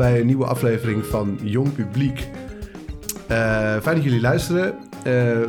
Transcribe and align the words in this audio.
Bij 0.00 0.20
een 0.20 0.26
nieuwe 0.26 0.46
aflevering 0.46 1.06
van 1.06 1.38
Jong 1.42 1.74
Publiek. 1.74 2.28
Eh, 3.28 3.80
fijn 3.80 3.94
dat 3.94 4.04
jullie 4.04 4.20
luisteren. 4.20 4.78
Eh, 5.04 5.40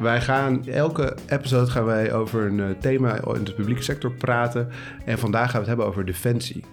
wij 0.00 0.20
gaan 0.20 0.66
elke 0.66 1.16
episode 1.28 1.70
gaan 1.70 1.84
wij 1.84 2.12
over 2.12 2.46
een 2.46 2.60
eh, 2.60 2.70
thema 2.80 3.14
in 3.34 3.44
de 3.44 3.52
publieke 3.52 3.82
sector 3.82 4.12
praten. 4.12 4.68
En 5.04 5.18
vandaag 5.18 5.44
gaan 5.44 5.52
we 5.52 5.58
het 5.58 5.66
hebben 5.66 5.86
over 5.86 6.04
defensie. 6.04 6.64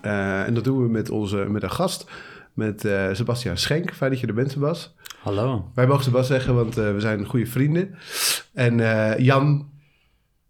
Eh, 0.00 0.46
en 0.46 0.54
dat 0.54 0.64
doen 0.64 0.82
we 0.82 0.88
met, 0.88 1.10
onze, 1.10 1.36
met 1.36 1.62
een 1.62 1.70
gast, 1.70 2.10
met 2.54 2.84
eh, 2.84 3.08
Sebastian 3.12 3.56
Schenk. 3.56 3.92
Fijn 3.92 4.10
dat 4.10 4.20
je 4.20 4.26
er 4.26 4.34
bent, 4.34 4.50
Sebas. 4.50 4.94
Hallo. 5.22 5.70
Wij 5.74 5.86
mogen 5.86 6.04
Sebas 6.04 6.26
zeggen, 6.26 6.54
want 6.54 6.78
eh, 6.78 6.92
we 6.92 7.00
zijn 7.00 7.24
goede 7.24 7.46
vrienden. 7.46 7.94
En 8.52 8.80
eh, 8.80 9.18
Jan 9.18 9.70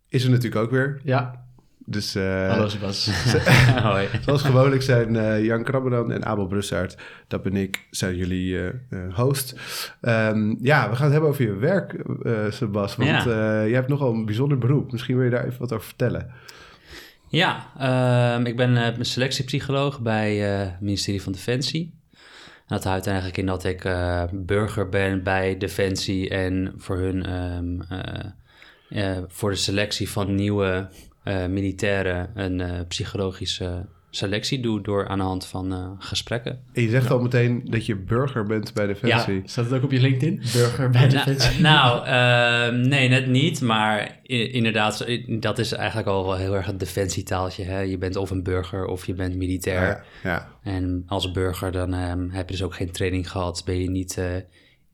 is 0.08 0.24
er 0.24 0.30
natuurlijk 0.30 0.64
ook 0.64 0.70
weer. 0.70 1.00
Ja, 1.04 1.41
Dus 1.86 2.14
eh, 2.14 2.48
hallo 2.48 2.68
Sebas. 2.68 3.10
Hoi. 3.82 4.08
Zoals 4.24 4.42
gewoonlijk 4.42 4.82
zijn 4.82 5.16
eh, 5.16 5.44
Jan 5.44 5.62
Krabbedan 5.64 6.12
en 6.12 6.24
Abel 6.24 6.46
Brussaert, 6.46 6.96
dat 7.28 7.42
ben 7.42 7.56
ik, 7.56 7.86
zijn 7.90 8.16
jullie 8.16 8.58
eh, 8.58 8.66
eh, 8.66 9.14
host. 9.14 9.54
Ehm, 10.00 10.54
ja, 10.60 10.88
we 10.90 10.94
gaan 10.94 11.04
het 11.04 11.12
hebben 11.12 11.30
over 11.30 11.44
je 11.44 11.54
werk, 11.56 11.92
eh 12.22 12.32
Sebas. 12.50 12.96
Want 12.96 13.08
Ja. 13.10 13.18
eh, 13.62 13.68
je 13.68 13.74
hebt 13.74 13.88
nogal 13.88 14.12
een 14.12 14.24
bijzonder 14.24 14.58
beroep. 14.58 14.92
Misschien 14.92 15.14
wil 15.16 15.24
je 15.24 15.30
daar 15.30 15.44
even 15.46 15.58
wat 15.58 15.72
over 15.72 15.86
vertellen. 15.86 16.30
Ja, 17.28 17.66
ehm, 17.78 18.46
ik 18.46 18.56
ben 18.56 18.76
eh, 18.76 18.92
selectiepsycholoog 19.00 20.00
bij 20.00 20.52
eh, 20.54 20.58
het 20.70 20.80
ministerie 20.80 21.22
van 21.22 21.32
Defensie. 21.32 21.94
En 22.66 22.78
dat 22.78 22.84
houdt 22.84 23.06
eigenlijk 23.06 23.36
in 23.38 23.46
dat 23.46 23.64
ik 23.64 23.84
eh, 23.84 24.22
burger 24.32 24.88
ben 24.88 25.22
bij 25.22 25.58
Defensie 25.58 26.28
en 26.30 26.74
voor 26.76 26.96
hun 26.98 27.24
ehm, 27.26 27.80
eh, 27.88 29.16
eh, 29.16 29.22
voor 29.28 29.50
de 29.50 29.56
selectie 29.56 30.10
van 30.10 30.34
nieuwe 30.34 30.66
eh, 30.66 30.84
militairen 31.48 32.30
een 32.34 32.60
eh, 32.60 32.80
psychologische 32.88 33.86
selectie 34.14 34.60
doe 34.60 34.80
door 34.80 35.08
aan 35.08 35.18
de 35.18 35.24
hand 35.24 35.46
van 35.46 35.72
eh, 35.72 35.90
gesprekken. 35.98 36.60
En 36.72 36.82
je 36.82 36.88
zegt 36.88 37.10
al 37.10 37.20
meteen 37.20 37.62
dat 37.64 37.86
je 37.86 37.96
burger 37.96 38.46
bent 38.46 38.74
bij 38.74 38.86
Defensie. 38.86 39.42
Staat 39.44 39.64
het 39.64 39.74
ook 39.74 39.82
op 39.82 39.92
je 39.92 40.00
LinkedIn? 40.00 40.42
Burger 40.52 40.90
bij 40.90 41.08
Defensie. 41.08 41.60
Nou, 41.72 42.06
ehm, 42.06 42.88
nee, 42.88 43.08
net 43.08 43.26
niet. 43.26 43.60
Maar 43.60 44.20
inderdaad, 44.22 45.06
dat 45.28 45.58
is 45.58 45.72
eigenlijk 45.72 46.08
al 46.08 46.24
wel 46.24 46.36
heel 46.36 46.54
erg 46.54 46.66
het 46.66 46.78
defensietaaltje. 46.78 47.64
Hè? 47.64 47.80
Je 47.80 47.98
bent 47.98 48.16
of 48.16 48.30
een 48.30 48.42
burger 48.42 48.84
of 48.86 49.06
je 49.06 49.14
bent 49.14 49.36
militair. 49.36 49.86
Ja, 50.22 50.30
ja. 50.30 50.48
En 50.62 51.02
als 51.06 51.30
burger 51.30 51.72
dan 51.72 51.94
ehm, 51.94 52.28
heb 52.28 52.48
je 52.48 52.54
dus 52.54 52.64
ook 52.64 52.74
geen 52.74 52.90
training 52.90 53.30
gehad. 53.30 53.62
Ben 53.64 53.80
je 53.80 53.90
niet 53.90 54.18
eh, 54.18 54.24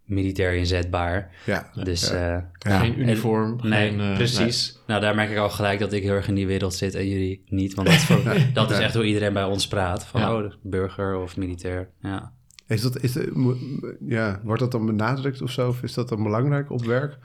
militair 0.09 0.55
inzetbaar. 0.55 1.31
ja. 1.47 1.71
Dus 1.83 2.09
ja. 2.11 2.37
eh, 2.37 2.43
Ja. 2.73 2.79
Geen 2.79 3.01
uniform. 3.01 3.59
nee, 3.63 3.89
geen, 3.91 4.01
eh, 4.01 4.15
precies. 4.15 4.79
Nou, 4.87 5.01
daar 5.01 5.15
merk 5.15 5.31
ik 5.31 5.37
al 5.37 5.51
gelijk 5.51 5.79
dat 5.79 5.93
ik 5.93 6.03
heel 6.03 6.13
erg 6.13 6.29
in 6.29 6.35
die 6.35 6.47
wereld 6.47 6.75
zit 6.75 6.95
en 6.95 7.09
jullie 7.09 7.43
niet. 7.47 7.75
Want 7.75 7.89
dat, 7.89 7.97
is 7.97 8.05
voor- 8.05 8.23
dat 8.53 8.71
is 8.71 8.77
Ja. 8.79 8.83
echt 8.85 8.95
hoe 8.95 9.05
iedereen 9.05 9.33
bij 9.33 9.45
ons 9.45 9.69
praat. 9.69 10.07
Van, 10.07 10.21
Ja. 10.21 10.35
oh, 10.37 10.53
burger 10.63 11.17
of 11.17 11.37
militair. 11.37 11.89
Ja. 12.01 12.33
Is 12.67 12.83
dat, 12.83 13.03
is 13.03 13.19
ja, 14.07 14.41
wordt 14.45 14.61
dat 14.61 14.71
dan 14.73 14.87
benadrukt 14.87 15.43
of 15.43 15.51
zo? 15.51 15.69
Of 15.69 15.83
is 15.83 15.95
dat 15.95 16.09
dan 16.09 16.23
belangrijk 16.23 16.71
op 16.71 16.85
werk? 16.85 17.19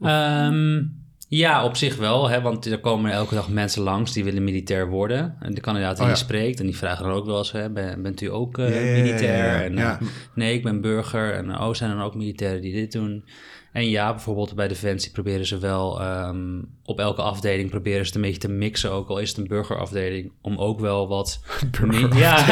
Ehm, 0.00 0.82
ja, 1.28 1.64
op 1.64 1.76
zich 1.76 1.96
wel, 1.96 2.28
hè, 2.28 2.40
want 2.40 2.66
er 2.66 2.80
komen 2.80 3.10
elke 3.10 3.34
dag 3.34 3.48
mensen 3.48 3.82
langs 3.82 4.12
die 4.12 4.24
willen 4.24 4.44
militair 4.44 4.88
worden. 4.88 5.36
En 5.40 5.54
de 5.54 5.60
kandidaat 5.60 5.96
die 5.96 6.04
Oh, 6.04 6.10
ja. 6.10 6.16
spreekt, 6.16 6.60
en 6.60 6.66
die 6.66 6.76
vragen 6.76 7.04
dan 7.04 7.14
ook 7.14 7.26
wel 7.26 7.38
eens, 7.38 7.52
hè, 7.52 7.70
ben, 7.70 8.02
bent 8.02 8.20
u 8.20 8.30
ook 8.30 8.58
eh, 8.58 8.66
militair? 9.02 9.64
En, 9.64 9.78
eh, 9.78 9.96
nee, 10.34 10.54
ik 10.54 10.62
ben 10.62 10.80
burger. 10.80 11.34
En 11.34 11.58
oh, 11.58 11.74
zijn 11.74 11.90
er 11.90 11.96
dan 11.96 12.06
ook 12.06 12.14
militairen 12.14 12.60
die 12.60 12.72
dit 12.72 12.92
doen? 12.92 13.24
En 13.72 13.88
ja, 13.88 14.10
bijvoorbeeld 14.10 14.54
bij 14.54 14.68
Defensie 14.68 15.12
proberen 15.12 15.46
ze 15.46 15.58
wel, 15.58 16.00
ehm, 16.00 16.62
op 16.86 17.00
elke 17.00 17.22
afdeling 17.22 17.70
proberen 17.70 18.00
ze 18.00 18.06
het 18.06 18.14
een 18.14 18.20
beetje 18.20 18.38
te 18.38 18.48
mixen, 18.48 18.90
ook 18.90 19.08
al 19.08 19.18
is 19.18 19.28
het 19.28 19.38
een 19.38 19.46
burgerafdeling, 19.46 20.32
om 20.40 20.58
ook 20.58 20.80
wel 20.80 21.08
wat... 21.08 21.40
Burger. 21.80 22.16
Ja, 22.16 22.46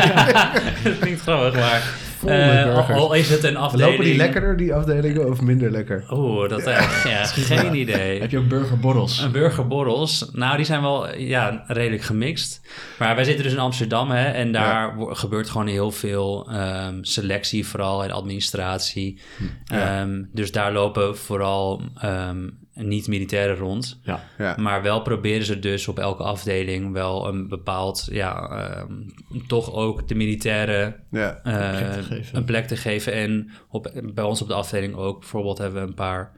dat 0.83 0.99
klinkt 1.00 1.21
grappig, 1.21 1.55
maar... 1.55 1.83
eh, 2.27 2.91
al, 2.91 3.15
is 3.15 3.31
het 3.31 3.45
een 3.45 3.56
afdeling... 3.56 3.91
Lopen 3.91 4.05
die 4.05 4.17
lekkerder, 4.17 4.56
die 4.56 4.75
afdelingen, 4.75 5.31
of 5.31 5.41
minder 5.41 5.71
lekker? 5.71 6.05
Oeh, 6.11 6.49
dat 6.49 6.61
eh, 6.61 7.03
ja, 7.05 7.25
geen 7.25 7.75
idee. 7.75 8.21
Heb 8.21 8.31
je 8.31 8.39
ook 8.39 8.49
burgerborrels? 8.49 9.19
Een 9.19 9.33
burgerborrels, 9.33 10.28
nou 10.33 10.56
die 10.56 10.66
zijn 10.66 10.83
wel 10.83 11.16
ja, 11.19 11.65
redelijk 11.66 12.03
gemixt. 12.03 12.61
Maar 12.99 13.15
wij 13.15 13.25
zitten 13.25 13.45
dus 13.45 13.53
in 13.53 13.59
Amsterdam 13.59 14.11
hè, 14.11 14.25
en 14.25 14.53
daar 14.53 14.95
gebeurt 14.99 15.51
gewoon 15.51 15.66
heel 15.66 15.91
veel 15.91 16.49
ehm, 16.51 16.99
selectie 17.01 17.66
vooral 17.66 18.05
en 18.05 18.11
administratie. 18.11 19.19
Ja. 19.65 20.01
Ehm, 20.01 20.22
dus 20.33 20.53
daar 20.53 20.72
lopen 20.72 21.19
vooral 21.19 21.83
ehm, 22.01 22.49
niet-militairen 22.74 23.56
rond. 23.56 24.00
Ja. 24.02 24.20
Ja. 24.38 24.56
Maar 24.58 24.82
wel 24.82 25.02
proberen 25.02 25.46
ze 25.46 25.58
dus 25.58 25.88
op 25.88 25.98
elke 25.98 26.22
afdeling 26.22 26.92
wel 26.92 27.28
een 27.28 27.48
bepaald, 27.48 28.08
ja, 28.10 28.48
ehm, 28.48 28.92
toch 29.46 29.72
ook 29.72 30.08
de 30.08 30.14
militairen 30.14 30.96
Ja. 31.10 31.40
eh, 31.42 32.06
plek 32.08 32.28
een 32.32 32.44
plek 32.44 32.66
te 32.66 32.76
geven. 32.76 33.12
En 33.12 33.50
op, 33.68 33.92
bij 34.14 34.24
ons 34.24 34.42
op 34.42 34.48
de 34.48 34.54
afdeling 34.54 34.94
ook, 34.94 35.18
bijvoorbeeld 35.20 35.58
hebben 35.58 35.82
we 35.82 35.88
een 35.88 35.94
paar 35.94 36.32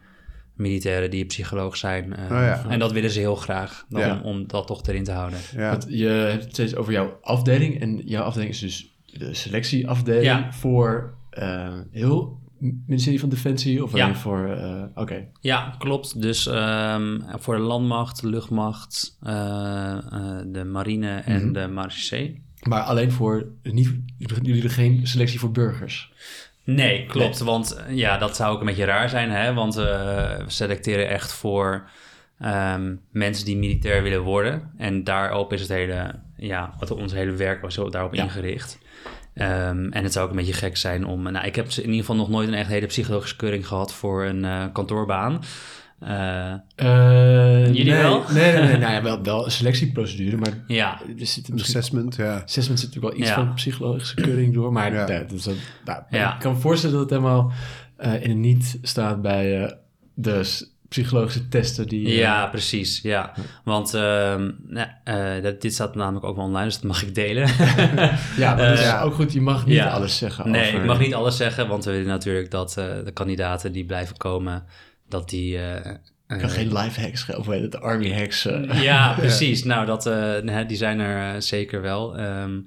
militairen 0.55 1.11
die 1.11 1.25
psycholoog 1.25 1.77
zijn. 1.77 2.17
eh, 2.17 2.25
Oh 2.25 2.29
ja. 2.31 2.65
En 2.69 2.79
dat 2.79 2.93
willen 2.93 3.11
ze 3.11 3.19
heel 3.19 3.37
graag, 3.37 3.85
dan, 3.89 4.01
Ja. 4.01 4.15
om, 4.15 4.21
om 4.23 4.47
dat 4.47 4.67
toch 4.67 4.87
erin 4.87 5.05
te 5.05 5.13
houden. 5.13 5.39
ja. 5.57 5.71
Want 5.71 5.87
je 5.89 6.07
hebt 6.07 6.43
het 6.45 6.53
steeds 6.53 6.75
over 6.77 6.93
jouw 6.93 7.19
afdeling. 7.23 7.81
En 7.81 8.03
jouw 8.05 8.23
afdeling 8.23 8.51
is 8.53 8.59
dus 8.61 8.95
de 9.05 9.35
selectieafdeling 9.35 10.25
Ja. 10.25 10.53
voor 10.53 11.15
eh, 11.31 11.75
heel 11.91 12.39
ministerie 12.87 13.21
van 13.21 13.29
Defensie? 13.29 13.83
Of 13.85 13.93
alleen 13.95 14.07
Ja. 14.07 14.15
voor... 14.15 14.49
eh, 14.49 14.83
Oké. 14.95 15.25
Ja, 15.41 15.75
klopt. 15.79 16.23
Dus 16.23 16.47
ehm, 16.47 17.21
voor 17.39 17.57
de 17.57 17.63
landmacht, 17.63 18.21
de 18.21 18.29
luchtmacht, 18.29 19.19
eh, 19.23 19.93
eh, 20.13 20.39
de 20.47 20.65
marine 20.65 21.17
en 21.17 21.43
Mhm. 21.45 21.53
de 21.53 21.67
marechaussee. 21.69 22.43
Maar 22.63 22.83
alleen 22.83 23.13
voor... 23.13 23.47
Niet, 23.63 23.91
jullie 24.19 24.61
doen 24.61 24.71
geen 24.71 25.07
selectie 25.07 25.39
voor 25.39 25.51
burgers? 25.53 26.13
Nee, 26.65 27.07
klopt. 27.07 27.39
Want 27.39 27.81
ja, 27.91 28.19
dat 28.19 28.37
zou 28.37 28.55
ook 28.55 28.61
een 28.61 28.67
beetje 28.67 28.85
raar 28.85 29.09
zijn, 29.09 29.31
hè? 29.31 29.55
Want 29.55 29.75
we 29.75 30.37
selecteren 30.47 31.09
echt 31.09 31.33
voor 31.33 31.89
ehm, 32.39 32.95
mensen 33.11 33.45
die 33.45 33.57
militair 33.57 34.03
willen 34.03 34.23
worden. 34.23 34.71
En 34.77 35.05
daarop 35.05 35.53
is 35.53 35.61
het 35.61 35.69
hele, 35.71 36.15
ja, 36.37 36.75
wat 36.79 36.91
ons 36.91 37.13
hele 37.13 37.33
werk 37.33 37.61
was 37.63 37.75
zo 37.75 37.91
daarop 37.91 38.15
Ja. 38.15 38.23
ingericht. 38.23 38.79
Ehm, 39.37 39.89
en 39.91 40.03
het 40.03 40.13
zou 40.13 40.25
ook 40.25 40.31
een 40.31 40.37
beetje 40.37 40.53
gek 40.53 40.77
zijn 40.77 41.07
om... 41.07 41.23
Nou, 41.23 41.47
ik 41.47 41.55
heb 41.57 41.69
in 41.69 41.83
ieder 41.85 42.01
geval 42.01 42.17
nog 42.17 42.29
nooit 42.29 42.49
een 42.49 42.55
echt 42.55 42.69
hele 42.69 42.87
psychologische 42.87 43.37
keuring 43.37 43.67
gehad 43.67 43.95
voor 43.95 44.25
een 44.25 44.45
eh, 44.45 44.65
kantoorbaan. 44.73 45.43
Eh, 46.01 46.53
Eh, 46.77 47.67
Jullie 47.67 47.85
nee, 47.93 48.03
wel? 48.03 48.23
Nee, 48.33 48.53
nee, 48.53 48.63
nee. 48.63 48.77
nou 48.85 48.93
ja, 48.93 49.03
wel, 49.03 49.23
wel 49.23 49.45
een 49.45 49.51
selectieprocedure, 49.51 50.37
maar 50.37 50.59
ja, 50.67 51.01
er 51.19 51.27
zit 51.27 51.49
misschien 51.49 51.77
Assessment, 51.77 52.17
ja. 52.17 52.35
Assessment 52.45 52.81
zit 52.81 52.89
natuurlijk 52.89 53.15
wel 53.15 53.23
iets 53.23 53.29
Ja. 53.29 53.35
van 53.45 53.55
psychologische 53.55 54.15
keuring 54.15 54.55
door, 54.55 54.73
maar 54.73 54.93
Ja. 54.93 55.07
dat 55.07 55.33
is 55.33 55.47
een- 55.47 55.57
nou, 55.85 56.03
Ja. 56.11 56.35
ik 56.35 56.41
kan 56.41 56.53
me 56.53 56.59
voorstellen 56.59 56.95
dat 56.97 57.11
het 57.11 57.19
helemaal 57.19 57.53
eh, 57.97 58.23
in 58.23 58.29
het 58.31 58.39
niet 58.39 58.79
staat 58.83 59.23
bij 59.23 59.63
eh, 59.65 59.73
de 60.15 60.65
psychologische 60.89 61.49
testen 61.49 61.89
die... 61.89 62.07
eh, 62.07 62.17
ja, 62.17 62.47
precies. 62.47 63.01
Ja. 63.03 63.33
Want 63.65 63.95
ehm, 63.95 64.51
nou, 64.67 64.89
eh, 65.05 65.43
dat, 65.43 65.61
dit 65.61 65.73
staat 65.75 65.95
namelijk 65.95 66.25
ook 66.25 66.37
wel 66.37 66.45
online, 66.45 66.65
dus 66.65 66.75
dat 66.75 66.83
mag 66.85 67.03
ik 67.03 67.15
delen. 67.15 67.47
ja, 68.37 68.55
maar 68.55 68.57
dat 68.57 68.79
is 68.79 68.85
Eh, 68.87 69.03
ook 69.05 69.15
goed. 69.15 69.33
Je 69.33 69.41
mag 69.41 69.67
niet 69.67 69.81
alles 69.81 70.19
zeggen 70.19 70.51
Nee, 70.51 70.67
over... 70.67 70.81
ik 70.81 70.87
mag 70.87 70.99
niet 70.99 71.15
alles 71.15 71.37
zeggen, 71.37 71.69
want 71.69 71.85
we 71.85 71.91
willen 71.91 72.07
natuurlijk 72.07 72.51
dat 72.51 72.73
de 73.05 73.11
kandidaten 73.13 73.73
die 73.73 73.85
blijven 73.85 74.17
komen, 74.17 74.65
dat 75.09 75.29
die... 75.29 75.59
Ik 76.29 76.39
kan 76.39 76.51
geen 76.51 76.79
live 76.79 77.01
hacks 77.01 77.37
of 77.37 77.47
weet 77.47 77.63
het, 77.63 77.73
de 77.73 77.81
army 77.81 78.13
hacks. 78.13 78.49
Ja, 78.89 79.15
precies. 79.15 79.65
Nou, 79.65 79.87
dat, 79.87 80.11
die 80.69 80.77
zijn 80.77 81.01
er 81.01 81.43
zeker 81.43 81.81
wel. 81.83 82.17
Ehm, 82.19 82.59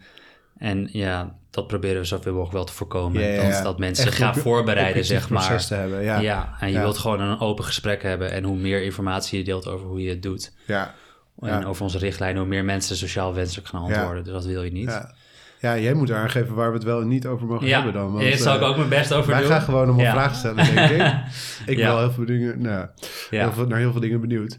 en 0.60 0.90
ja, 0.92 1.36
dat 1.52 1.68
proberen 1.68 2.00
we 2.02 2.06
zoveel 2.08 2.32
mogelijk 2.32 2.54
wel 2.56 2.64
te 2.66 2.74
voorkomen. 2.74 3.22
Ja, 3.22 3.28
ja, 3.28 3.42
ja. 3.48 3.62
Dat, 3.62 3.80
mensen 3.80 4.06
Echt 4.08 4.16
gaan 4.16 4.36
een 4.36 4.42
voorbereiden, 4.42 5.06
zeg 5.06 5.30
maar. 5.30 5.66
te 5.66 5.74
hebben, 5.74 6.04
ja. 6.04 6.20
Ja, 6.20 6.56
en 6.60 6.68
je 6.68 6.74
Ja. 6.74 6.82
wilt 6.82 6.98
gewoon 6.98 7.22
een 7.22 7.40
open 7.40 7.64
gesprek 7.64 8.04
hebben. 8.04 8.32
En 8.32 8.44
hoe 8.44 8.58
meer 8.58 8.84
informatie 8.84 9.38
je 9.38 9.44
deelt 9.46 9.68
over 9.68 9.88
hoe 9.88 10.02
je 10.04 10.10
het 10.10 10.22
doet. 10.24 10.52
Ja. 10.66 10.94
En 11.40 11.48
Ja. 11.60 11.64
over 11.66 11.84
onze 11.84 11.98
richtlijnen, 11.98 12.40
hoe 12.40 12.50
meer 12.50 12.66
mensen 12.66 12.96
sociaal 12.96 13.34
wenselijk 13.34 13.68
gaan 13.68 13.82
antwoorden. 13.82 14.24
Dus 14.24 14.34
dat 14.34 14.46
wil 14.46 14.64
je 14.64 14.72
niet. 14.72 14.90
Ja. 14.90 15.14
ja, 15.60 15.78
jij 15.78 15.94
moet 15.94 16.12
aangeven 16.12 16.56
waar 16.56 16.68
we 16.70 16.74
het 16.76 16.84
wel 16.84 17.02
en 17.02 17.08
niet 17.08 17.26
over 17.28 17.48
mogen 17.48 17.68
Ja, 17.68 17.76
hebben 17.76 17.94
dan. 17.94 18.12
Want, 18.14 18.24
daar 18.24 18.38
zal 18.38 18.56
ik 18.56 18.62
eh, 18.62 18.68
ook 18.70 18.78
mijn 18.78 18.90
best 18.90 19.14
over 19.14 19.32
Wij 19.32 19.40
doen. 19.42 19.50
gaan 19.50 19.62
gewoon 19.62 19.84
allemaal 19.84 20.06
Ja. 20.06 20.12
vragen 20.12 20.36
stellen, 20.36 20.76
denk 20.76 20.90
ik. 20.90 21.02
Ik 21.72 21.76
ben 21.76 21.78
Ja. 21.78 21.88
wel 21.88 22.00
heel 22.00 22.12
veel 22.12 22.26
dingen, 22.26 22.62
nou, 22.62 22.88
Ja. 23.30 23.42
heel 23.44 23.52
veel, 23.54 23.66
naar 23.68 23.80
heel 23.80 23.92
veel 23.92 24.02
dingen 24.02 24.22
benieuwd. 24.22 24.58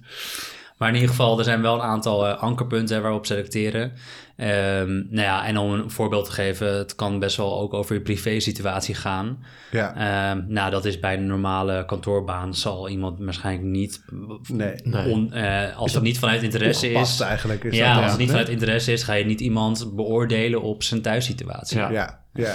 Maar 0.76 0.88
in 0.88 0.94
ieder 0.94 1.10
geval, 1.10 1.38
er 1.38 1.44
zijn 1.44 1.62
wel 1.62 1.74
een 1.74 1.80
aantal 1.80 2.26
eh, 2.26 2.38
ankerpunten 2.42 3.02
waar 3.02 3.10
we 3.10 3.16
op 3.16 3.26
selecteren. 3.26 3.92
Ehm, 4.40 4.88
nou 4.92 5.20
ja, 5.20 5.46
en 5.46 5.56
om 5.58 5.72
een 5.72 5.90
voorbeeld 5.90 6.24
te 6.24 6.30
geven, 6.32 6.76
het 6.76 6.94
kan 6.94 7.18
best 7.18 7.36
wel 7.36 7.60
ook 7.60 7.74
over 7.74 7.94
je 7.94 8.00
privé-situatie 8.00 8.94
gaan. 8.94 9.44
Ja, 9.70 9.94
Ehm, 10.30 10.42
nou, 10.46 10.70
dat 10.70 10.84
is 10.84 11.00
bij 11.00 11.14
een 11.14 11.26
normale 11.26 11.84
kantoorbaan 11.84 12.54
zal 12.54 12.88
iemand 12.88 13.18
waarschijnlijk 13.18 13.66
niet, 13.68 14.04
nee. 14.48 14.74
Nee. 14.82 15.12
on- 15.12 15.32
eh, 15.32 15.76
als 15.76 15.94
het 15.94 16.02
niet 16.02 16.18
vanuit 16.18 16.42
interesse 16.42 16.90
is. 16.90 17.20
eigenlijk 17.20 17.64
is 17.64 17.76
Ja, 17.76 17.92
dat, 17.94 18.02
als 18.02 18.10
het 18.10 18.20
niet 18.20 18.28
vanuit 18.30 18.48
interesse 18.48 18.92
is, 18.92 19.02
ga 19.02 19.12
je 19.12 19.24
niet 19.24 19.40
iemand 19.40 19.92
beoordelen 19.96 20.62
op 20.62 20.82
zijn 20.82 21.02
thuissituatie. 21.02 21.78
Ja. 21.78 21.90
Ja, 21.90 22.20
ja. 22.32 22.54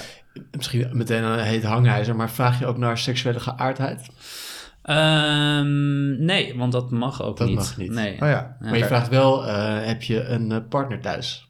Misschien 0.52 0.90
meteen 0.92 1.24
een 1.24 1.40
heet 1.40 1.64
hangijzer, 1.64 2.16
maar 2.16 2.30
vraag 2.32 2.60
je 2.60 2.66
ook 2.66 2.78
naar 2.78 2.98
seksuele 2.98 3.40
geaardheid? 3.40 4.10
Ehm, 4.82 6.26
nee, 6.26 6.54
want 6.58 6.72
dat 6.72 6.92
mag 6.92 7.24
ook 7.24 7.38
Dat 7.38 7.48
niet. 7.48 7.56
mag 7.58 7.78
niet. 7.78 7.92
Nee. 7.92 8.14
Oh 8.14 8.28
ja. 8.28 8.58
Maar 8.60 8.78
je 8.78 8.86
vraagt 8.86 9.10
wel, 9.10 9.46
eh, 9.48 9.86
heb 9.86 10.02
je 10.02 10.24
een 10.24 10.52
eh, 10.52 10.58
partner 10.70 11.02
thuis? 11.02 11.45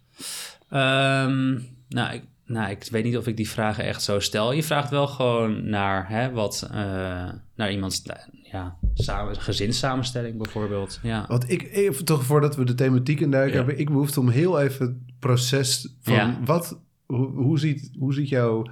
Ehm, 0.70 1.60
nou, 1.90 2.14
ik, 2.14 2.24
nou, 2.46 2.70
ik 2.70 2.88
weet 2.92 3.04
niet 3.04 3.18
of 3.18 3.28
ik 3.28 3.38
die 3.38 3.50
vragen 3.50 3.84
echt 3.84 4.02
zo 4.02 4.20
stel. 4.20 4.52
Je 4.52 4.64
vraagt 4.64 4.90
wel 4.90 5.08
gewoon 5.08 5.70
naar 5.70 6.10
hè, 6.10 6.32
wat, 6.32 6.68
eh, 6.72 7.30
naar 7.56 7.72
iemands 7.72 8.02
ja, 8.44 8.76
samen, 8.94 9.36
gezinssamenstelling 9.42 10.38
bijvoorbeeld. 10.38 11.00
Ja. 11.04 11.26
Want 11.28 11.50
ik, 11.50 11.64
even 11.72 12.06
toch 12.06 12.24
voordat 12.24 12.56
we 12.56 12.64
de 12.64 12.76
thematiek 12.76 13.20
induiken, 13.20 13.52
Ja. 13.52 13.58
hebben 13.58 13.80
ik 13.80 13.90
behoefte 13.90 14.20
om 14.20 14.30
heel 14.30 14.60
even 14.62 14.86
het 14.86 15.20
proces 15.20 15.96
van 16.02 16.14
Ja. 16.14 16.38
wat, 16.46 16.80
hoe, 17.06 17.28
hoe, 17.28 17.60
ziet, 17.60 17.92
hoe 18.00 18.14
ziet 18.14 18.30
jouw 18.30 18.66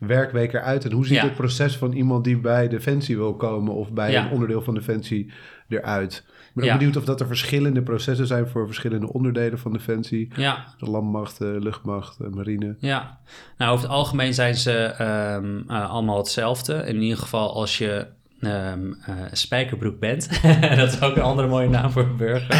werkweek 0.00 0.52
eruit 0.52 0.84
en 0.84 0.92
hoe 0.92 1.06
ziet 1.06 1.16
Ja. 1.16 1.22
het 1.24 1.34
proces 1.34 1.76
van 1.76 1.92
iemand 1.92 2.24
die 2.24 2.38
bij 2.38 2.68
Defensie 2.68 3.16
wil 3.16 3.34
komen 3.36 3.74
of 3.74 3.92
bij 3.92 4.10
Ja. 4.12 4.24
een 4.24 4.30
onderdeel 4.30 4.62
van 4.62 4.74
Defensie 4.74 5.32
eruit? 5.68 6.24
Ik 6.26 6.56
ben 6.56 6.64
ook 6.64 6.70
Ja. 6.70 6.76
benieuwd 6.76 6.96
of 6.96 7.04
dat 7.04 7.20
er 7.20 7.26
verschillende 7.26 7.82
processen 7.82 8.26
zijn 8.26 8.48
voor 8.48 8.66
verschillende 8.66 9.12
onderdelen 9.12 9.58
van 9.58 9.72
Defensie. 9.72 10.28
ja, 10.36 10.64
De 10.78 10.90
landmacht, 10.90 11.38
de 11.38 11.56
luchtmacht, 11.60 12.18
de 12.18 12.28
marine. 12.30 12.76
Ja, 12.78 13.18
nou 13.58 13.72
over 13.72 13.84
het 13.84 13.94
algemeen 13.94 14.34
zijn 14.34 14.54
ze 14.54 14.72
ehm, 14.72 15.60
eh, 15.66 15.90
allemaal 15.90 16.16
hetzelfde. 16.16 16.74
In 16.74 17.02
ieder 17.02 17.18
geval 17.18 17.54
als 17.54 17.78
je 17.78 18.06
ehm, 18.40 18.92
eh, 19.06 19.14
spijkerbroek 19.32 19.98
bent. 20.00 20.28
dat 20.76 20.92
is 20.92 21.00
ook 21.00 21.16
een 21.16 21.22
andere 21.22 21.48
mooie 21.48 21.68
naam 21.68 21.90
voor 21.90 22.02
een 22.02 22.16
burger. 22.16 22.56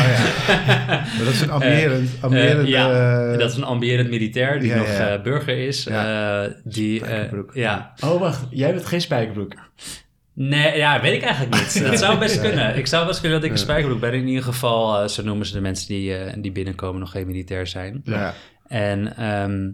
Maar 1.17 1.25
dat 1.25 1.33
is 1.35 1.41
een 1.41 1.51
ambiërend, 1.51 2.11
ambiërend 2.21 2.61
Eh, 2.65 2.69
ja, 2.69 3.31
eh, 3.33 3.39
dat 3.39 3.51
is 3.51 3.57
een 3.57 3.65
ambiërend 3.65 4.11
militair 4.11 4.61
die 4.61 4.69
ja, 4.69 4.77
nog 4.77 4.87
ja, 4.87 4.93
ja. 4.93 5.17
eh, 5.17 5.23
burger 5.23 5.59
is. 5.67 5.85
Ja. 5.85 6.45
eh, 6.45 6.53
die, 6.65 7.05
eh, 7.05 7.33
ja. 7.53 7.93
Oh, 8.05 8.21
wacht. 8.21 8.47
Jij 8.51 8.73
bent 8.75 8.87
geen 8.87 9.01
spijkerbroek. 9.01 9.53
Nee, 10.35 10.77
ja, 10.77 11.01
weet 11.01 11.15
ik 11.15 11.23
eigenlijk 11.23 11.55
niet. 11.55 11.83
Dat 11.91 11.99
zou 11.99 12.19
best 12.19 12.41
kunnen. 12.41 12.77
Ik 12.77 12.87
zou 12.87 13.07
best 13.07 13.21
kunnen 13.21 13.39
dat 13.41 13.47
ik 13.49 13.55
een 13.55 13.59
Ja. 13.61 13.65
spijkerbroek 13.65 14.01
ben. 14.01 14.13
In 14.15 14.27
ieder 14.29 14.45
geval, 14.45 15.03
eh, 15.03 15.09
zo 15.09 15.23
noemen 15.23 15.47
ze 15.47 15.53
de 15.53 15.61
mensen 15.61 15.89
die, 15.89 16.15
eh, 16.17 16.35
die 16.43 16.53
binnenkomen 16.53 17.01
nog 17.01 17.11
geen 17.11 17.27
militair 17.27 17.67
zijn. 17.67 18.01
ja. 18.05 18.35
En 18.69 19.17
ehm, 19.17 19.71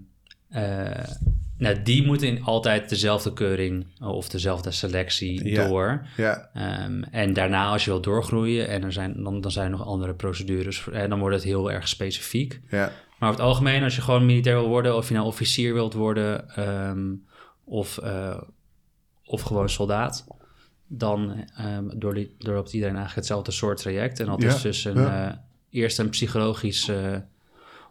eh, 0.51 1.05
nou, 1.59 1.83
die 1.83 2.07
moeten 2.07 2.29
in 2.29 2.43
altijd 2.45 2.89
dezelfde 2.89 3.33
keuring 3.33 3.87
of 4.01 4.29
dezelfde 4.29 4.71
selectie 4.71 5.49
Ja. 5.49 5.67
door. 5.69 6.07
Ja, 6.17 6.51
Ehm, 6.55 7.03
en 7.03 7.33
daarna, 7.33 7.67
als 7.67 7.85
je 7.85 7.91
wilt 7.91 8.05
doorgroeien, 8.05 8.69
en 8.69 8.83
er 8.83 8.93
zijn, 8.93 9.23
dan, 9.23 9.41
dan 9.41 9.51
zijn 9.51 9.65
er 9.73 9.79
nog 9.79 9.87
andere 9.87 10.15
procedures, 10.15 10.89
en 10.93 11.11
dan 11.11 11.19
wordt 11.19 11.35
het 11.35 11.45
heel 11.45 11.73
erg 11.73 11.89
specifiek. 11.89 12.61
ja. 12.71 12.93
Maar 13.19 13.29
over 13.29 13.41
het 13.43 13.51
algemeen, 13.51 13.83
als 13.83 13.97
je 13.97 14.03
gewoon 14.03 14.27
militair 14.27 14.55
wil 14.55 14.69
worden, 14.69 14.97
of 14.97 15.09
je 15.09 15.15
nou 15.15 15.27
officier 15.27 15.75
wilt 15.75 15.95
worden, 15.95 16.51
ehm, 16.51 17.13
of, 17.65 17.99
eh, 17.99 18.41
of 19.25 19.43
gewoon 19.43 19.69
soldaat, 19.69 20.27
dan 20.87 21.45
ehm, 21.57 21.85
doorloopt 21.95 22.73
iedereen 22.73 22.95
eigenlijk 22.97 23.15
hetzelfde 23.15 23.51
soort 23.53 23.79
traject. 23.79 24.21
En 24.21 24.27
dat 24.27 24.43
is 24.43 24.63
dus 24.63 24.85
een, 24.85 24.97
eh, 24.97 25.33
eerst 25.71 25.99
een 25.99 26.09
psychologisch 26.09 26.89
eh, 26.89 27.17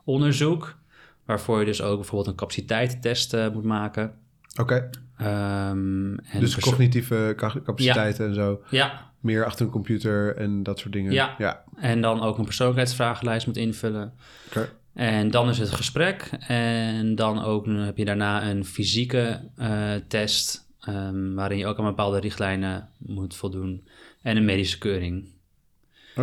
onderzoek, 0.03 0.77
waarvoor 1.25 1.59
je 1.59 1.65
dus 1.65 1.81
ook 1.81 1.95
bijvoorbeeld 1.95 2.27
een 2.27 2.35
capaciteitstest 2.35 3.33
eh, 3.33 3.49
moet 3.53 3.63
maken. 3.63 4.13
Oké, 4.59 4.89
Ehm, 5.17 6.13
en 6.15 6.39
dus 6.39 6.59
cognitieve 6.59 7.33
ca- 7.37 7.61
capaciteiten 7.63 8.27
en 8.27 8.33
zo. 8.33 8.61
Ja, 8.69 9.11
Meer 9.19 9.45
achter 9.45 9.65
een 9.65 9.71
computer 9.71 10.35
en 10.35 10.63
dat 10.63 10.79
soort 10.79 10.93
dingen. 10.93 11.11
Ja. 11.13 11.35
ja. 11.37 11.63
en 11.75 12.01
dan 12.01 12.21
ook 12.21 12.37
een 12.37 12.43
persoonlijkheidsvragenlijst 12.45 13.47
moet 13.47 13.57
invullen. 13.57 14.13
Oké. 14.47 14.69
En 14.93 15.31
dan 15.31 15.49
is 15.49 15.57
het 15.57 15.71
gesprek. 15.71 16.29
En 16.47 17.15
dan 17.15 17.43
ook 17.43 17.65
heb 17.67 17.97
je 17.97 18.05
daarna 18.05 18.49
een 18.49 18.65
fysieke 18.65 19.49
eh, 19.55 19.93
test. 20.07 20.67
ehm, 20.79 21.33
waarin 21.33 21.57
je 21.57 21.65
ook 21.67 21.77
aan 21.79 21.85
bepaalde 21.85 22.19
richtlijnen 22.19 22.89
moet 22.97 23.35
voldoen. 23.35 23.87
En 24.21 24.37
een 24.37 24.45
medische 24.45 24.77
keuring. 24.77 25.25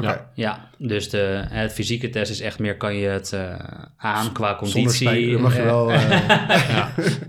Ja. 0.00 0.30
Ja, 0.34 0.68
dus 0.78 1.10
de, 1.10 1.44
het 1.48 1.72
fysieke 1.72 2.10
test 2.10 2.30
is 2.30 2.40
echt 2.40 2.58
meer 2.58 2.76
kan 2.76 2.94
je 2.94 3.08
het 3.08 3.32
eh, 3.32 3.54
aan 3.96 4.32
qua 4.32 4.56
conditie. 4.56 4.88
spijker 5.08 5.40
mag 5.40 5.56
je 5.56 5.62
wel... 5.62 5.86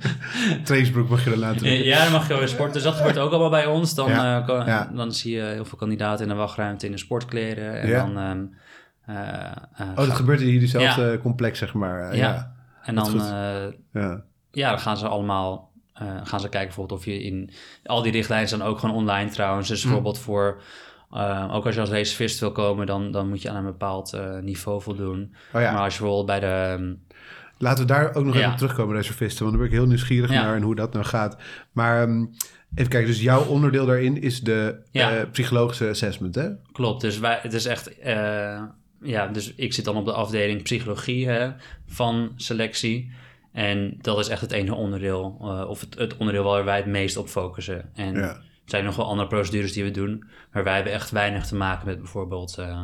trainingsbroek 0.66 1.10
mag 1.10 1.24
je 1.24 1.32
er 1.32 1.38
laten 1.38 1.58
doen. 1.64 1.72
Ja, 1.72 2.04
dan 2.04 2.12
mag 2.12 2.22
je 2.22 2.28
wel 2.28 2.38
weer 2.38 2.48
sporten. 2.48 2.74
Dus 2.74 2.84
dat 2.84 2.96
gebeurt 2.96 3.18
ook 3.18 3.30
allemaal 3.32 3.50
bij 3.50 3.66
ons. 3.66 3.96
Dan, 3.96 4.10
Ja, 4.10 4.40
eh, 4.40 4.46
kan- 4.46 4.96
dan 4.96 5.14
zie 5.14 5.36
je 5.36 5.42
heel 5.42 5.66
veel 5.66 5.78
kandidaten 5.78 6.24
in 6.24 6.32
de 6.32 6.38
wachtruimte 6.38 6.86
in 6.86 6.92
de 6.92 6.98
sportkleren. 6.98 7.82
En 7.82 7.88
Ja. 7.90 8.06
dan... 8.06 8.18
ehm, 8.18 8.46
eh, 9.18 9.46
eh, 9.76 9.88
Oh, 9.90 9.96
dat 9.96 10.10
gebeurt 10.16 10.42
in 10.42 10.48
jullie 10.50 11.18
complex, 11.20 11.60
zeg 11.60 11.74
maar. 11.74 12.16
Ja. 12.16 12.56
En 12.84 12.96
dan, 12.96 13.18
ja. 13.94 14.24
ja, 14.52 14.70
dan 14.70 14.80
gaan 14.80 14.98
ze 14.98 15.08
allemaal 15.08 15.72
gaan 16.24 16.40
ze 16.40 16.50
kijken 16.50 16.68
bijvoorbeeld 16.68 17.00
of 17.00 17.06
je 17.06 17.24
in... 17.24 17.50
Al 17.86 18.02
die 18.02 18.12
richtlijnen 18.12 18.50
zijn 18.50 18.62
ook 18.62 18.80
gewoon 18.80 18.96
online 18.96 19.30
trouwens. 19.30 19.68
Dus 19.68 19.80
Hm. 19.82 19.86
bijvoorbeeld 19.86 20.20
voor... 20.20 20.62
eh, 21.14 21.50
ook 21.56 21.66
als 21.66 21.76
je 21.76 21.82
als 21.82 21.90
reservist 21.90 22.40
wil 22.40 22.52
komen, 22.52 22.86
dan, 22.86 23.12
dan 23.12 23.30
moet 23.30 23.42
je 23.42 23.50
aan 23.50 23.56
een 23.56 23.64
bepaald 23.64 24.14
eh, 24.14 24.38
niveau 24.40 24.82
voldoen. 24.82 25.34
Oh 25.54 25.62
ja, 25.62 25.72
Maar 25.74 25.82
als 25.84 25.94
je 25.94 26.00
bijvoorbeeld 26.02 26.40
bij 26.40 26.50
de... 26.50 26.76
ehm, 26.84 26.94
laten 27.58 27.86
we 27.88 27.94
daar 27.94 28.16
ook 28.16 28.26
nog 28.26 28.34
Ja. 28.34 28.40
even 28.40 28.52
op 28.52 28.58
terugkomen, 28.58 28.96
reservisten. 28.96 29.46
Want 29.46 29.58
daar 29.58 29.64
ben 29.68 29.74
ik 29.74 29.80
heel 29.80 29.88
nieuwsgierig 29.90 30.32
Ja. 30.32 30.44
naar 30.44 30.56
en 30.56 30.62
hoe 30.62 30.76
dat 30.76 30.94
nou 30.94 31.06
gaat. 31.06 31.38
Maar 31.72 32.02
ehm, 32.02 32.26
even 32.76 32.90
kijken, 32.92 33.08
dus 33.10 33.22
jouw 33.22 33.46
onderdeel 33.46 33.86
daarin 33.86 34.22
is 34.22 34.42
de 34.42 34.76
eh, 34.92 35.22
psychologische 35.32 35.90
assessment, 35.90 36.36
hè? 36.36 36.50
Klopt, 36.72 37.02
dus 37.02 37.20
wij, 37.20 37.40
het 37.42 37.54
is 37.54 37.66
echt... 37.66 38.00
eh, 38.00 38.62
ja, 39.02 39.28
dus 39.28 39.54
ik 39.56 39.74
zit 39.74 39.86
dan 39.86 39.96
op 39.96 40.06
de 40.06 40.14
afdeling 40.14 40.62
psychologie 40.64 41.28
hè, 41.28 41.50
van 41.88 42.32
selectie. 42.36 43.12
En 43.52 43.98
dat 44.02 44.20
is 44.20 44.28
echt 44.28 44.42
het 44.42 44.52
ene 44.52 44.74
onderdeel, 44.76 45.38
of 45.70 45.80
het, 45.80 45.96
het 45.98 46.18
onderdeel 46.18 46.44
waar 46.44 46.66
wij 46.66 46.78
het 46.78 46.86
meest 46.86 47.18
op 47.18 47.28
focussen. 47.28 47.90
En 47.94 48.14
Ja. 48.16 48.38
Er 48.64 48.70
zijn 48.70 48.84
nog 48.84 48.96
wel 48.96 49.06
andere 49.06 49.28
procedures 49.28 49.72
die 49.74 49.84
we 49.84 49.92
doen, 49.92 50.24
maar 50.52 50.64
wij 50.64 50.76
hebben 50.76 50.94
echt 50.94 51.12
weinig 51.12 51.46
te 51.46 51.56
maken 51.56 51.86
met 51.88 51.98
bijvoorbeeld 51.98 52.58
eh, 52.58 52.84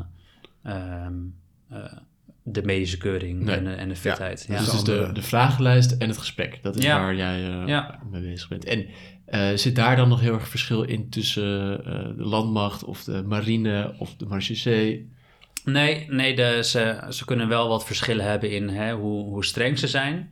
ehm, 0.64 1.14
eh, 1.70 1.94
de 2.44 2.64
medische 2.64 2.98
keuring 2.98 3.40
Nee. 3.44 3.56
en, 3.56 3.64
de- 3.64 3.74
en 3.74 3.90
de 3.90 3.96
fitheid. 3.96 4.46
Ja. 4.48 4.58
Dus 4.58 4.66
de 4.66 4.72
het 4.72 4.80
is 4.80 4.84
de, 5.08 5.10
de 5.14 5.22
vragenlijst 5.22 5.92
en 5.92 6.08
het 6.08 6.18
gesprek. 6.18 6.60
Dat 6.62 6.76
is 6.78 6.84
Ja. 6.84 7.00
waar 7.00 7.16
jij 7.16 7.44
eh, 7.52 7.68
Ja. 7.68 8.00
mee 8.12 8.22
bezig 8.22 8.48
bent. 8.50 8.66
En 8.66 8.86
eh, 9.26 9.50
zit 9.56 9.76
daar 9.76 9.96
dan 9.96 10.10
nog 10.10 10.20
heel 10.20 10.34
erg 10.34 10.48
verschil 10.48 10.84
in 10.84 11.10
tussen 11.10 11.86
eh, 11.86 11.94
de 12.18 12.24
landmacht 12.24 12.84
of 12.84 13.04
de 13.04 13.24
marine 13.24 13.96
of 13.98 14.16
de 14.16 14.26
marechaussee? 14.26 15.12
Nee, 15.66 16.06
nee 16.10 16.36
de, 16.36 16.60
ze, 16.64 17.06
ze 17.10 17.26
kunnen 17.26 17.48
wel 17.48 17.68
wat 17.68 17.86
verschillen 17.86 18.26
hebben 18.26 18.52
in 18.52 18.68
hè, 18.70 18.94
hoe, 18.94 19.24
hoe 19.24 19.46
streng 19.46 19.80
ze 19.80 19.88
zijn. 19.88 20.30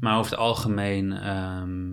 Maar 0.00 0.18
over 0.18 0.30
het 0.30 0.40
algemeen 0.40 1.12
ehm, 1.12 1.90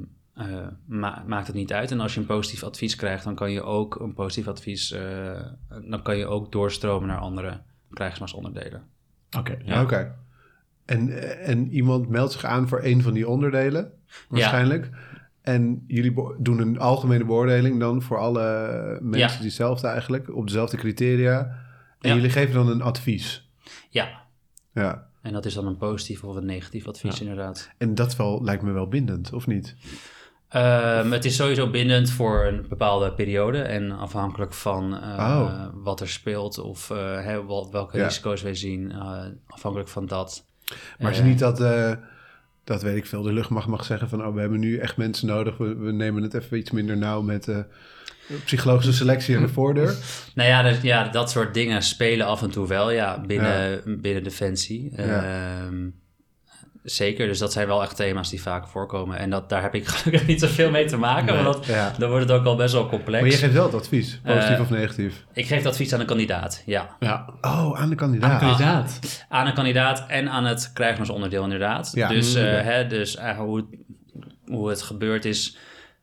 ma- 0.86 1.24
maakt 1.28 1.48
het 1.48 1.56
niet 1.56 1.74
uit. 1.74 1.92
En 1.92 2.00
als 2.00 2.14
je 2.14 2.20
een 2.20 2.26
positief 2.26 2.64
advies 2.64 2.96
krijgt, 2.96 3.24
dan 3.24 3.36
kan 3.36 3.52
je 3.52 3.62
ook 3.64 4.00
een 4.00 4.14
positief 4.14 4.48
advies, 4.48 4.92
eh, 4.92 5.42
dan 5.90 6.02
kan 6.02 6.18
je 6.18 6.26
ook 6.28 6.52
doorstromen 6.52 7.08
naar 7.08 7.18
andere 7.20 7.62
krijgsmachtsonderdelen. 7.94 8.84
Oké, 9.38 9.58
ja. 9.64 9.82
Oké. 9.82 10.16
En, 10.86 11.22
en 11.44 11.72
iemand 11.72 12.10
meldt 12.10 12.32
zich 12.32 12.44
aan 12.44 12.68
voor 12.68 12.84
een 12.84 13.02
van 13.02 13.14
die 13.14 13.28
onderdelen, 13.28 13.92
waarschijnlijk. 14.30 14.90
En 15.42 15.84
jullie 15.88 16.14
doen 16.40 16.60
een 16.60 16.80
algemene 16.80 17.26
beoordeling 17.26 17.80
dan 17.80 18.02
voor 18.02 18.18
alle 18.18 18.44
mensen 19.02 19.20
Ja. 19.32 19.36
die 19.36 19.46
hetzelfde 19.46 19.88
eigenlijk, 19.88 20.36
op 20.36 20.48
dezelfde 20.48 20.78
criteria. 20.78 21.58
En 22.00 22.16
jullie 22.16 22.30
geven 22.30 22.54
dan 22.54 22.68
een 22.70 22.82
advies. 22.82 23.50
Ja, 23.90 24.22
Ja. 24.74 25.08
en 25.22 25.34
dat 25.34 25.46
is 25.46 25.54
dan 25.54 25.68
een 25.68 25.78
positief 25.78 26.24
of 26.24 26.36
een 26.36 26.46
negatief 26.46 26.88
advies 26.88 27.22
inderdaad. 27.22 27.70
En 27.78 27.96
dat 27.96 28.16
wel, 28.16 28.44
lijkt 28.44 28.64
me 28.64 28.72
wel 28.72 28.88
bindend, 28.88 29.34
of 29.34 29.48
niet? 29.48 29.76
Ehm, 30.50 31.12
het 31.12 31.26
is 31.26 31.36
sowieso 31.36 31.70
bindend 31.70 32.10
voor 32.12 32.46
een 32.46 32.66
bepaalde 32.70 33.14
periode 33.14 33.62
en 33.62 33.92
afhankelijk 33.92 34.54
van 34.54 35.02
eh, 35.02 35.10
Oh. 35.40 35.66
wat 35.74 36.02
er 36.02 36.10
speelt 36.10 36.58
of 36.60 36.90
eh, 36.90 37.26
wel- 37.48 37.72
welke 37.72 37.98
Ja. 37.98 38.04
risico's 38.04 38.42
wij 38.42 38.56
zien, 38.56 38.92
eh, 38.92 39.22
afhankelijk 39.48 39.90
van 39.90 40.06
dat. 40.06 40.46
Maar 41.00 41.12
is 41.12 41.22
niet 41.22 41.40
dat, 41.40 41.58
dat 42.64 42.82
weet 42.82 42.96
ik 42.96 43.06
veel, 43.06 43.22
de 43.22 43.34
luchtmacht 43.34 43.68
mag 43.68 43.86
zeggen 43.86 44.10
van... 44.10 44.26
oh, 44.26 44.34
we 44.34 44.40
hebben 44.40 44.60
nu 44.60 44.78
echt 44.78 44.98
mensen 44.98 45.28
nodig, 45.28 45.58
we, 45.58 45.76
we 45.76 45.92
nemen 45.92 46.24
het 46.24 46.34
even 46.34 46.58
iets 46.58 46.72
minder 46.72 46.98
nauw 46.98 47.22
met 47.22 47.48
psychologische 48.46 48.94
selectie 48.94 49.36
aan 49.36 49.42
de 49.42 49.50
voordeur. 49.50 49.96
Nou 50.36 50.50
ja, 50.50 50.62
dat, 50.62 50.82
ja, 50.82 51.08
dat 51.08 51.30
soort 51.32 51.54
dingen 51.54 51.82
spelen 51.84 52.26
af 52.26 52.42
en 52.42 52.50
toe 52.50 52.68
wel, 52.68 52.92
ja, 52.92 53.22
binnen, 53.28 53.82
binnen 54.02 54.24
Defensie. 54.24 54.92
Ja. 54.96 55.24
Ehm, 55.24 55.88
zeker, 56.84 57.28
dus 57.28 57.40
dat 57.40 57.52
zijn 57.54 57.68
wel 57.68 57.82
echt 57.84 57.96
thema's 57.96 58.30
die 58.30 58.42
vaak 58.42 58.68
voorkomen. 58.68 59.18
En 59.18 59.30
dat, 59.30 59.50
daar 59.50 59.62
heb 59.62 59.76
ik 59.76 59.86
gelukkig 59.94 60.28
niet 60.28 60.40
zoveel 60.40 60.70
mee 60.72 60.86
te 60.86 60.98
maken, 60.98 61.34
Nee. 61.36 61.44
want 61.44 61.66
Ja. 61.66 61.94
dan 61.98 62.10
wordt 62.10 62.30
het 62.30 62.40
ook 62.40 62.46
al 62.46 62.56
best 62.56 62.74
wel 62.74 62.90
complex. 62.90 63.22
Maar 63.22 63.32
je 63.32 63.38
geeft 63.38 63.54
wel 63.54 63.66
het 63.66 63.74
advies, 63.74 64.20
positief 64.24 64.56
Eh, 64.56 64.62
of 64.62 64.70
negatief. 64.70 65.26
Ik 65.34 65.46
geef 65.46 65.58
het 65.58 65.68
advies 65.68 65.94
aan 65.94 66.00
een 66.00 66.06
kandidaat, 66.06 66.64
ja. 66.66 66.96
Ja, 67.00 67.34
Oh, 67.42 67.80
aan 67.80 67.90
de 67.90 67.96
kandidaat. 67.96 68.40
kandidaat. 68.40 69.26
Aan 69.30 69.48
een 69.48 69.54
kandidaat 69.54 70.06
en 70.08 70.30
aan 70.30 70.46
het 70.46 70.72
krijgsmansonderdeel 70.74 71.44
inderdaad. 71.44 71.92
Ja. 71.94 72.08
Dus, 72.08 72.36
Mm, 72.36 72.42
eh, 72.44 72.62
hè, 72.62 72.88
dus 72.88 73.16
eigenlijk 73.16 73.50
hoe, 73.50 73.58
het, 73.58 73.80
hoe 74.46 74.70
het 74.70 74.82
gebeurd 74.82 75.26
is... 75.26 75.58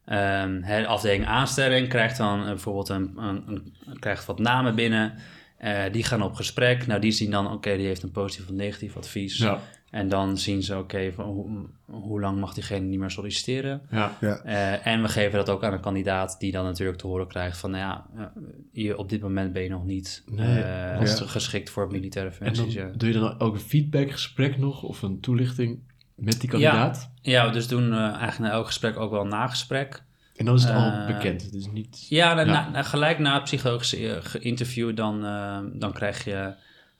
ehm, 0.04 0.60
hè, 0.62 0.80
de 0.80 0.86
afdeling 0.86 1.26
aanstelling 1.26 1.88
krijgt 1.88 2.16
dan 2.16 2.44
bijvoorbeeld 2.44 2.88
een, 2.88 3.12
een, 3.16 3.42
een- 3.46 3.74
krijgt 3.98 4.26
wat 4.26 4.38
namen 4.38 4.74
binnen. 4.74 5.14
Eh, 5.58 5.82
die 5.92 6.04
gaan 6.04 6.22
op 6.22 6.34
gesprek. 6.34 6.86
Nou, 6.86 7.00
die 7.00 7.10
zien 7.10 7.30
dan, 7.30 7.52
oké, 7.52 7.76
die 7.76 7.86
heeft 7.86 8.02
een 8.02 8.10
positief 8.10 8.48
of 8.48 8.54
negatief 8.54 8.96
advies. 8.96 9.36
Ja, 9.38 9.58
En 9.96 10.08
dan 10.08 10.38
zien 10.38 10.62
ze, 10.62 10.78
oké, 10.78 11.12
hoe, 11.16 11.66
hoe 11.84 12.20
lang 12.20 12.38
mag 12.40 12.54
diegene 12.54 12.86
niet 12.86 12.98
meer 12.98 13.10
solliciteren? 13.10 13.82
ja. 13.90 14.12
Ja. 14.20 14.36
Eh, 14.44 14.86
en 14.86 15.02
we 15.02 15.08
geven 15.08 15.32
dat 15.38 15.48
ook 15.50 15.64
aan 15.64 15.72
een 15.72 15.80
kandidaat 15.80 16.36
die 16.40 16.52
dan 16.52 16.64
natuurlijk 16.64 16.98
te 16.98 17.06
horen 17.06 17.28
krijgt 17.28 17.58
van, 17.58 17.70
nou 17.70 17.82
ja, 17.82 18.06
eh, 18.16 18.24
je, 18.72 18.98
op 18.98 19.08
dit 19.08 19.20
moment 19.20 19.52
ben 19.52 19.62
je 19.62 19.68
nog 19.68 19.84
niet 19.84 20.22
Nee, 20.26 20.62
eh, 20.62 21.00
ja. 21.06 21.26
geschikt 21.26 21.70
voor 21.70 21.90
militaire 21.90 22.30
En 22.38 22.44
dan 22.46 22.54
functies. 22.54 22.74
ja. 22.74 22.90
doe 22.96 23.08
je 23.12 23.18
dan 23.18 23.40
ook 23.40 23.54
een 23.54 23.60
feedbackgesprek 23.60 24.58
nog 24.58 24.82
of 24.82 25.02
een 25.02 25.20
toelichting? 25.20 25.78
met 26.14 26.40
die 26.40 26.50
kandidaat? 26.50 27.10
Ja, 27.22 27.46
we 27.46 27.52
dus 27.52 27.68
doen 27.68 27.92
eh, 27.92 27.98
eigenlijk 27.98 28.38
na 28.38 28.50
elk 28.50 28.66
gesprek 28.66 28.96
ook 28.98 29.10
wel 29.10 29.20
een 29.20 29.28
nagesprek. 29.28 30.02
En 30.36 30.44
dan 30.44 30.54
is 30.54 30.64
het 30.64 30.74
al 30.74 30.90
Eh, 30.90 31.06
bekend. 31.06 31.52
Dus 31.52 31.66
niet... 31.72 32.06
Ja, 32.08 32.34
na, 32.34 32.40
Ja. 32.40 32.46
na- 32.46 32.68
na- 32.70 32.82
gelijk 32.82 33.18
na 33.18 33.34
het 33.34 33.42
psychologische 33.44 34.14
eh, 34.16 34.44
interview, 34.44 34.96
dan, 34.96 35.24
eh, 35.24 35.58
dan 35.72 35.92
krijg 35.92 36.24
je 36.24 36.54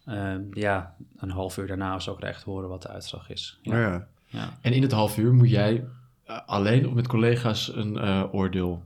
eh, 0.07 0.35
ja, 0.53 0.95
een 1.17 1.31
half 1.31 1.57
uur 1.59 1.67
daarna 1.67 1.95
of 1.95 2.03
zo 2.03 2.15
krijg 2.15 2.37
je 2.39 2.43
te 2.45 2.51
horen 2.51 2.69
wat 2.69 2.83
de 2.83 2.89
uitslag 2.89 3.31
is. 3.31 3.59
Ja. 3.63 3.73
Oh 3.73 3.79
ja. 3.81 4.07
Ja. 4.27 4.59
En 4.61 4.73
in 4.73 4.83
het 4.83 4.93
half 4.93 5.19
uur 5.19 5.33
moet 5.35 5.51
jij 5.51 5.85
eh, 6.25 6.39
alleen 6.47 6.87
of 6.89 6.93
met 6.95 7.07
collega's 7.07 7.75
een 7.75 7.99
eh, 7.99 8.23
oordeel 8.35 8.83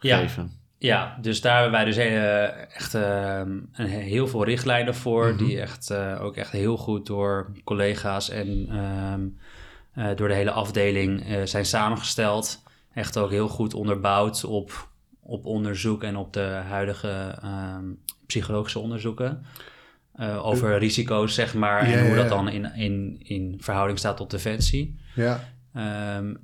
Ja. 0.00 0.18
geven. 0.18 0.52
Ja, 0.78 1.18
dus 1.20 1.40
daar 1.40 1.54
hebben 1.54 1.72
wij 1.72 1.84
dus 1.84 1.96
eh, 1.96 2.74
echt 2.76 2.94
eh, 2.94 3.40
een, 3.72 3.86
heel 3.86 4.26
veel 4.28 4.44
richtlijnen 4.44 4.94
voor, 4.94 5.26
Mhm. 5.28 5.36
die 5.44 5.60
echt 5.60 5.90
eh, 5.90 6.18
ook 6.22 6.36
echt 6.36 6.50
heel 6.50 6.76
goed 6.76 7.06
door 7.06 7.52
collega's 7.64 8.30
en 8.30 8.66
ehm, 8.70 9.26
eh, 9.92 10.16
door 10.16 10.28
de 10.28 10.34
hele 10.34 10.50
afdeling 10.50 11.24
eh, 11.26 11.42
zijn 11.44 11.64
samengesteld. 11.66 12.62
Echt 12.94 13.18
ook 13.18 13.30
heel 13.30 13.48
goed 13.48 13.74
onderbouwd 13.74 14.44
op, 14.44 14.88
op 15.20 15.44
onderzoek 15.46 16.02
en 16.02 16.16
op 16.16 16.32
de 16.32 16.60
huidige 16.68 17.38
ehm, 17.42 17.84
psychologische 18.26 18.78
onderzoeken. 18.78 19.44
Eh, 20.18 20.46
over 20.46 20.78
risico's, 20.78 21.34
zeg 21.34 21.54
maar, 21.54 21.88
Ja, 21.90 21.96
en 21.96 22.00
hoe 22.06 22.10
ja, 22.10 22.16
dat 22.16 22.28
dan 22.28 22.48
in, 22.48 22.74
in, 22.74 23.16
in 23.22 23.56
verhouding 23.60 23.98
staat 23.98 24.16
tot 24.16 24.30
defensie. 24.30 24.98
ja. 25.14 25.40
Ehm, 25.74 26.34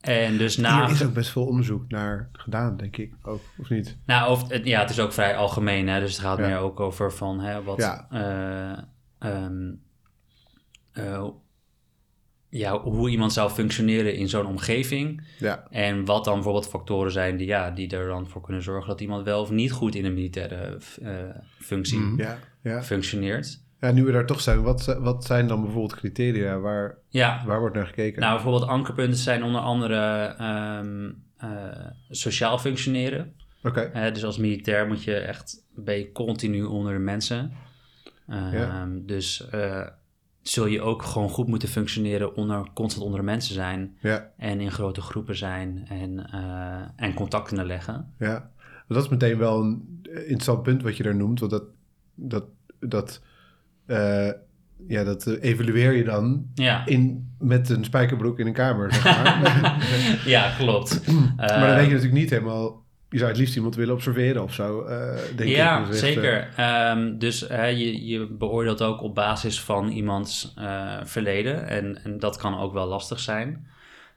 en 0.00 0.36
dus 0.38 0.56
na... 0.56 0.88
is 0.88 1.04
ook 1.04 1.12
best 1.14 1.30
veel 1.30 1.46
onderzoek 1.46 1.88
naar 1.88 2.28
gedaan, 2.32 2.76
denk 2.76 2.96
ik 2.96 3.12
ook, 3.22 3.40
of 3.58 3.68
niet? 3.70 3.96
Nou, 4.06 4.28
over, 4.30 4.48
het, 4.52 4.64
ja, 4.66 4.80
het 4.80 4.90
is 4.90 5.00
ook 5.00 5.12
vrij 5.12 5.36
algemeen, 5.36 5.88
hè, 5.88 6.00
dus 6.00 6.10
het 6.12 6.20
gaat 6.20 6.38
Ja. 6.38 6.46
meer 6.46 6.56
ook 6.56 6.80
over 6.80 7.12
van 7.12 7.40
hè, 7.40 7.62
wat. 7.62 7.78
Ja. 7.78 8.06
eh, 8.10 8.78
ehm, 9.30 9.72
eh, 10.92 11.24
ja, 12.48 12.80
hoe 12.80 13.10
iemand 13.10 13.32
zou 13.32 13.50
functioneren 13.50 14.14
in 14.14 14.28
zo'n 14.28 14.46
omgeving. 14.46 15.26
Ja, 15.38 15.66
En 15.70 16.04
wat 16.04 16.24
dan 16.24 16.34
bijvoorbeeld 16.34 16.68
factoren 16.68 17.12
zijn 17.12 17.36
die, 17.36 17.46
ja, 17.46 17.70
die 17.70 17.88
er 17.96 18.06
dan 18.08 18.28
voor 18.28 18.40
kunnen 18.42 18.62
zorgen 18.62 18.88
dat 18.88 19.00
iemand 19.00 19.24
wel 19.24 19.40
of 19.40 19.50
niet 19.50 19.72
goed 19.72 19.94
in 19.94 20.04
een 20.04 20.14
militaire 20.14 20.76
functie 21.58 21.98
Mhm. 21.98 22.20
ja, 22.20 22.38
ja. 22.62 22.82
functioneert. 22.82 23.62
ja. 23.80 23.90
Nu 23.90 24.04
we 24.04 24.12
daar 24.12 24.26
toch 24.26 24.40
zijn, 24.40 24.62
wat, 24.62 24.96
wat 25.00 25.24
zijn 25.24 25.46
dan 25.46 25.60
bijvoorbeeld 25.62 25.94
criteria? 25.96 26.58
Waar, 26.58 26.98
Ja, 27.08 27.42
waar 27.46 27.60
wordt 27.60 27.74
naar 27.76 27.86
gekeken? 27.86 28.20
nou 28.20 28.34
bijvoorbeeld 28.34 28.66
ankerpunten 28.70 29.18
zijn 29.18 29.42
onder 29.42 29.60
andere 29.60 30.24
ehm, 30.38 31.10
eh, 31.36 31.86
sociaal 32.10 32.58
functioneren. 32.58 33.32
Oké, 33.62 33.90
Hè, 33.92 34.12
dus 34.12 34.24
als 34.24 34.38
militair 34.38 34.86
moet 34.86 35.02
je 35.04 35.14
echt, 35.14 35.64
ben 35.74 35.98
je 35.98 36.12
continu 36.12 36.62
onder 36.64 36.92
de 36.92 36.98
mensen. 36.98 37.52
Ehm, 38.28 38.56
Ja. 38.56 38.88
Dus 39.00 39.48
eh, 39.50 39.86
zul 40.42 40.66
je 40.66 40.80
ook 40.80 41.02
gewoon 41.02 41.28
goed 41.28 41.48
moeten 41.48 41.68
functioneren 41.68 42.34
onder, 42.36 42.66
constant 42.74 43.04
onder 43.04 43.20
de 43.20 43.26
mensen 43.26 43.54
zijn. 43.54 43.96
ja, 44.00 44.30
En 44.36 44.60
in 44.60 44.70
grote 44.70 45.00
groepen 45.00 45.36
zijn 45.36 45.84
en, 45.88 46.26
eh, 46.30 47.04
en 47.06 47.14
contact 47.14 47.48
kunnen 47.48 47.66
leggen. 47.66 48.12
ja. 48.18 48.50
Dat 48.88 49.04
is 49.04 49.08
meteen 49.10 49.38
wel 49.38 49.60
een 49.60 50.00
interessant 50.04 50.62
punt 50.62 50.82
wat 50.82 50.96
je 50.96 51.02
daar 51.02 51.16
noemt, 51.16 51.40
want 51.40 51.52
dat, 51.52 51.62
dat, 52.14 52.44
dat, 52.80 53.22
eh, 53.86 54.30
ja, 54.88 55.04
dat 55.04 55.26
eh, 55.26 55.50
evalueer 55.50 55.92
je 55.92 56.04
dan 56.04 56.46
Ja, 56.54 56.86
in, 56.86 57.34
met 57.38 57.68
een 57.68 57.84
spijkerbroek 57.84 58.38
in 58.38 58.46
een 58.46 58.52
kamer, 58.52 58.92
zeg 58.94 59.04
maar. 59.04 59.76
ja 60.26 60.54
klopt. 60.58 61.06
maar 61.36 61.46
dan 61.48 61.58
Eh, 61.58 61.74
weet 61.74 61.86
je 61.86 61.92
natuurlijk 61.92 62.20
niet 62.20 62.30
helemaal... 62.30 62.80
Je 63.08 63.18
zou 63.18 63.30
het 63.30 63.38
liefst 63.38 63.56
iemand 63.56 63.74
willen 63.74 63.94
observeren 63.94 64.42
of 64.42 64.54
zo, 64.54 64.82
eh, 64.82 65.14
denk 65.36 65.50
ik. 65.50 65.56
ja, 65.56 65.84
Dus 65.84 65.98
zeker. 65.98 66.48
Ehm, 66.56 67.18
dus 67.18 67.38
je, 67.48 68.06
je 68.06 68.26
beoordeelt 68.26 68.82
ook 68.82 69.02
op 69.02 69.14
basis 69.14 69.60
van 69.60 69.88
iemands 69.88 70.52
eh, 70.56 70.96
verleden. 71.04 71.68
En, 71.68 72.04
en 72.04 72.18
dat 72.18 72.36
kan 72.36 72.58
ook 72.58 72.72
wel 72.72 72.86
lastig 72.86 73.20
zijn. 73.20 73.66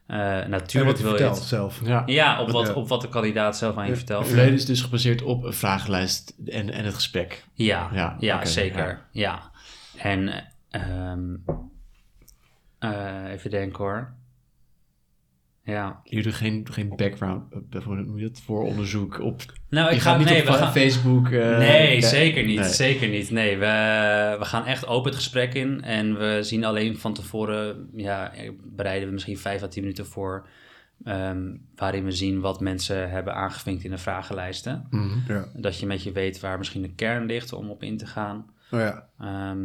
Eh, 0.08 0.18
eh, 0.38 0.44
en 0.44 0.50
natuurlijk 0.50 0.98
wil 0.98 1.06
je 1.12 1.18
vertelt 1.18 1.36
het- 1.38 1.48
zelf. 1.48 1.82
Ja. 1.84 2.04
Ja, 2.06 2.42
op 2.42 2.50
wat, 2.52 2.68
Ja. 2.68 2.74
op 2.74 2.88
wat 2.88 3.02
de 3.02 3.10
kandidaat 3.10 3.58
zelf 3.58 3.78
aan 3.78 3.84
je 3.86 3.92
Ja. 3.92 3.98
vertelt. 3.98 4.20
Het 4.20 4.28
verleden 4.30 4.54
is 4.54 4.66
dus 4.66 4.82
gebaseerd 4.82 5.22
op 5.22 5.44
een 5.44 5.54
vragenlijst 5.54 6.34
en, 6.46 6.70
en 6.70 6.86
het 6.86 6.94
gesprek. 6.94 7.46
Ja, 7.54 7.90
Ja, 7.94 8.16
ja, 8.20 8.46
zeker. 8.46 9.02
Ja. 9.12 9.52
En 9.98 10.44
ehm, 10.70 11.36
eh, 12.80 13.32
even 13.32 13.50
denken 13.50 13.78
hoor. 13.84 14.14
Ja. 15.66 16.00
Jullie 16.04 16.32
geen, 16.32 16.68
geen 16.72 16.90
background, 16.96 17.44
eh, 17.74 17.88
noem 17.88 18.18
je 18.18 18.28
dat, 18.28 18.42
voor 18.42 18.64
onderzoek 18.64 19.20
op... 19.20 19.42
Nou, 19.70 19.90
je 19.90 19.96
ik 19.96 20.02
gaat 20.02 20.12
ga 20.14 20.18
niet 20.20 20.28
nee, 20.30 20.40
op 20.42 20.46
we 20.48 20.52
fa- 20.54 20.58
gaan, 20.58 20.72
Facebook... 20.72 21.30
eh, 21.30 21.58
nee, 21.58 22.02
zeker 22.02 22.44
niet. 22.44 22.60
nee. 22.60 22.70
Zeker 22.70 23.08
niet. 23.10 23.32
Nee, 23.32 23.58
we, 23.58 24.36
we 24.40 24.46
gaan 24.46 24.66
echt 24.66 24.88
open 24.88 25.06
het 25.12 25.16
gesprek 25.20 25.54
in. 25.54 25.82
En 25.84 26.18
we 26.18 26.40
zien 26.44 26.66
alleen 26.66 26.98
van 26.98 27.14
tevoren, 27.14 27.90
ja, 27.96 28.32
bereiden 28.64 29.08
we 29.08 29.14
misschien 29.14 29.38
vijf 29.38 29.64
à 29.64 29.68
tien 29.68 29.82
minuten 29.82 30.06
voor. 30.06 30.48
ehm, 31.04 31.56
waarin 31.76 32.04
we 32.04 32.12
zien 32.12 32.40
wat 32.40 32.60
mensen 32.60 33.10
hebben 33.10 33.36
aangevinkt 33.36 33.84
in 33.84 33.92
de 33.92 33.98
vragenlijsten. 33.98 34.88
Mhm. 34.90 35.18
Ja. 35.28 35.46
Dat 35.56 35.80
je 35.80 35.86
met 35.86 36.04
je 36.04 36.12
weet 36.12 36.40
waar 36.40 36.58
misschien 36.58 36.82
de 36.82 36.94
kern 36.94 37.26
ligt 37.26 37.54
om 37.54 37.70
op 37.70 37.84
in 37.84 37.98
te 37.98 38.06
gaan. 38.08 38.46
Oh 38.72 38.80
ja, 38.80 39.08
Ehm, 39.20 39.60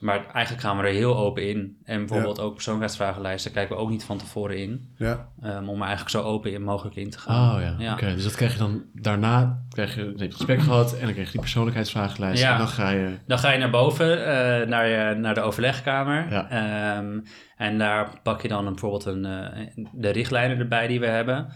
maar 0.00 0.26
eigenlijk 0.32 0.64
gaan 0.66 0.76
we 0.76 0.82
er 0.82 0.92
heel 0.92 1.16
open 1.16 1.48
in. 1.48 1.76
En 1.84 1.98
bijvoorbeeld 1.98 2.40
ook 2.40 2.54
persoonlijkheidsvragenlijsten 2.54 3.52
kijken 3.52 3.76
we 3.76 3.82
ook 3.82 3.90
niet 3.90 4.04
van 4.04 4.18
tevoren 4.18 4.58
in. 4.58 4.94
ja. 4.96 5.28
ehm, 5.42 5.68
om 5.68 5.74
er 5.76 5.86
eigenlijk 5.86 6.10
zo 6.10 6.22
open 6.22 6.52
in 6.52 6.62
mogelijk 6.62 6.96
in 6.96 7.10
te 7.10 7.18
gaan. 7.18 7.54
Oh 7.56 7.62
ja, 7.62 7.74
Ja. 7.78 7.92
oké. 7.92 8.14
Dus 8.14 8.22
dat 8.24 8.34
krijg 8.34 8.52
je 8.52 8.58
dan 8.58 8.84
daarna, 8.94 9.62
krijg 9.68 9.94
je, 9.94 10.00
dan 10.00 10.08
heb 10.10 10.18
je 10.18 10.24
het 10.24 10.34
gesprek 10.34 10.60
gehad 10.60 10.92
en 10.94 11.04
dan 11.04 11.12
krijg 11.12 11.26
je 11.26 11.32
die 11.32 11.40
persoonlijkheidsvragenlijst. 11.40 12.42
Ja. 12.42 12.52
En 12.52 12.58
dan 12.58 12.68
ga 12.68 12.90
je... 12.90 13.18
Dan 13.26 13.38
ga 13.38 13.50
je 13.52 13.58
naar 13.58 13.70
boven, 13.70 14.26
eh, 14.26 14.68
naar, 14.68 14.86
je, 14.88 15.14
naar 15.14 15.34
de 15.34 15.40
overlegkamer. 15.40 16.30
Ja. 16.30 16.48
Ehm, 16.50 17.20
en 17.56 17.78
daar 17.78 18.20
pak 18.22 18.42
je 18.42 18.48
dan 18.48 18.66
een, 18.66 18.72
bijvoorbeeld 18.72 19.04
een, 19.04 19.24
eh, 19.24 19.84
de 19.92 20.10
richtlijnen 20.10 20.58
erbij 20.58 20.86
die 20.86 21.00
we 21.00 21.06
hebben. 21.06 21.48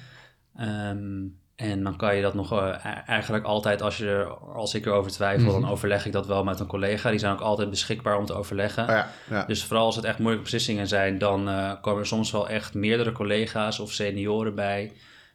Ehm, 0.56 1.22
en 1.56 1.82
dan 1.82 1.96
kan 1.96 2.16
je 2.16 2.22
dat 2.22 2.34
nog 2.34 2.52
eh, 2.52 2.68
e- 2.68 3.02
eigenlijk 3.06 3.44
altijd, 3.44 3.82
als, 3.82 3.96
je 3.96 4.06
er, 4.06 4.26
als 4.36 4.74
ik 4.74 4.86
erover 4.86 5.10
twijfel, 5.10 5.50
Mhm. 5.52 5.60
dan 5.60 5.70
overleg 5.70 6.06
ik 6.06 6.12
dat 6.12 6.26
wel 6.26 6.44
met 6.44 6.60
een 6.60 6.66
collega. 6.66 7.10
Die 7.10 7.18
zijn 7.18 7.32
ook 7.32 7.40
altijd 7.40 7.70
beschikbaar 7.70 8.18
om 8.18 8.26
te 8.26 8.34
overleggen. 8.34 8.82
Oh 8.84 8.88
ja, 8.90 9.10
ja. 9.30 9.44
Dus 9.44 9.64
vooral 9.64 9.84
als 9.86 9.96
het 9.96 10.04
echt 10.04 10.18
moeilijke 10.18 10.42
beslissingen 10.44 10.88
zijn, 10.88 11.18
dan 11.18 11.48
eh, 11.48 11.72
komen 11.80 12.00
er 12.00 12.06
soms 12.06 12.30
wel 12.30 12.48
echt 12.48 12.74
meerdere 12.74 13.12
collega's 13.12 13.78
of 13.80 13.92
senioren 13.92 14.54
bij 14.54 14.92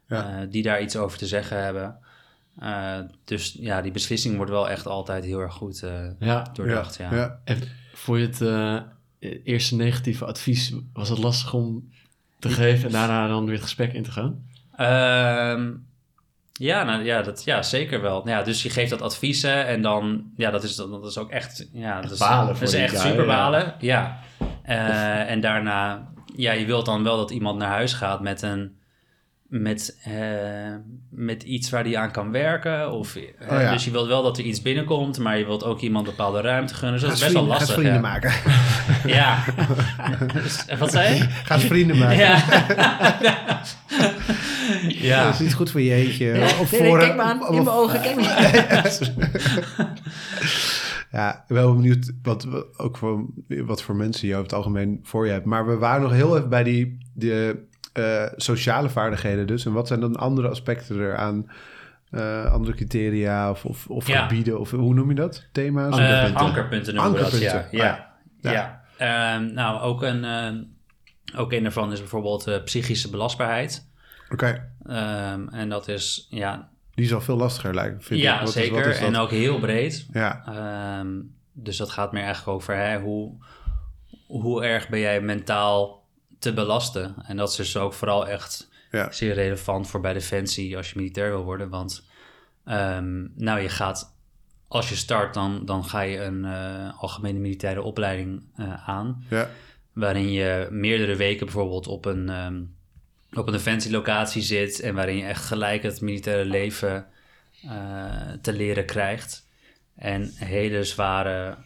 Ja. 0.08 0.40
eh, 0.42 0.48
die 0.50 0.64
daar 0.64 0.82
iets 0.82 0.96
over 0.98 1.18
te 1.18 1.28
zeggen 1.28 1.64
hebben. 1.64 1.98
Eh, 2.60 2.98
dus 3.26 3.58
ja, 3.60 3.82
die 3.82 3.92
beslissing 3.92 4.36
wordt 4.36 4.52
wel 4.52 4.70
echt 4.70 4.88
altijd 4.88 5.24
heel 5.24 5.40
erg 5.40 5.54
goed 5.54 5.84
eh, 5.84 5.92
Ja. 6.20 6.46
doordacht. 6.54 6.96
Ja. 6.96 7.14
ja. 7.16 7.40
En 7.44 7.58
vond 7.94 8.20
je 8.20 8.26
het 8.26 8.42
eh, 9.22 9.32
eerste 9.44 9.76
negatieve 9.76 10.26
advies, 10.26 10.74
was 10.94 11.10
het 11.10 11.18
lastig 11.18 11.54
om 11.54 11.92
te 12.40 12.50
geven 12.50 12.86
en 12.86 12.92
daarna 12.92 13.28
dan 13.28 13.44
weer 13.46 13.54
het 13.54 13.64
gesprek 13.64 13.94
in 13.94 14.04
te 14.04 14.12
gaan? 14.12 14.48
Ja, 16.60 16.84
nou, 16.84 17.04
ja, 17.04 17.22
dat, 17.22 17.44
ja, 17.44 17.62
zeker 17.62 18.02
wel. 18.02 18.28
Ja, 18.28 18.44
dus 18.44 18.64
je 18.64 18.70
geeft 18.70 18.90
dat 18.90 19.02
adviezen 19.02 19.68
en 19.68 19.82
dan, 19.82 20.24
ja, 20.36 20.52
dat 20.52 20.64
is, 20.64 20.76
dat 20.76 21.06
is 21.06 21.18
ook 21.18 21.30
echt, 21.30 21.70
ja, 21.74 22.02
dat 22.02 22.12
is, 22.12 22.18
balen 22.18 22.48
dat 22.48 22.58
voor 22.58 22.66
is 22.66 22.72
die 22.72 22.82
echt 22.82 23.00
guy, 23.00 23.12
super 23.12 23.26
balen. 23.26 23.76
Ja. 23.80 24.20
Eh, 24.64 25.30
en 25.32 25.40
daarna, 25.40 26.08
ja, 26.36 26.52
je 26.52 26.66
wilt 26.66 26.86
dan 26.86 27.04
wel 27.04 27.18
dat 27.18 27.32
iemand 27.32 27.58
naar 27.58 27.70
huis 27.70 27.94
gaat 27.94 28.22
met 28.22 28.42
een, 28.42 28.79
met, 29.50 29.98
eh, 30.04 30.14
met 31.10 31.44
iets 31.44 31.70
waar 31.70 31.84
die 31.84 31.98
aan 31.98 32.12
kan 32.12 32.32
werken. 32.32 32.92
Of, 32.92 33.16
eh, 33.16 33.24
Oh 33.52 33.62
ja. 33.62 33.72
Dus 33.72 33.86
je 33.86 33.92
wilt 33.92 34.08
wel 34.08 34.24
dat 34.24 34.38
er 34.38 34.44
iets 34.44 34.62
binnenkomt, 34.62 35.20
maar 35.20 35.38
je 35.38 35.46
wilt 35.46 35.64
ook 35.64 35.80
iemand 35.80 36.06
bepaalde 36.06 36.42
ruimte 36.42 36.74
gunnen. 36.74 37.00
Dus 37.00 37.02
dat 37.10 37.12
is 37.18 37.20
best 37.20 37.34
wel 37.34 37.46
lastig. 37.46 37.74
vrienden 37.74 37.94
ja. 37.94 38.00
maken. 38.00 38.32
Ja. 39.06 39.44
Wat 40.80 40.92
zei 40.92 41.16
je? 41.16 41.22
Ga 41.24 41.56
eens 41.56 41.64
vrienden 41.64 41.98
maken. 41.98 42.18
Ja. 42.18 42.44
Dat 44.84 44.98
ja. 44.98 45.30
is 45.30 45.40
niet 45.40 45.54
goed 45.54 45.72
voor 45.72 45.82
je 45.82 45.94
eentje. 45.94 46.42
Of 46.60 46.72
Nee, 46.72 46.98
kijk 46.98 47.16
me 47.16 47.22
aan, 47.22 47.48
in 47.48 47.54
mijn 47.64 47.68
ogen, 47.68 48.02
kijk 48.02 48.16
me 48.16 48.30
aan. 49.78 49.88
Ja, 51.12 51.44
wel 51.48 51.76
benieuwd 51.76 52.12
wat, 52.24 52.44
wat- 52.44 52.80
ook 52.80 52.98
voor, 52.98 53.26
wat 53.48 53.82
voor 53.82 53.96
mensen 53.96 54.28
je 54.28 54.34
over 54.34 54.46
het 54.46 54.54
algemeen 54.56 55.00
voor 55.04 55.26
je 55.26 55.32
hebt. 55.32 55.46
Maar 55.46 55.68
we 55.68 55.78
waren 55.78 56.02
nog 56.02 56.12
heel 56.12 56.38
even 56.38 56.50
bij 56.50 56.64
die 56.64 56.98
de, 57.14 57.68
eh, 58.04 58.34
sociale 58.36 58.90
vaardigheden 58.90 59.48
dus. 59.48 59.66
En 59.66 59.72
wat 59.72 59.88
zijn 59.88 60.00
dan 60.00 60.16
andere 60.16 60.48
aspecten 60.50 61.00
eraan? 61.00 61.50
eh 62.10 62.52
andere 62.54 62.74
criteria 62.76 63.50
of, 63.50 63.66
of, 63.66 63.88
of 63.88 64.08
Ja. 64.08 64.22
gebieden? 64.28 64.60
Of 64.60 64.72
hoe 64.72 64.94
noem 64.94 65.10
je 65.10 65.16
dat? 65.16 65.46
Thema's? 65.52 65.98
Eh, 65.98 66.04
Ankerpunten. 66.06 66.36
ankerpunten 66.46 66.96
noemen 66.96 67.14
we 67.14 67.20
dat, 67.20 67.40
ja. 67.40 67.52
Ankerpunten, 67.52 67.78
Ja. 67.78 67.94
oh 68.44 68.52
ja. 68.52 68.52
ja. 68.98 69.36
Ehm, 69.36 69.54
nou, 69.54 69.80
ook 69.82 70.02
een, 70.04 70.26
ook 71.36 71.52
een 71.54 71.64
daarvan 71.64 71.92
is 71.92 72.00
bijvoorbeeld 72.00 72.48
eh, 72.48 72.64
psychische 72.64 73.10
belastbaarheid. 73.10 73.88
Oké, 74.32 74.68
Ehm, 74.86 75.48
en 75.48 75.70
dat 75.70 75.88
is, 75.88 76.28
ja, 76.30 76.70
die 76.96 77.08
zal 77.08 77.22
veel 77.22 77.38
lastiger 77.38 77.74
lijken, 77.74 78.02
vind 78.02 78.20
ik. 78.20 78.26
ja 78.26 78.40
Wat 78.40 78.48
is- 78.48 78.54
zeker. 78.54 78.88
is 78.88 79.00
en 79.00 79.16
ook 79.16 79.30
heel 79.32 79.60
breed. 79.60 80.08
Ja, 80.14 80.44
Ehm, 80.46 81.08
dus 81.54 81.78
dat 81.78 81.90
gaat 81.90 82.12
meer 82.12 82.24
eigenlijk 82.24 82.58
over 82.58 82.76
hè, 82.76 83.00
hoe, 83.00 83.32
hoe 84.28 84.64
erg 84.64 84.90
ben 84.90 85.00
jij 85.00 85.22
mentaal 85.22 85.99
te 86.40 86.54
belasten. 86.54 87.16
En 87.26 87.38
dat 87.38 87.50
is 87.50 87.56
dus 87.56 87.78
ook 87.78 87.94
vooral 87.94 88.28
echt 88.28 88.70
ja, 88.92 89.12
zeer 89.12 89.34
relevant 89.34 89.88
voor 89.88 90.00
bij 90.00 90.14
Defensie 90.14 90.78
als 90.78 90.90
je 90.90 90.98
militair 90.98 91.30
wil 91.30 91.44
worden. 91.44 91.70
Want 91.70 92.06
ehm, 92.66 93.28
nou, 93.36 93.60
je 93.60 93.70
gaat, 93.70 94.16
als 94.68 94.90
je 94.90 94.96
start, 94.96 95.34
dan, 95.34 95.66
dan 95.66 95.86
ga 95.86 96.02
je 96.02 96.24
een 96.24 96.46
eh, 96.46 97.02
algemene 97.02 97.40
militaire 97.40 97.82
opleiding 97.82 98.44
eh, 98.56 98.90
aan. 98.90 99.26
ja, 99.30 99.50
waarin 99.94 100.32
je 100.32 100.68
meerdere 100.72 101.16
weken 101.16 101.46
bijvoorbeeld 101.46 101.88
op 101.88 102.06
een, 102.06 102.30
ehm, 102.30 102.62
op 103.34 103.48
een 103.48 103.54
defensielocatie 103.54 104.42
zit 104.42 104.80
en 104.80 104.96
waarin 104.96 105.18
je 105.18 105.24
echt 105.24 105.46
gelijk 105.46 105.84
het 105.84 106.02
militaire 106.02 106.46
leven 106.46 107.08
eh, 107.64 108.32
te 108.42 108.54
leren 108.54 108.86
krijgt. 108.86 109.48
En 109.96 110.32
hele 110.36 110.84
zware 110.84 111.58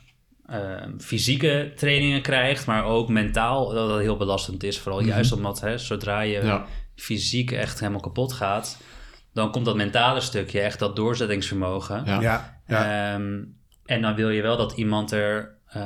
ehm, 0.45 0.97
fysieke 0.99 1.71
trainingen 1.75 2.21
krijgt, 2.21 2.65
maar 2.65 2.83
ook 2.85 3.09
mentaal 3.09 3.69
dat 3.69 3.89
dat 3.89 3.99
heel 3.99 4.17
belastend 4.17 4.63
is. 4.63 4.79
Vooral 4.79 5.01
juist 5.03 5.31
omdat 5.31 5.61
hè, 5.61 5.77
zodra 5.77 6.21
je 6.21 6.43
Ja. 6.43 6.65
fysiek 6.95 7.51
echt 7.51 7.79
helemaal 7.79 8.01
kapot 8.01 8.33
gaat, 8.33 8.77
dan 9.33 9.51
komt 9.51 9.65
dat 9.65 9.75
mentale 9.75 10.19
stukje, 10.21 10.59
echt 10.59 10.79
dat 10.79 10.95
doorzettingsvermogen. 10.95 12.03
Ja. 12.05 12.21
Ja, 12.21 12.59
ja. 12.67 13.13
Ehm, 13.13 13.41
en 13.85 14.01
dan 14.01 14.15
wil 14.15 14.29
je 14.29 14.41
wel 14.41 14.57
dat 14.57 14.71
iemand 14.71 15.11
er, 15.11 15.55
eh, 15.67 15.81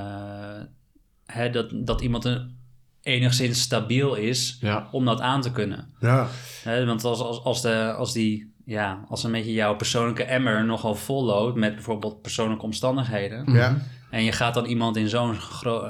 hè, 1.26 1.50
dat, 1.50 1.70
dat 1.74 2.02
iemand 2.02 2.26
een, 2.26 2.56
enigszins 3.02 3.62
stabiel 3.62 4.16
is 4.16 4.58
Ja. 4.62 4.88
om 4.92 5.06
dat 5.06 5.22
aan 5.22 5.42
te 5.42 5.52
kunnen. 5.52 5.94
ja. 6.00 6.28
Hè, 6.64 6.86
want 6.86 7.04
als, 7.04 7.20
als, 7.20 7.44
als, 7.44 7.62
de, 7.62 7.94
als 7.98 8.14
die, 8.14 8.54
ja, 8.66 9.04
als 9.10 9.24
een 9.24 9.32
beetje 9.32 9.54
jouw 9.54 9.76
persoonlijke 9.76 10.24
emmer 10.24 10.66
nogal 10.66 10.96
vol 10.96 11.24
loopt 11.24 11.56
met 11.58 11.74
bijvoorbeeld 11.74 12.22
persoonlijke 12.22 12.64
omstandigheden. 12.64 13.54
ja. 13.54 13.78
En 14.10 14.24
je 14.24 14.32
gaat 14.32 14.54
dan 14.54 14.66
iemand 14.66 14.98
in 14.98 15.10
zo'n 15.10 15.36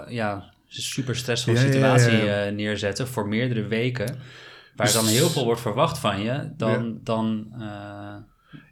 ja, 0.08 0.52
super 0.68 1.16
stressvolle 1.16 1.58
situatie 1.58 2.32
eh, 2.32 2.54
neerzetten 2.54 3.08
voor 3.08 3.28
meerdere 3.28 3.68
weken. 3.68 4.16
Waar 4.76 4.94
dan 4.94 5.06
heel 5.06 5.30
veel 5.30 5.46
wordt 5.46 5.62
verwacht 5.62 5.98
van 5.98 6.22
je, 6.22 6.52
dan, 6.58 7.00
dan 7.04 7.48
eh, 7.54 8.16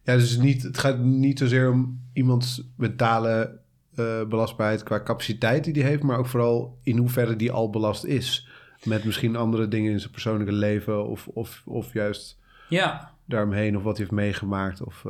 Ja, 0.03 0.15
dus 0.15 0.37
niet, 0.37 0.63
het 0.63 0.77
gaat 0.77 0.99
niet 0.99 1.39
zozeer 1.39 1.71
om 1.71 2.01
iemands 2.13 2.61
mentale 2.75 3.59
eh, 3.95 4.23
belastbaarheid 4.23 4.83
qua 4.83 5.03
capaciteit 5.03 5.63
die 5.63 5.73
die 5.73 5.83
heeft, 5.83 6.03
maar 6.03 6.17
ook 6.17 6.27
vooral 6.27 6.77
in 6.83 6.97
hoeverre 6.97 7.35
die 7.35 7.51
al 7.51 7.69
belast 7.69 8.03
is. 8.03 8.47
Met 8.83 9.03
misschien 9.03 9.35
andere 9.35 9.67
dingen 9.67 9.91
in 9.91 9.99
zijn 9.99 10.11
persoonlijke 10.11 10.53
leven 10.53 11.07
of, 11.07 11.27
of, 11.27 11.61
of 11.65 11.93
juist 11.93 12.39
ja, 12.69 13.11
daaromheen 13.25 13.77
of 13.77 13.83
wat 13.83 13.97
hij 13.97 14.05
heeft 14.05 14.17
meegemaakt. 14.17 14.83
Of, 14.83 15.05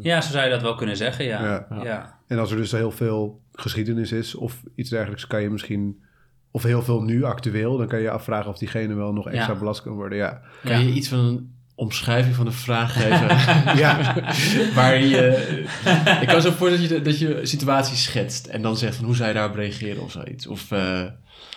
ja, 0.00 0.20
zo 0.20 0.30
zou 0.30 0.44
je 0.44 0.50
dat 0.50 0.62
wel 0.62 0.74
kunnen 0.74 0.96
zeggen. 0.96 1.24
Ja. 1.24 1.66
ja. 1.70 1.82
ja. 1.82 2.18
En 2.26 2.38
als 2.38 2.50
er 2.50 2.56
dus 2.56 2.72
heel 2.72 2.90
veel 2.90 3.40
geschiedenis 3.56 4.12
is 4.12 4.34
of 4.34 4.62
iets 4.74 4.90
dergelijks, 4.90 5.26
kan 5.26 5.42
je 5.42 5.50
misschien, 5.50 6.02
of 6.50 6.62
heel 6.62 6.82
veel 6.82 7.02
nu 7.02 7.22
actueel, 7.24 7.76
dan 7.76 7.86
kan 7.88 7.98
je 7.98 8.04
je 8.04 8.10
afvragen 8.10 8.50
of 8.50 8.58
diegene 8.58 8.94
wel 8.94 9.12
nog 9.12 9.26
extra 9.28 9.52
Ja. 9.52 9.58
belast 9.58 9.82
kan 9.82 9.92
worden. 9.92 10.18
Ja, 10.18 10.40
Kan 10.64 10.86
je 10.86 10.92
iets 10.92 11.08
van 11.08 11.18
een 11.18 11.54
omschrijving 11.74 12.34
van 12.34 12.44
de 12.44 12.52
vraag 12.52 12.92
geven? 12.92 13.28
ja. 13.84 14.14
waar 14.74 15.00
je... 15.00 15.64
ik 16.22 16.28
kan 16.28 16.42
zo 16.42 16.50
voor 16.50 16.70
dat 16.70 16.88
je, 16.88 17.02
dat 17.02 17.18
je 17.18 17.40
situatie 17.46 17.96
schetst 17.96 18.46
en 18.46 18.62
dan 18.62 18.76
zegt 18.76 18.96
van 18.96 19.04
hoe 19.04 19.14
zou 19.16 19.28
je 19.28 19.34
daarop 19.34 19.54
reageren 19.56 20.02
of 20.02 20.10
zoiets. 20.10 20.46
Of, 20.46 20.70
eh, 20.70 21.04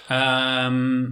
Ehm, 0.07 1.05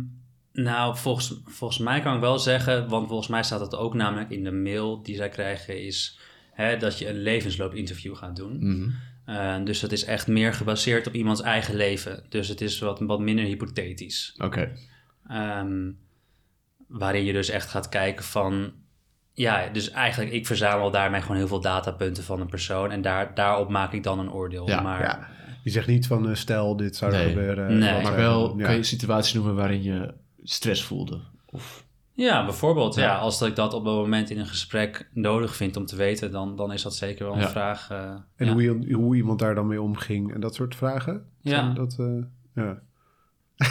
nou, 0.53 0.97
volgens, 0.97 1.41
volgens 1.45 1.79
mij 1.79 2.01
kan 2.01 2.15
ik 2.15 2.19
wel 2.21 2.39
zeggen, 2.39 2.87
want 2.89 3.07
volgens 3.07 3.27
mij 3.27 3.43
staat 3.43 3.59
het 3.59 3.75
ook 3.75 3.93
namelijk 3.93 4.29
in 4.29 4.43
de 4.43 4.51
mail 4.51 5.01
die 5.03 5.15
zij 5.15 5.29
krijgen, 5.29 5.85
is 5.85 6.19
hè, 6.51 6.77
dat 6.77 6.99
je 6.99 7.09
een 7.09 7.21
levensloopinterview 7.21 8.15
gaat 8.15 8.35
doen. 8.35 8.57
mhm. 8.59 8.89
Eh, 9.27 9.55
dus 9.63 9.79
dat 9.79 9.91
is 9.91 10.03
echt 10.05 10.27
meer 10.27 10.53
gebaseerd 10.53 11.07
op 11.07 11.13
iemands 11.13 11.41
eigen 11.41 11.75
leven. 11.75 12.23
Dus 12.29 12.47
het 12.47 12.61
is 12.61 12.79
wat, 12.79 12.99
wat 12.99 13.19
minder 13.19 13.45
hypothetisch. 13.45 14.35
Oké. 14.43 14.71
Ehm, 15.27 15.91
waarin 16.87 17.23
je 17.23 17.33
dus 17.33 17.49
echt 17.49 17.69
gaat 17.69 17.89
kijken 17.89 18.23
van... 18.25 18.71
Ja, 19.33 19.67
dus 19.69 19.91
eigenlijk, 19.91 20.31
ik 20.31 20.45
verzamel 20.47 20.91
daarmee 20.91 21.21
gewoon 21.21 21.37
heel 21.37 21.47
veel 21.47 21.61
datapunten 21.61 22.23
van 22.23 22.41
een 22.41 22.49
persoon. 22.49 22.91
En 22.91 23.01
daar, 23.01 23.33
daarop 23.35 23.69
maak 23.69 23.93
ik 23.93 24.03
dan 24.03 24.19
een 24.19 24.31
oordeel. 24.31 24.67
Ja, 24.67 24.81
maar 24.81 25.01
ja. 25.01 25.27
Je 25.63 25.69
zegt 25.69 25.87
niet 25.87 26.07
van, 26.07 26.29
eh, 26.29 26.35
stel, 26.35 26.75
dit 26.75 26.95
zou 26.95 27.11
er 27.13 27.17
Nee. 27.19 27.27
gebeuren. 27.27 27.77
Nee. 27.77 27.93
wat 27.93 28.03
Maar 28.03 28.15
wel 28.15 28.47
doen? 28.47 28.57
kan 28.57 28.65
je 28.65 28.71
Ja. 28.71 28.77
een 28.77 28.85
situatie 28.85 29.35
noemen 29.35 29.55
waarin 29.55 29.83
je 29.83 30.13
stress 30.43 30.83
voelde. 30.83 31.21
Of, 31.45 31.85
Ja, 32.17 32.45
bijvoorbeeld. 32.45 32.95
Ja. 32.95 33.01
Ja. 33.03 33.15
als 33.17 33.39
dat 33.39 33.47
ik 33.47 33.55
dat 33.55 33.73
op 33.73 33.85
een 33.85 33.93
moment 33.93 34.29
in 34.29 34.39
een 34.39 34.47
gesprek 34.47 35.09
nodig 35.13 35.55
vind 35.55 35.77
om 35.77 35.85
te 35.85 35.95
weten, 35.95 36.31
dan, 36.31 36.55
dan 36.55 36.73
is 36.73 36.81
dat 36.81 36.95
zeker 36.95 37.25
wel 37.25 37.33
een 37.33 37.39
Ja. 37.41 37.49
vraag. 37.49 37.87
eh, 37.91 37.97
En 38.35 38.45
ja. 38.45 38.51
hoe, 38.51 38.61
je, 38.61 38.93
hoe 38.93 39.15
iemand 39.15 39.39
daar 39.39 39.55
dan 39.55 39.67
mee 39.67 39.81
omging 39.81 40.33
en 40.33 40.39
dat 40.39 40.55
soort 40.55 40.75
vragen? 40.75 41.21
Ja. 41.41 41.73
Dat, 41.73 41.95
eh, 41.99 42.05
ja. 42.63 42.77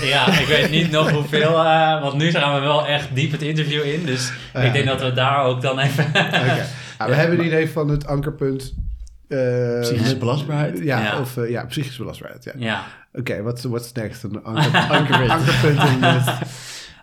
Ja, 0.00 0.38
ik 0.38 0.46
weet 0.46 0.70
niet 0.70 0.90
nog 0.90 1.10
hoeveel, 1.10 1.58
eh, 1.64 2.00
want 2.02 2.14
nu 2.14 2.30
gaan 2.30 2.54
we 2.54 2.60
wel 2.60 2.86
echt 2.86 3.14
diep 3.14 3.30
het 3.32 3.42
interview 3.42 3.84
in. 3.84 4.06
Dus 4.06 4.32
ik 4.54 4.72
denk 4.72 4.86
dat 4.86 5.00
we 5.02 5.12
daar 5.12 5.44
ook 5.44 5.62
dan 5.62 5.78
even... 5.78 6.04
Oké. 6.06 6.66
Ja, 6.98 7.06
we 7.06 7.14
hebben 7.14 7.36
het 7.38 7.46
idee 7.46 7.70
van 7.70 7.88
het 7.88 8.06
ankerpunt. 8.06 8.74
eh, 9.28 9.80
Psychische 9.80 10.16
belastbaarheid? 10.16 10.78
Ja, 10.78 11.00
Ja. 11.02 11.20
of 11.20 11.48
ja, 11.48 11.64
psychische 11.64 12.00
belastbaarheid. 12.02 12.44
Ja. 12.44 12.52
ja. 12.56 12.82
Oké, 13.12 13.42
wat 13.42 13.62
what's 13.62 13.92
next? 13.92 14.22
Een 14.22 14.44
anker, 14.44 14.80
ankerpunt. 14.98 15.30
ankerpunt 15.36 15.82
in 15.88 16.00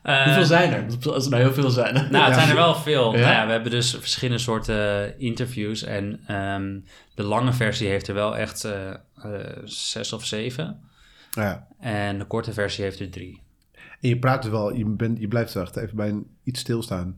Eh, 0.03 0.23
Hoeveel 0.23 0.45
zijn 0.45 0.73
er? 0.73 1.11
Als 1.13 1.23
er 1.25 1.31
nou 1.31 1.43
heel 1.43 1.53
veel 1.53 1.69
zijn. 1.69 1.93
Nou, 2.11 2.25
het 2.25 2.33
zijn 2.35 2.49
er 2.49 2.55
wel 2.55 2.75
veel. 2.75 3.13
Ja? 3.15 3.19
Nou 3.19 3.31
ja, 3.33 3.45
we 3.45 3.51
hebben 3.51 3.71
dus 3.71 3.95
verschillende 3.99 4.41
soorten 4.41 5.19
interviews. 5.19 5.83
En 5.83 6.19
ehm, 6.27 6.79
de 7.15 7.23
lange 7.23 7.53
versie 7.53 7.87
heeft 7.87 8.07
er 8.07 8.13
wel 8.13 8.37
echt 8.37 8.63
eh, 8.63 8.89
eh, 8.89 8.97
zes 9.63 10.13
of 10.13 10.25
zeven. 10.25 10.79
ja. 11.31 11.67
En 11.79 12.17
de 12.19 12.25
korte 12.25 12.53
versie 12.53 12.83
heeft 12.83 12.99
er 12.99 13.09
drie. 13.09 13.41
En 14.01 14.09
je 14.09 14.19
praat 14.19 14.41
dus 14.41 14.51
wel, 14.51 14.73
je, 14.75 14.85
bent, 14.85 15.19
je 15.19 15.27
blijft 15.27 15.53
wacht 15.53 15.75
even 15.75 15.95
bij 15.95 16.09
een, 16.09 16.27
iets 16.43 16.59
stilstaan. 16.59 17.15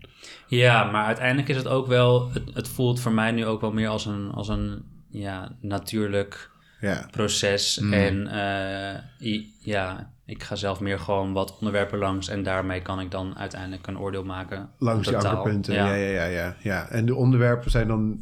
Ja, 0.47 0.83
maar 0.83 1.05
uiteindelijk 1.05 1.47
is 1.49 1.55
het 1.55 1.67
ook 1.67 1.87
wel... 1.87 2.31
Het, 2.31 2.43
het 2.53 2.67
voelt 2.67 2.99
voor 2.99 3.11
mij 3.11 3.31
nu 3.31 3.45
ook 3.45 3.61
wel 3.61 3.71
meer 3.71 3.87
als 3.87 4.05
een, 4.05 4.31
als 4.31 4.47
een 4.47 4.83
ja, 5.09 5.55
natuurlijk 5.61 6.49
Ja, 6.81 7.07
proces. 7.11 7.79
Mm. 7.79 7.93
En 7.93 8.27
eh, 8.27 9.27
i- 9.27 9.53
ja, 9.59 10.11
ik 10.25 10.43
ga 10.43 10.55
zelf 10.55 10.79
meer 10.79 10.99
gewoon 10.99 11.33
wat 11.33 11.57
onderwerpen 11.57 11.99
langs. 11.99 12.27
En 12.27 12.43
daarmee 12.43 12.81
kan 12.81 12.99
ik 12.99 13.11
dan 13.11 13.37
uiteindelijk 13.37 13.87
een 13.87 13.99
oordeel 13.99 14.23
maken. 14.23 14.69
langs 14.77 15.07
die 15.07 15.15
Totaal. 15.17 15.35
ankerpunten. 15.35 15.73
Ja. 15.73 15.93
Ja, 15.95 16.05
ja, 16.09 16.23
ja, 16.25 16.55
ja, 16.61 16.89
En 16.89 17.05
de 17.05 17.15
onderwerpen 17.15 17.71
zijn 17.71 17.87
dan... 17.87 18.19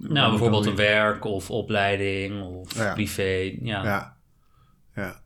Nou, 0.00 0.30
bijvoorbeeld 0.30 0.66
een 0.66 0.76
werk 0.76 1.24
of 1.24 1.50
opleiding 1.50 2.42
of 2.42 2.74
Ja. 2.76 2.92
privé. 2.92 3.56
Ja. 3.62 3.84
Ja, 3.84 4.16
ja. 4.94 5.20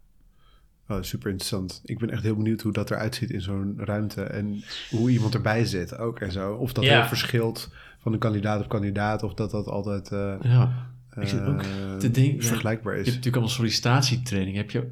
Oh, 0.88 1.02
super 1.02 1.30
interessant. 1.30 1.80
Ik 1.84 1.98
ben 1.98 2.10
echt 2.10 2.22
heel 2.22 2.36
benieuwd 2.36 2.60
hoe 2.60 2.72
dat 2.72 2.90
eruit 2.90 3.14
ziet 3.14 3.30
in 3.30 3.40
zo'n 3.40 3.74
ruimte. 3.78 4.22
En 4.22 4.62
hoe 4.90 5.10
iemand 5.10 5.34
erbij 5.34 5.64
zit 5.64 5.98
ook 5.98 6.20
en 6.20 6.32
zo. 6.32 6.52
Of 6.54 6.72
dat 6.72 6.84
Ja. 6.84 6.98
heel 6.98 7.08
verschilt 7.08 7.70
van 7.98 8.12
een 8.12 8.18
kandidaat 8.18 8.62
op 8.62 8.68
kandidaat. 8.68 9.22
Of 9.22 9.34
dat 9.34 9.50
dat 9.50 9.66
altijd 9.66 10.12
eh, 10.12 10.34
Ja. 10.42 10.90
Ik 11.20 11.28
zit 11.28 11.40
ook 11.46 11.62
eh, 11.62 11.96
te 11.98 12.10
denken- 12.10 12.42
vergelijkbaar 12.46 12.92
Je 12.94 13.00
is. 13.00 13.06
hebt 13.06 13.16
natuurlijk 13.16 13.36
allemaal 13.36 13.54
sollicitatietraining. 13.56 14.56
Heb 14.56 14.70
je, 14.70 14.90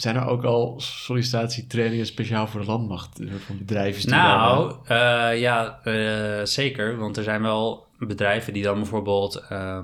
zijn 0.00 0.16
er 0.16 0.26
ook 0.26 0.44
al 0.44 0.80
sollicitatietrainingen 0.80 2.06
speciaal 2.06 2.46
voor 2.46 2.60
de 2.60 2.66
landmacht? 2.66 3.20
Van 3.46 3.58
bedrijven 3.58 4.10
Nou, 4.10 4.74
eh, 4.84 5.40
ja, 5.40 5.80
eh, 5.84 6.44
zeker. 6.44 6.96
Want 6.96 7.16
er 7.16 7.22
zijn 7.22 7.42
wel 7.42 7.86
bedrijven 7.98 8.52
die 8.52 8.62
dan 8.62 8.74
bijvoorbeeld... 8.74 9.36
eh, 9.48 9.78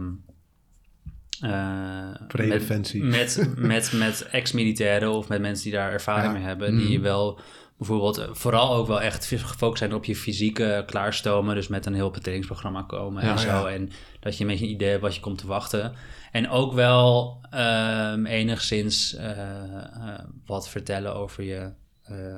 Predefensie. 2.28 3.02
Met, 3.02 3.36
met, 3.56 3.56
met, 3.56 3.92
met 3.92 4.28
ex-militairen 4.30 5.10
of 5.10 5.28
met 5.28 5.40
mensen 5.40 5.64
die 5.64 5.72
daar 5.72 5.92
ervaring 5.92 6.32
Ja. 6.32 6.32
mee 6.32 6.42
hebben... 6.42 6.74
Mhm. 6.74 6.86
die 6.86 7.00
wel 7.00 7.40
bijvoorbeeld 7.86 8.18
eh, 8.18 8.28
vooral 8.32 8.74
ook 8.74 8.86
wel 8.86 9.00
echt 9.00 9.26
gefocust 9.26 9.78
zijn 9.78 9.94
op 9.94 10.04
je 10.04 10.16
fysieke 10.16 10.82
klaarstomen. 10.86 11.54
Dus 11.54 11.68
met 11.68 11.86
een 11.86 11.94
heel 11.94 12.10
trainingsprogramma 12.10 12.82
komen 12.82 13.24
Ja, 13.24 13.30
en 13.30 13.38
zo. 13.38 13.48
ja. 13.48 13.68
En 13.68 13.90
dat 14.20 14.36
je 14.36 14.44
een 14.44 14.50
beetje 14.50 14.64
een 14.64 14.70
idee 14.70 14.88
hebt 14.88 15.02
wat 15.02 15.14
je 15.14 15.20
komt 15.20 15.38
te 15.38 15.46
wachten. 15.46 15.92
En 16.32 16.48
ook 16.50 16.72
wel 16.72 17.38
ehm, 17.50 18.26
enigszins 18.26 19.14
eh, 19.14 19.30
eh, 19.30 20.18
wat 20.46 20.68
vertellen 20.68 21.14
over, 21.14 21.44
je, 21.44 21.72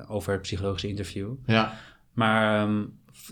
over 0.09 0.33
het 0.33 0.43
psychologische 0.43 0.89
interview. 0.89 1.35
Ja, 1.47 1.73
Maar 2.13 2.63
ehm 2.63 2.83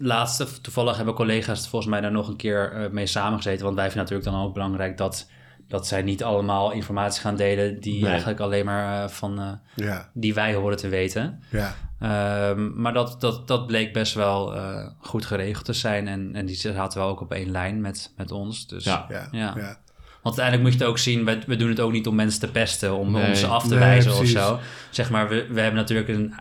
laatste, 0.01 0.61
toevallig 0.61 0.97
hebben 0.97 1.15
collega's 1.15 1.69
volgens 1.69 1.91
mij 1.91 2.01
daar 2.01 2.13
nog 2.13 2.29
een 2.29 2.37
keer 2.37 2.89
mee 2.93 3.07
samengezeten. 3.07 3.65
Want 3.65 3.77
wij 3.77 3.91
vinden 3.91 4.03
natuurlijk 4.03 4.31
dan 4.31 4.47
ook 4.47 4.55
belangrijk 4.55 4.97
dat, 4.97 5.31
dat 5.69 5.87
zij 5.87 6.03
niet 6.03 6.25
allemaal 6.25 6.71
informatie 6.73 7.21
gaan 7.21 7.37
delen 7.37 7.81
die 7.81 8.01
Nee. 8.03 8.11
eigenlijk 8.11 8.41
alleen 8.41 8.65
maar 8.65 9.03
eh, 9.05 9.09
van 9.09 9.39
eh, 9.41 9.51
Ja, 9.87 10.11
die 10.15 10.35
wij 10.35 10.55
horen 10.55 10.77
te 10.77 10.89
weten. 10.89 11.43
ja. 11.51 11.75
Ehm, 12.01 12.81
maar 12.81 12.93
dat, 12.93 13.21
dat, 13.21 13.49
dat 13.49 13.67
bleek 13.67 13.93
best 13.93 14.15
wel 14.15 14.55
eh, 14.57 14.87
goed 14.99 15.27
geregeld 15.27 15.65
te 15.65 15.73
zijn. 15.73 16.09
En, 16.09 16.31
en 16.35 16.47
die 16.47 16.57
zaten 16.57 16.99
wel 16.99 17.09
ook 17.09 17.21
op 17.21 17.33
één 17.33 17.51
lijn 17.51 17.81
met, 17.81 18.13
met 18.17 18.31
ons. 18.31 18.67
Dus, 18.67 18.85
Ja. 18.85 19.07
Ja, 19.09 19.29
Ja. 19.31 19.55
ja. 19.57 19.79
Want 20.23 20.39
uiteindelijk 20.39 20.63
moet 20.63 20.73
je 20.73 20.79
het 20.79 20.89
ook 20.89 20.99
zien, 20.99 21.25
we, 21.25 21.39
we 21.47 21.57
doen 21.57 21.69
het 21.69 21.81
ook 21.81 21.93
niet 21.93 22.07
om 22.07 22.15
mensen 22.15 22.41
te 22.41 22.51
pesten, 22.51 22.95
om, 22.97 23.13
Nee. 23.13 23.27
om 23.29 23.35
ze 23.35 23.47
af 23.47 23.63
te 23.63 23.69
Nee, 23.69 23.79
wijzen 23.79 24.13
precies. 24.17 24.37
of 24.37 24.43
zo. 24.43 24.59
Zeg 24.91 25.11
maar, 25.11 25.29
we, 25.29 25.47
we 25.51 25.61
hebben 25.61 25.81
natuurlijk 25.81 26.09
een, 26.09 26.35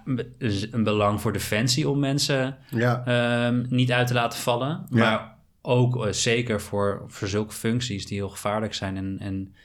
een 0.71 0.83
belang 0.83 1.21
voor 1.21 1.33
defensie 1.33 1.89
om 1.89 1.99
mensen 1.99 2.57
ja. 2.69 3.03
ehm, 3.05 3.65
niet 3.69 3.91
uit 3.91 4.07
te 4.07 4.13
laten 4.13 4.39
vallen. 4.39 4.85
Ja. 4.89 4.99
Maar 4.99 5.32
ook 5.65 6.05
eh, 6.05 6.11
zeker 6.11 6.61
voor, 6.61 7.03
voor 7.07 7.27
zulke 7.27 7.53
functies 7.53 8.05
die 8.05 8.17
heel 8.17 8.29
gevaarlijk 8.29 8.73
zijn 8.73 8.97
en, 8.97 9.17
en, 9.19 9.55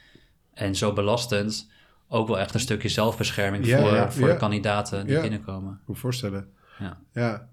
en 0.53 0.75
zo 0.75 0.93
belastend. 0.93 1.71
Ook 2.07 2.27
wel 2.27 2.39
echt 2.39 2.53
een 2.53 2.59
stukje 2.59 2.89
zelfbescherming 2.89 3.65
Ja, 3.65 3.79
voor, 3.79 3.93
ja, 3.93 4.11
voor 4.11 4.27
ja. 4.27 4.33
de 4.33 4.39
kandidaten 4.39 5.07
die 5.07 5.21
binnenkomen. 5.21 5.73
Ik 5.81 5.87
me 5.87 5.95
voorstellen. 5.95 6.47
Ja. 6.79 6.97
ja. 7.13 7.49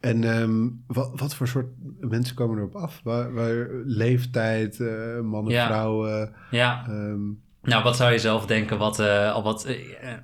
En 0.00 0.24
ehm, 0.24 0.68
wat, 0.86 1.10
wat 1.20 1.34
voor 1.34 1.48
soort 1.48 1.66
mensen 2.00 2.34
komen 2.36 2.58
erop 2.58 2.76
af? 2.76 3.00
Waar, 3.04 3.32
waar, 3.32 3.68
leeftijd, 3.84 4.80
eh, 4.80 5.20
mannen, 5.20 5.52
Ja. 5.52 5.66
vrouwen. 5.66 6.32
Ja, 6.50 6.86
ehm, 6.88 7.20
Nou, 7.64 7.82
wat 7.82 7.96
zou 7.96 8.12
je 8.12 8.18
zelf 8.18 8.46
denken? 8.46 8.78
Wat, 8.78 8.98
eh, 9.00 9.32
al 9.32 9.42
wat, 9.42 9.64
eh, 9.64 9.74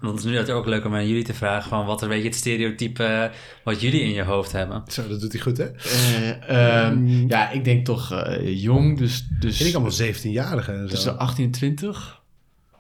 want 0.01 0.15
het 0.15 0.25
is 0.25 0.31
nu 0.31 0.37
natuurlijk 0.37 0.59
ook 0.59 0.67
leuk 0.67 0.85
om 0.85 0.95
aan 0.95 1.09
jullie 1.09 1.25
te 1.25 1.35
vragen 1.35 1.69
van 1.69 1.87
wat 1.87 2.03
een 2.03 2.09
beetje 2.09 2.29
het 2.29 2.35
stereotype 2.35 3.05
eh, 3.05 3.31
wat 3.65 3.81
jullie 3.81 4.01
in 4.01 4.11
je 4.13 4.23
hoofd 4.23 4.53
hebben. 4.53 4.83
Zo, 4.87 5.09
dat 5.09 5.21
doet 5.21 5.33
hij 5.33 5.41
goed, 5.41 5.57
hè? 5.57 5.65
Eh, 5.65 6.87
ehm, 6.87 7.29
ja, 7.29 7.51
ik 7.51 7.65
denk 7.65 7.85
toch 7.85 8.13
eh, 8.13 8.63
jong, 8.63 8.99
dus, 8.99 9.27
dus 9.41 9.57
Vind 9.57 9.69
ik 9.69 9.75
allemaal 9.75 9.93
17-jarigen 9.93 10.75
en 10.75 10.89
zo. 10.89 10.95
tussen 10.95 11.19
18 11.19 11.45
en 11.45 11.51
20, 11.51 12.23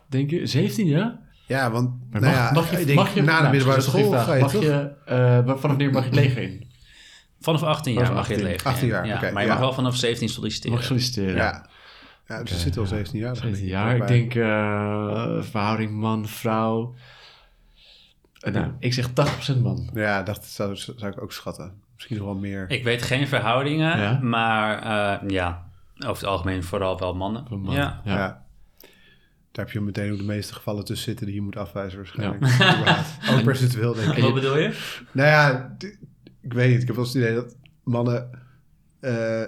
denk 0.08 0.30
je? 0.30 0.46
17, 0.46 0.86
ja? 0.86 1.18
Ja, 1.46 1.70
want 1.70 1.90
Maar 2.10 2.20
nou 2.20 2.34
mag, 2.34 2.44
ja, 2.44 2.52
mag 2.52 2.70
je, 2.70 2.80
ik 2.80 2.86
denk, 2.86 2.98
mag 2.98 3.14
je 3.14 3.22
na 3.22 3.36
de 3.36 3.40
nou, 3.40 3.50
middelbare 3.50 3.80
school 3.80 4.10
ga 4.10 4.34
je 4.34 4.38
vraag. 4.38 4.50
toch? 4.50 4.52
Mag 4.52 4.62
je, 4.62 4.92
eh, 5.04 5.36
vanaf 5.36 5.60
wanneer 5.60 5.90
mag 5.90 6.02
je 6.02 6.10
het 6.10 6.18
leger 6.18 6.42
in? 6.42 6.68
Vanaf 7.40 7.62
18 7.62 7.92
jaar 7.92 8.06
Vanaf 8.06 8.18
mag 8.18 8.28
je 8.28 8.34
het 8.34 8.42
18. 8.42 8.56
leger. 8.56 8.72
18 8.72 8.88
jaar, 8.88 9.06
ja, 9.06 9.16
oké, 9.16 9.30
maar 9.32 9.42
je 9.42 9.48
ja. 9.48 9.54
mag 9.54 9.62
wel 9.62 9.72
vanaf 9.72 9.96
17 9.96 10.28
solliciteren. 10.28 10.72
Mag 10.72 10.80
je 10.80 10.86
solliciteren? 10.86 11.34
Ja. 11.34 11.66
Ja, 12.30 12.42
dus 12.42 12.50
er 12.50 12.58
zitten 12.58 12.80
al 12.80 12.86
17 12.86 13.18
jaar. 13.18 13.36
17 13.36 13.66
jaar. 13.66 13.96
Ik 13.96 14.06
denk 14.06 14.34
eh, 14.34 15.42
verhouding 15.42 15.90
man-vrouw. 15.90 16.94
Nou, 18.52 18.72
ik 18.78 18.92
zeg 18.92 19.08
80% 19.08 19.12
man. 19.62 19.90
Ja, 19.94 20.22
dat 20.22 20.44
zou, 20.44 20.76
zou 20.76 21.06
ik 21.06 21.22
ook 21.22 21.32
schatten. 21.32 21.72
Misschien 21.94 22.16
nog 22.16 22.26
wel 22.26 22.34
meer. 22.34 22.70
Ik 22.70 22.84
weet 22.84 23.02
geen 23.02 23.28
verhoudingen, 23.28 23.98
Ja? 23.98 24.18
maar 24.22 24.82
eh, 24.82 25.28
ja, 25.28 25.70
over 25.94 26.22
het 26.22 26.24
algemeen 26.24 26.62
vooral 26.62 26.98
wel 26.98 27.14
mannen. 27.14 27.44
Ja. 27.64 28.00
ja. 28.04 28.16
Ja. 28.16 28.44
Daar 29.52 29.64
heb 29.64 29.70
je 29.70 29.80
meteen 29.80 30.12
ook 30.12 30.18
de 30.18 30.24
meeste 30.24 30.54
gevallen 30.54 30.84
tussen 30.84 31.04
zitten 31.04 31.26
die 31.26 31.34
je 31.34 31.42
moet 31.42 31.56
afwijzen 31.56 31.98
waarschijnlijk. 31.98 32.42
Überhaupt. 32.42 33.08
ook 33.30 33.42
percentueel 33.42 33.94
denk 33.94 34.12
ik. 34.12 34.22
Wat 34.22 34.34
bedoel 34.34 34.58
je? 34.58 34.98
Nou 35.12 35.28
ja, 35.28 35.76
ik 36.40 36.52
weet 36.52 36.70
niet. 36.70 36.80
Ik 36.80 36.86
heb 36.86 36.96
wel 36.96 37.04
eens 37.04 37.14
het 37.14 37.22
idee 37.22 37.34
dat 37.34 37.56
mannen 37.82 38.30
eh, 39.00 39.42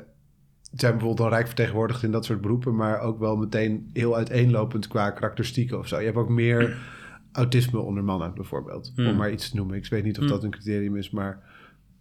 zijn 0.75 0.93
bijvoorbeeld 0.93 1.21
al 1.29 1.35
rijk 1.35 1.47
vertegenwoordigd 1.47 2.03
in 2.03 2.11
dat 2.11 2.25
soort 2.25 2.41
beroepen, 2.41 2.77
maar 2.77 3.01
ook 3.01 3.19
wel 3.19 3.37
meteen 3.37 3.91
heel 3.93 4.17
uiteenlopend 4.17 4.87
qua 4.89 5.11
karakteristieken 5.11 5.79
of 5.79 5.89
zo. 5.89 5.99
Je 5.99 6.05
hebt 6.05 6.17
ook 6.17 6.29
meer 6.29 6.77
autisme 7.33 7.79
onder 7.81 8.05
mannen 8.05 8.35
bijvoorbeeld, 8.35 8.93
Hmm. 8.95 9.07
om 9.07 9.17
maar 9.17 9.31
iets 9.31 9.51
te 9.51 9.57
noemen. 9.57 9.77
Ik 9.77 9.87
weet 9.87 10.05
niet 10.05 10.17
of 10.19 10.23
Hmm. 10.25 10.33
dat 10.33 10.43
een 10.45 10.51
criterium 10.51 10.97
is, 10.97 11.11
maar 11.11 11.43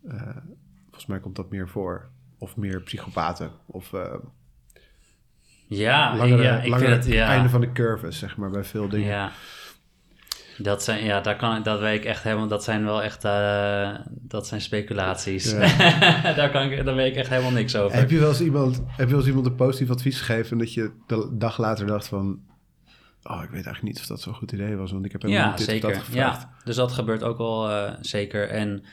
eh, 0.07 0.37
volgens 0.83 1.05
mij 1.05 1.19
komt 1.19 1.35
dat 1.35 1.49
meer 1.49 1.69
voor. 1.69 2.09
Of 2.37 2.57
meer 2.57 2.81
psychopaten, 2.81 3.51
of 3.65 3.93
eh 3.93 4.13
Ja, 5.67 6.15
langere, 6.17 6.43
ja 6.43 6.61
ik 6.61 6.69
langere 6.69 6.89
vind 6.91 7.03
het, 7.03 7.13
ja. 7.13 7.27
einde 7.27 7.49
van 7.49 7.61
de 7.61 7.71
curve, 7.71 8.11
zeg 8.11 8.37
maar, 8.37 8.49
bij 8.49 8.63
veel 8.63 8.89
dingen. 8.89 9.07
Ja. 9.07 9.31
Dat 10.63 10.83
zijn, 10.83 11.03
ja, 11.03 11.21
daar 11.21 11.35
kan 11.35 11.63
dat 11.63 11.79
weet 11.79 11.99
ik 11.99 12.05
echt 12.05 12.23
helemaal, 12.23 12.47
dat 12.47 12.63
zijn 12.63 12.83
wel 12.83 13.03
echt, 13.03 13.23
eh, 13.23 13.95
dat 14.07 14.47
zijn 14.47 14.61
speculaties. 14.61 15.53
daar, 16.35 16.49
kan 16.51 16.71
ik, 16.71 16.85
daar 16.85 16.95
weet 16.95 17.11
ik 17.11 17.17
echt 17.17 17.29
helemaal 17.29 17.51
niks 17.51 17.75
over. 17.75 17.97
Heb 17.97 18.09
je 18.09 18.19
wel 18.19 18.29
eens 18.29 18.41
iemand, 18.41 18.83
heb 18.87 19.05
je 19.05 19.05
wel 19.05 19.17
eens 19.17 19.27
iemand 19.27 19.45
een 19.45 19.55
positief 19.55 19.89
advies 19.89 20.19
gegeven 20.19 20.51
en 20.51 20.57
dat 20.57 20.73
je 20.73 20.91
de 21.07 21.29
dag 21.31 21.57
later 21.57 21.85
dacht 21.85 22.07
van, 22.07 22.39
oh, 23.23 23.43
ik 23.43 23.49
weet 23.49 23.65
eigenlijk 23.65 23.81
niet 23.81 23.99
of 23.99 24.05
dat 24.05 24.21
zo'n 24.21 24.33
goed 24.33 24.51
idee 24.51 24.75
was, 24.75 24.91
want 24.91 25.05
ik 25.05 25.11
heb 25.11 25.21
helemaal 25.21 25.43
Ja, 25.43 25.49
niet 25.57 25.67
dit 25.67 25.83
of 25.83 25.91
dat 25.91 26.03
gevraagd. 26.03 26.41
Ja, 26.41 26.49
dus 26.63 26.75
dat 26.75 26.91
gebeurt 26.91 27.23
ook 27.23 27.37
wel 27.37 27.69
eh, 27.69 27.93
zeker. 28.01 28.49
En 28.49 28.83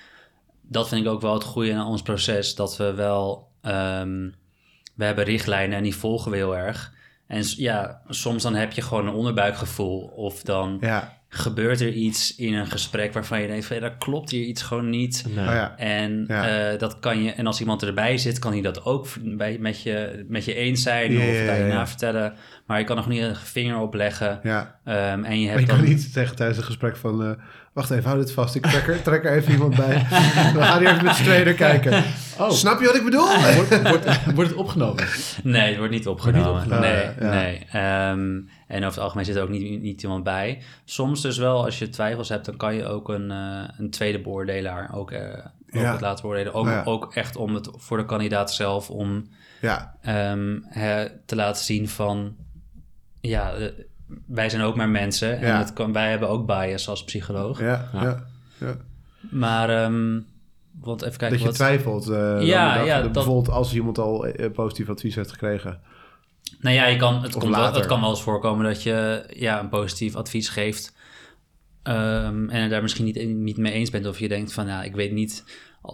dat 0.63 0.89
vind 0.89 1.05
ik 1.05 1.11
ook 1.11 1.21
wel 1.21 1.35
het 1.35 1.45
goede 1.45 1.71
in 1.71 1.81
ons 1.81 2.03
proces, 2.03 2.55
dat 2.55 2.77
we 2.77 2.95
wel, 2.95 3.49
ehm, 3.61 4.31
we 4.95 5.05
hebben 5.05 5.25
richtlijnen 5.25 5.77
en 5.77 5.83
die 5.83 5.97
volgen 5.97 6.31
we 6.31 6.37
heel 6.37 6.57
erg. 6.57 6.97
En 7.27 7.43
ja, 7.57 8.03
soms 8.09 8.43
dan 8.43 8.55
heb 8.55 8.73
je 8.73 8.83
gewoon 8.83 9.07
een 9.07 9.15
onderbuikgevoel 9.15 10.01
of 10.01 10.43
dan 10.43 10.77
Ja, 10.81 11.18
gebeurt 11.29 11.81
er 11.81 11.93
iets 11.93 12.37
in 12.37 12.55
een 12.55 12.67
gesprek 12.67 13.13
waarvan 13.13 13.41
je 13.41 13.47
denkt 13.47 13.65
van 13.67 13.77
ja, 13.77 13.83
dat 13.83 13.99
klopt 13.99 14.31
hier 14.31 14.45
iets 14.45 14.63
gewoon 14.63 14.91
niet. 14.91 15.25
Nee. 15.29 15.47
oh 15.47 15.53
ja. 15.53 15.77
En, 15.77 16.25
Ja. 16.29 16.71
eh, 16.73 16.79
dat 16.79 16.99
kan 16.99 17.23
je, 17.23 17.31
en 17.33 17.47
als 17.47 17.61
iemand 17.61 17.83
erbij 17.83 18.19
zit, 18.19 18.39
kan 18.39 18.53
hij 18.53 18.61
dat 18.61 18.85
ook 18.85 19.07
bij, 19.23 19.57
met, 19.61 19.83
je, 19.83 20.25
met 20.29 20.45
je 20.45 20.55
eens 20.55 20.83
zijn 20.83 21.11
of 21.17 21.47
daar 21.47 21.59
je 21.59 21.73
na 21.73 21.87
vertellen. 21.87 22.35
Maar 22.67 22.79
je 22.79 22.85
kan 22.85 22.97
nog 22.97 23.09
niet 23.09 23.23
een 23.23 23.37
vinger 23.37 23.79
opleggen. 23.79 24.41
ja. 24.43 24.79
Ehm, 24.85 25.25
en 25.25 25.41
je 25.41 25.47
Maar 25.47 25.55
hebt 25.57 25.61
je 25.71 25.77
kan 25.77 25.85
niet 25.85 26.01
zeggen 26.01 26.37
tijdens 26.37 26.59
een 26.59 26.65
gesprek 26.65 26.97
van, 26.97 27.23
eh, 27.25 27.31
wacht 27.79 27.91
even, 27.91 28.05
hou 28.05 28.19
dit 28.19 28.33
vast, 28.33 28.55
ik 28.55 28.67
trek 28.67 28.89
er, 28.89 29.03
trek 29.03 29.25
er 29.25 29.37
even 29.37 29.53
iemand 29.53 29.77
bij. 29.77 30.07
We 30.55 30.63
gaan 30.63 30.79
hier 30.79 30.91
even 30.91 31.05
met 31.05 31.15
z'n 31.15 31.23
tweeën 31.23 31.55
kijken. 31.55 32.05
Oh, 32.39 32.51
Snap 32.51 32.81
je 32.81 32.87
wat 32.87 32.95
ik 32.95 33.05
bedoel? 33.05 33.27
wordt, 33.55 33.83
wordt, 33.89 34.35
wordt 34.35 34.51
het 34.51 34.59
opgenomen? 34.59 35.05
Nee, 35.43 35.69
het 35.69 35.77
wordt 35.77 35.93
niet 35.93 36.07
opgenomen. 36.07 36.51
opgenomen. 36.51 36.81
Nee, 36.81 37.11
ja. 37.21 37.31
nee. 37.31 37.67
Ehm, 37.73 38.41
en 38.67 38.77
over 38.77 38.87
het 38.87 38.99
algemeen 38.99 39.25
zit 39.25 39.37
er 39.37 39.43
ook 39.43 39.49
niet, 39.49 39.83
niet 39.83 40.03
iemand 40.03 40.25
bij. 40.25 40.63
Soms 40.85 41.23
dus 41.23 41.39
wel, 41.39 41.65
als 41.65 41.79
je 41.79 41.89
twijfels 41.89 42.29
hebt, 42.29 42.45
dan 42.45 42.57
kan 42.57 42.75
je 42.75 42.85
ook 42.87 43.09
een, 43.09 43.31
eh, 43.31 43.63
een 43.79 43.91
tweede 43.91 44.21
beoordelaar 44.21 44.95
ook, 44.95 45.11
eh, 45.11 45.21
ook 45.71 45.83
Ja. 45.83 45.93
het 45.93 46.01
laten 46.01 46.23
beoordelen. 46.23 46.55
Ook, 46.55 46.67
ja. 46.67 46.83
ook 46.85 47.15
echt 47.15 47.37
om 47.37 47.55
het 47.55 47.69
voor 47.77 47.97
de 47.97 48.05
kandidaat 48.05 48.55
zelf 48.55 48.91
om 48.91 49.29
Ja, 49.61 49.95
ehm, 50.03 50.59
te 51.27 51.37
laten 51.37 51.65
zien 51.65 51.89
van... 51.89 52.37
Ja, 53.21 53.53
eh, 53.53 53.67
wij 54.27 54.49
zijn 54.51 54.63
ook 54.63 54.77
maar 54.77 54.89
mensen. 54.89 55.39
En 55.41 55.47
Ja. 55.47 55.59
het 55.59 55.73
kan, 55.73 55.93
wij 55.93 56.11
hebben 56.11 56.29
ook 56.29 56.47
bias 56.47 56.89
als 56.89 57.05
psycholoog. 57.05 57.61
ja, 57.61 57.89
ja. 57.93 58.03
Ja. 58.03 58.27
ja. 58.59 58.77
Maar, 59.31 59.71
ehm, 59.85 60.21
want 60.81 61.03
even 61.03 61.19
kijken 61.19 61.31
Dat 61.31 61.39
je 61.39 61.45
wat... 61.47 61.55
twijfelt. 61.55 62.09
eh, 62.09 62.43
Ja, 62.47 62.75
dag. 62.75 62.87
ja, 62.87 62.95
Dat 62.95 63.05
dat- 63.05 63.13
Bijvoorbeeld 63.13 63.51
als 63.57 63.75
iemand 63.75 63.99
al 63.99 64.27
eh, 64.27 64.51
positief 64.53 64.89
advies 64.89 65.15
heeft 65.15 65.31
gekregen. 65.31 65.81
Nou 66.61 66.75
ja, 66.75 66.87
je 66.87 66.97
kan, 66.97 67.23
het, 67.23 67.33
komt 67.37 67.55
wel, 67.57 67.73
het 67.73 67.87
kan 67.87 68.01
wel 68.01 68.11
eens 68.11 68.23
voorkomen 68.23 68.65
dat 68.65 68.83
je 68.83 69.25
ja, 69.37 69.61
een 69.61 69.69
positief 69.69 70.15
advies 70.17 70.49
geeft. 70.49 70.97
ehm, 71.83 72.49
en 72.49 72.61
het 72.63 72.71
daar 72.71 72.83
misschien 72.83 73.05
niet, 73.05 73.27
niet 73.29 73.57
mee 73.57 73.73
eens 73.73 73.91
bent. 73.91 74.07
Of 74.07 74.19
je 74.19 74.29
denkt 74.29 74.53
van, 74.53 74.67
ja, 74.67 74.83
ik 74.83 74.95
weet 74.95 75.13
niet. 75.13 75.45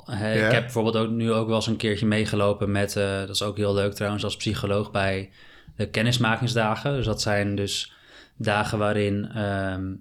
Ja. 0.06 0.18
Ik 0.18 0.52
heb 0.52 0.62
bijvoorbeeld 0.62 0.96
ook 0.96 1.10
nu 1.10 1.32
ook 1.32 1.46
wel 1.46 1.56
eens 1.56 1.66
een 1.66 1.76
keertje 1.76 2.06
meegelopen 2.06 2.70
met, 2.70 2.96
eh, 2.96 3.18
dat 3.18 3.28
is 3.28 3.42
ook 3.42 3.56
heel 3.56 3.74
leuk 3.74 3.92
trouwens, 3.94 4.24
als 4.24 4.36
psycholoog 4.36 4.90
bij 4.90 5.30
de 5.76 5.88
kennismakingsdagen. 5.88 6.92
Dus 6.94 7.04
dat 7.06 7.22
zijn 7.22 7.54
dus 7.56 7.92
dagen 8.36 8.78
waarin 8.78 9.28
ehm, 9.34 9.92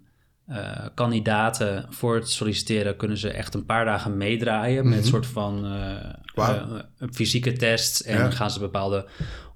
eh, 0.47 0.85
kandidaten 0.93 1.85
voor 1.89 2.15
het 2.15 2.29
solliciteren 2.29 2.95
kunnen 2.95 3.17
ze 3.17 3.29
echt 3.29 3.53
een 3.53 3.65
paar 3.65 3.85
dagen 3.85 4.17
meedraaien 4.17 4.83
met 4.83 4.93
Mhm. 4.93 4.97
een 5.03 5.09
soort 5.09 5.25
van 5.27 5.65
eh, 5.65 5.95
eh, 6.35 6.63
fysieke 7.11 7.53
test. 7.53 7.99
En 7.99 8.17
Ja. 8.17 8.29
gaan 8.29 8.51
ze 8.51 8.59
bepaalde 8.59 9.05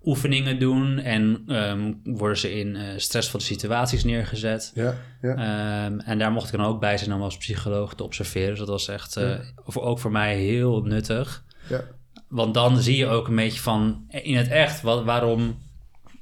oefeningen 0.04 0.60
doen 0.60 0.98
en 1.00 1.44
ehm, 1.48 1.94
worden 2.04 2.38
ze 2.38 2.54
in 2.60 2.78
stressvolle 3.02 3.44
situaties 3.44 4.04
neergezet. 4.04 4.72
Ja, 4.76 4.96
ja. 5.22 5.36
Ehm, 5.36 6.00
en 6.00 6.18
daar 6.20 6.32
mocht 6.32 6.52
ik 6.54 6.58
dan 6.60 6.68
ook 6.68 6.80
bij 6.80 6.98
zijn 6.98 7.14
om 7.14 7.22
als 7.22 7.38
psycholoog 7.38 7.94
te 7.96 8.04
observeren. 8.04 8.50
Dus 8.50 8.60
dat 8.60 8.68
was 8.68 8.88
echt 8.88 9.20
voor, 9.66 9.82
ook 9.84 10.00
voor 10.00 10.12
mij 10.12 10.36
heel 10.36 10.82
nuttig. 10.82 11.44
ja. 11.70 11.82
Want 12.28 12.54
dan 12.54 12.78
zie 12.82 12.98
je 12.98 13.08
ook 13.08 13.28
een 13.28 13.36
beetje 13.36 13.60
van 13.60 14.06
in 14.10 14.36
het 14.38 14.48
echt 14.48 14.82
wat, 14.82 15.04
waarom, 15.04 15.58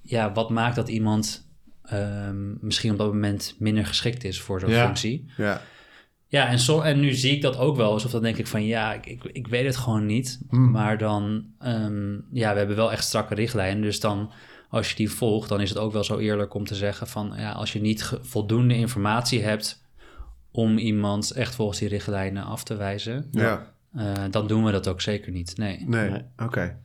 ja, 0.02 0.32
wat 0.32 0.50
maakt 0.50 0.76
dat 0.76 0.89
iemand 0.89 1.44
ehm, 1.88 2.65
misschien 2.65 2.91
op 2.91 2.98
dat 2.98 3.12
moment 3.13 3.56
minder 3.60 3.86
geschikt 3.86 4.24
is 4.24 4.41
voor 4.41 4.60
zo'n 4.60 4.69
Ja. 4.69 4.86
functie. 4.86 5.26
ja. 5.38 5.62
Ja, 6.28 6.48
en, 6.48 6.60
zo, 6.60 6.82
en 6.82 7.00
nu 7.00 7.13
zie 7.13 7.32
ik 7.36 7.41
dat 7.41 7.58
ook 7.58 7.76
wel 7.76 7.93
eens. 7.93 8.06
Of 8.06 8.12
dan 8.12 8.21
denk 8.21 8.38
ik 8.38 8.48
van 8.48 8.63
ja, 8.65 8.93
ik, 8.93 9.06
ik, 9.06 9.24
ik 9.24 9.48
weet 9.48 9.65
het 9.65 9.76
gewoon 9.78 10.06
niet. 10.06 10.39
Hmm. 10.50 10.71
Maar 10.71 10.98
dan, 10.98 11.45
ehm, 11.60 12.13
ja, 12.32 12.52
we 12.52 12.58
hebben 12.58 12.76
wel 12.76 12.91
echt 12.91 13.04
strakke 13.04 13.36
richtlijnen. 13.36 13.82
Dus 13.82 14.00
dan, 14.00 14.32
als 14.69 14.89
je 14.89 14.95
die 14.95 15.10
volgt, 15.12 15.50
dan 15.50 15.62
is 15.62 15.69
het 15.69 15.78
ook 15.78 15.93
wel 15.93 16.04
zo 16.04 16.17
eerlijk 16.17 16.54
om 16.54 16.65
te 16.65 16.76
zeggen 16.76 17.08
van 17.08 17.34
ja, 17.38 17.52
als 17.52 17.74
je 17.74 17.82
niet 17.82 18.12
voldoende 18.21 18.76
informatie 18.76 19.41
hebt 19.43 19.84
om 20.52 20.78
iemand 20.78 21.32
echt 21.32 21.56
volgens 21.56 21.80
die 21.80 21.88
richtlijnen 21.89 22.43
af 22.43 22.63
te 22.63 22.76
wijzen, 22.76 23.28
ja. 23.32 23.74
eh, 23.95 24.13
dan 24.32 24.48
doen 24.48 24.63
we 24.65 24.71
dat 24.71 24.88
ook 24.88 25.02
zeker 25.02 25.32
niet. 25.32 25.58
Nee. 25.58 25.84
Nee, 25.88 26.10
Nee. 26.10 26.21
oké. 26.38 26.78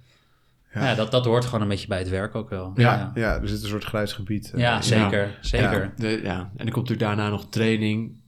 Ja, 0.75 0.89
Ja. 0.89 0.95
dat, 0.95 1.11
dat 1.11 1.25
hoort 1.25 1.45
gewoon 1.45 1.61
een 1.63 1.69
beetje 1.69 1.87
bij 1.89 1.99
het 1.99 2.09
werk 2.09 2.35
ook 2.35 2.51
wel. 2.51 2.73
Ja, 2.75 2.95
ja. 2.95 3.11
ja. 3.15 3.41
er 3.41 3.49
zit 3.49 3.63
een 3.63 3.69
soort 3.69 3.85
grijs 3.85 4.13
gebied. 4.13 4.51
eh, 4.55 4.61
Ja, 4.61 4.83
zeker. 4.83 5.39
Zeker. 5.41 5.83
Ja, 5.83 5.93
de- 5.97 6.21
ja. 6.23 6.39
En 6.57 6.67
er 6.67 6.73
komt 6.73 6.89
natuurlijk 6.89 7.01
daarna 7.01 7.29
nog 7.29 7.49
training. 7.49 8.23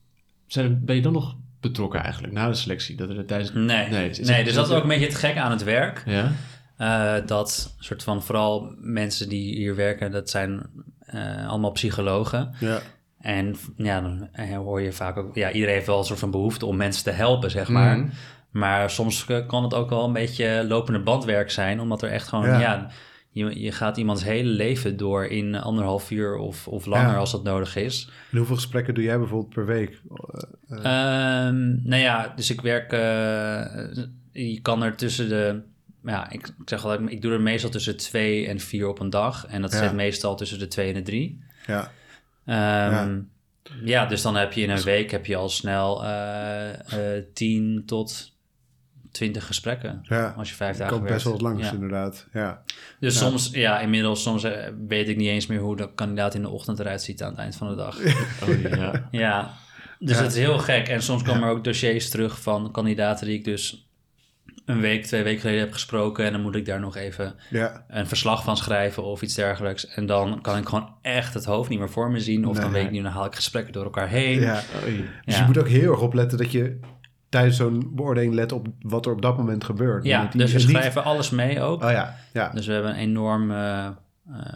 Zijn, 0.47 0.85
ben 0.85 0.97
je 0.97 1.03
dan 1.03 1.13
nog 1.13 1.37
betrokken 1.61 2.01
eigenlijk 2.03 2.33
na 2.33 2.49
de 2.49 2.55
selectie? 2.55 2.97
Dat 2.97 3.09
er 3.11 3.27
tijdens... 3.27 3.53
Nee, 3.53 3.89
Nee, 3.91 4.09
dus 4.45 4.55
dat 4.55 4.69
is 4.69 4.75
ook 4.75 4.83
een 4.83 4.89
beetje 4.89 5.07
het 5.07 5.15
gekke 5.15 5.41
aan 5.41 5.51
het 5.51 5.65
werk. 5.65 6.03
Ja? 6.07 6.33
Eh, 6.77 7.27
dat 7.27 7.75
soort 7.79 8.03
van 8.03 8.23
vooral 8.23 8.75
mensen 8.79 9.29
die 9.29 9.55
hier 9.57 9.77
werken, 9.77 10.11
dat 10.11 10.31
zijn 10.31 10.67
eh, 11.01 11.49
allemaal 11.49 11.71
psychologen. 11.73 12.55
Ja, 12.61 12.79
En 13.21 13.57
ja, 13.77 14.01
dan 14.01 14.29
hoor 14.57 14.81
je 14.81 14.93
vaak 14.93 15.17
ook, 15.17 15.35
ja, 15.35 15.51
iedereen 15.53 15.75
heeft 15.75 15.87
wel 15.87 15.99
een 15.99 16.05
soort 16.05 16.19
van 16.19 16.31
behoefte 16.31 16.67
om 16.67 16.77
mensen 16.77 17.05
te 17.05 17.11
helpen, 17.11 17.51
zeg 17.51 17.69
maar. 17.69 17.99
Mhm. 17.99 18.09
Maar 18.53 18.91
soms 18.91 19.27
eh, 19.27 19.47
kan 19.47 19.63
het 19.63 19.75
ook 19.75 19.91
wel 19.91 20.05
een 20.05 20.13
beetje 20.13 20.65
lopende 20.69 20.99
bandwerk 21.01 21.51
zijn, 21.51 21.81
omdat 21.81 22.03
er 22.03 22.11
echt 22.11 22.29
gewoon, 22.29 22.47
Ja. 22.47 22.61
ja, 22.61 22.89
je, 23.31 23.61
je 23.61 23.73
gaat 23.73 23.97
iemands 23.97 24.25
hele 24.25 24.49
leven 24.49 24.97
door 24.97 25.25
in 25.27 25.55
anderhalf 25.55 26.11
uur 26.11 26.37
of, 26.37 26.69
of 26.69 26.87
langer 26.87 27.11
Ja. 27.13 27.17
als 27.17 27.31
dat 27.33 27.43
nodig 27.43 27.77
is. 27.77 28.11
En 28.31 28.37
hoeveel 28.39 28.57
gesprekken 28.57 28.95
doe 28.95 29.05
jij 29.05 29.19
bijvoorbeeld 29.19 29.55
per 29.55 29.67
week? 29.67 30.01
Eh, 30.69 30.77
Ehm, 30.77 31.89
nou 31.89 32.03
ja, 32.03 32.33
dus 32.37 32.51
ik 32.51 32.61
werk, 32.61 32.93
eh, 32.93 34.05
je 34.33 34.61
kan 34.61 34.83
er 34.83 34.97
tussen 34.97 35.29
de, 35.29 35.61
ja, 36.05 36.31
ik, 36.31 36.47
ik 36.47 36.53
zeg 36.69 36.83
wel, 36.83 37.01
ik 37.09 37.23
doe 37.23 37.33
er 37.33 37.41
meestal 37.41 37.71
tussen 37.71 37.97
twee 37.97 38.47
en 38.49 38.61
vier 38.61 38.89
op 38.89 38.99
een 39.01 39.11
dag. 39.11 39.47
En 39.47 39.63
dat 39.63 39.73
Ja. 39.73 39.79
zit 39.79 39.93
meestal 39.93 40.37
tussen 40.37 40.59
de 40.59 40.69
twee 40.69 40.89
en 40.89 40.95
de 40.95 41.03
drie. 41.03 41.43
ja, 41.67 41.91
Ehm, 42.47 43.21
ja. 43.85 44.07
dus 44.07 44.23
dan 44.23 44.37
heb 44.37 44.53
je 44.53 44.63
in 44.63 44.71
een 44.71 44.83
week 44.83 45.11
heb 45.11 45.27
je 45.27 45.37
al 45.37 45.49
snel 45.49 46.05
eh, 46.05 47.17
eh, 47.17 47.25
10 47.35 47.83
tot 47.87 48.32
twintig 49.13 49.47
gesprekken. 49.47 49.99
Ja, 50.03 50.35
Als 50.37 50.49
je 50.49 50.55
vijf 50.55 50.71
dat 50.71 50.79
dagen 50.79 50.97
komt 50.97 51.09
best 51.09 51.25
wel 51.25 51.33
werkt. 51.33 51.45
wat 51.47 51.53
langs 51.53 51.69
Ja. 51.69 51.75
inderdaad. 51.75 52.27
Ja. 52.33 52.63
Dus 53.01 53.15
Ja. 53.15 53.21
soms, 53.21 53.51
ja, 53.53 53.81
inmiddels, 53.81 54.23
soms 54.23 54.45
eh, 54.45 54.69
weet 54.89 55.09
ik 55.09 55.17
niet 55.17 55.29
eens 55.29 55.47
meer 55.47 55.61
hoe 55.61 55.77
de 55.77 55.95
kandidaat 55.95 56.35
in 56.35 56.43
de 56.43 56.49
ochtend 56.49 56.79
eruit 56.79 57.03
ziet 57.03 57.23
aan 57.23 57.31
het 57.31 57.39
eind 57.39 57.57
van 57.57 57.69
de 57.69 57.75
dag. 57.75 57.99
Oh, 58.43 58.61
ja. 58.63 59.09
Ja, 59.11 59.51
dus 59.99 60.17
Ja. 60.17 60.23
het 60.23 60.33
is 60.33 60.39
heel 60.39 60.59
gek. 60.59 60.89
En 60.89 61.03
soms 61.03 61.23
komen 61.23 61.41
Ja. 61.41 61.47
er 61.47 61.53
ook 61.53 61.65
dossiers 61.65 62.09
terug 62.11 62.41
van 62.41 62.71
kandidaten 62.73 63.27
die 63.27 63.39
ik 63.39 63.45
dus 63.45 63.87
een 64.67 64.81
week, 64.81 65.05
twee 65.07 65.23
weken 65.23 65.41
geleden 65.41 65.61
heb 65.61 65.73
gesproken. 65.73 66.25
En 66.25 66.33
dan 66.33 66.41
moet 66.41 66.55
ik 66.57 66.65
daar 66.67 66.81
nog 66.81 66.97
even 66.97 67.35
Ja. 67.51 67.85
een 67.89 68.07
verslag 68.07 68.45
van 68.45 68.57
schrijven 68.57 69.03
of 69.03 69.23
iets 69.23 69.35
dergelijks. 69.35 69.87
En 69.87 70.07
dan 70.07 70.41
kan 70.41 70.59
ik 70.59 70.69
gewoon 70.69 70.95
echt 71.03 71.35
het 71.35 71.45
hoofd 71.45 71.69
niet 71.71 71.79
meer 71.79 71.91
voor 71.91 72.11
me 72.11 72.21
zien. 72.21 72.47
Of 72.47 72.59
dan 72.59 72.73
weet 72.73 72.85
ik 72.85 72.91
niet, 72.91 73.03
dan 73.03 73.13
haal 73.13 73.25
ik 73.25 73.35
gesprekken 73.35 73.73
door 73.73 73.85
elkaar 73.85 74.09
heen. 74.09 74.41
ja. 74.41 74.63
Dus 75.25 75.35
Ja. 75.35 75.41
je 75.41 75.47
moet 75.47 75.59
ook 75.59 75.69
heel 75.69 75.91
erg 75.91 76.01
opletten 76.01 76.39
dat 76.39 76.53
je 76.53 76.79
tijdens 77.33 77.57
zo'n 77.57 77.91
beoordeling 77.95 78.35
let 78.35 78.53
op 78.53 78.67
wat 78.81 79.07
er 79.07 79.13
op 79.13 79.23
dat 79.23 79.37
moment 79.37 79.65
gebeurt. 79.65 80.05
Ja, 80.05 80.27
die- 80.31 80.41
dus 80.41 80.53
we 80.53 80.59
niet- 80.59 80.69
schrijven 80.69 81.05
alles 81.05 81.31
mee 81.31 81.61
ook. 81.61 81.83
Oh 81.85 81.91
ja, 81.91 82.17
ja. 82.33 82.49
Dus 82.49 82.67
we 82.67 82.73
hebben 82.73 82.91
een 82.91 82.97
enorm 82.97 83.51
eh, 83.51 83.87
eh, 83.87 83.93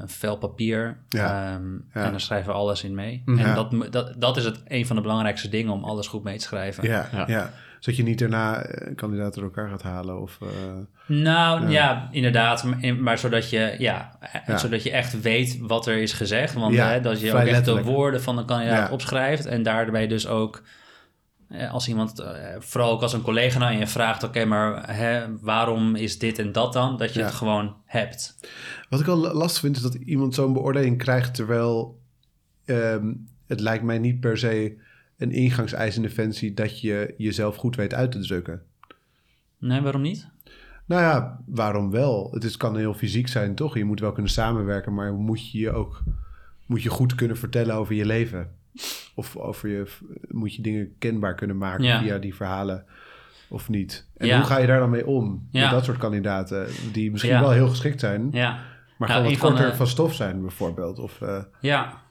vel 0.06 0.36
papier. 0.36 0.96
Ja. 1.08 1.52
ehm, 1.54 1.72
Ja. 1.72 2.04
En 2.04 2.10
daar 2.10 2.20
schrijven 2.20 2.52
we 2.52 2.58
alles 2.58 2.84
in 2.84 2.94
mee. 2.94 3.22
Ja. 3.26 3.36
En 3.44 3.54
dat, 3.54 3.92
dat, 3.92 4.14
dat 4.18 4.36
is 4.36 4.44
het, 4.44 4.62
een 4.66 4.86
van 4.86 4.96
de 4.96 5.02
belangrijkste 5.02 5.48
dingen 5.48 5.72
om 5.72 5.84
alles 5.84 6.06
goed 6.06 6.22
mee 6.24 6.36
te 6.38 6.44
schrijven. 6.44 6.84
Ja, 6.88 7.08
ja. 7.12 7.24
Ja. 7.26 7.50
Zodat 7.80 7.96
je 8.00 8.02
niet 8.06 8.18
daarna 8.18 8.62
eh, 8.62 8.94
kandidaten 8.94 9.34
door 9.40 9.50
elkaar 9.54 9.68
gaat 9.68 9.82
halen. 9.82 10.20
Of, 10.20 10.38
eh, 10.42 10.48
Nou 11.06 11.62
Ja. 11.62 11.68
ja, 11.70 12.08
inderdaad. 12.10 12.64
Maar, 12.64 12.94
maar 12.96 13.18
zodat, 13.18 13.50
je, 13.50 13.74
ja, 13.78 14.18
Ja. 14.46 14.58
zodat 14.58 14.82
je 14.82 14.90
echt 14.90 15.20
weet 15.20 15.58
wat 15.60 15.86
er 15.86 15.96
is 15.96 16.12
gezegd. 16.12 16.54
Want 16.54 16.74
Ja, 16.74 16.88
hè, 16.88 17.00
dat 17.00 17.20
je 17.20 17.32
ook 17.32 17.38
echt 17.38 17.50
letterlijk. 17.50 17.86
de 17.86 17.92
woorden 17.92 18.22
van 18.22 18.36
de 18.36 18.44
kandidaat 18.44 18.88
Ja. 18.88 18.92
opschrijft. 18.92 19.46
En 19.46 19.62
daarbij 19.62 20.06
dus 20.06 20.26
ook, 20.26 20.62
als 21.70 21.88
iemand, 21.88 22.18
eh, 22.18 22.54
vooral 22.58 22.90
ook 22.92 23.02
als 23.02 23.12
een 23.12 23.22
collega 23.22 23.58
naar 23.58 23.76
je 23.78 23.86
vraagt... 23.86 24.22
oké, 24.22 24.44
maar 24.44 24.96
hè, 24.96 25.38
waarom 25.40 25.94
is 25.94 26.18
dit 26.18 26.38
en 26.38 26.52
dat 26.52 26.72
dan? 26.72 26.96
Dat 26.96 27.12
je 27.12 27.18
Ja. 27.18 27.24
het 27.24 27.34
gewoon 27.34 27.76
hebt. 27.84 28.36
Wat 28.88 29.00
ik 29.00 29.06
al 29.06 29.16
lastig 29.16 29.60
vind 29.60 29.76
is 29.76 29.82
dat 29.82 29.94
iemand 29.94 30.34
zo'n 30.34 30.52
beoordeling 30.52 30.98
krijgt 30.98 31.34
terwijl 31.34 32.00
ehm, 32.64 33.12
het 33.46 33.60
lijkt 33.60 33.84
mij 33.84 33.98
niet 33.98 34.20
per 34.20 34.38
se 34.38 34.76
een 35.16 35.30
ingangseis 35.32 35.96
in 35.96 36.02
Defensie 36.02 36.54
dat 36.54 36.80
je 36.80 37.14
jezelf 37.16 37.56
goed 37.56 37.76
weet 37.76 37.94
uit 37.94 38.12
te 38.12 38.18
drukken. 38.20 38.62
Nee, 39.58 39.80
waarom 39.80 40.02
niet? 40.02 40.28
Nou 40.86 41.02
ja, 41.02 41.40
waarom 41.46 41.90
wel? 41.90 42.30
Het 42.32 42.44
is, 42.44 42.56
kan 42.56 42.76
heel 42.76 42.94
fysiek 42.94 43.28
zijn, 43.28 43.54
toch? 43.54 43.76
Je 43.76 43.84
moet 43.84 44.00
wel 44.00 44.12
kunnen 44.12 44.32
samenwerken, 44.32 44.94
maar 44.94 45.12
moet 45.12 45.50
je 45.50 45.58
je 45.58 45.72
ook 45.72 46.02
moet 46.66 46.82
je 46.82 46.88
goed 46.88 47.14
kunnen 47.14 47.36
vertellen 47.36 47.74
over 47.74 47.94
je 47.94 48.06
leven? 48.06 48.50
Of 49.14 49.36
over 49.36 49.68
je, 49.68 49.84
moet 50.28 50.54
je 50.54 50.62
dingen 50.62 50.94
kenbaar 50.98 51.34
kunnen 51.34 51.58
maken 51.58 51.84
Ja. 51.84 52.00
via 52.00 52.18
die 52.18 52.34
verhalen 52.34 52.84
of 53.48 53.68
niet? 53.68 54.06
En 54.16 54.26
Ja. 54.26 54.36
hoe 54.36 54.46
ga 54.46 54.58
je 54.58 54.66
daar 54.66 54.78
dan 54.78 54.90
mee 54.90 55.06
om? 55.06 55.48
Met 55.52 55.70
dat 55.70 55.84
soort 55.84 55.98
kandidaten 55.98 56.66
die 56.92 57.10
misschien 57.10 57.40
wel 57.40 57.50
heel 57.50 57.68
geschikt 57.68 58.00
zijn, 58.00 58.28
Ja, 58.32 58.58
maar 58.96 59.08
Nou, 59.08 59.20
gewoon 59.20 59.30
wat 59.30 59.38
van 59.40 59.48
korter 59.50 59.70
de- 59.70 59.76
van 59.76 59.86
stof 59.86 60.14
zijn 60.14 60.40
bijvoorbeeld. 60.40 60.98
Of, 60.98 61.20
eh, 61.20 61.42
ja. 61.60 62.04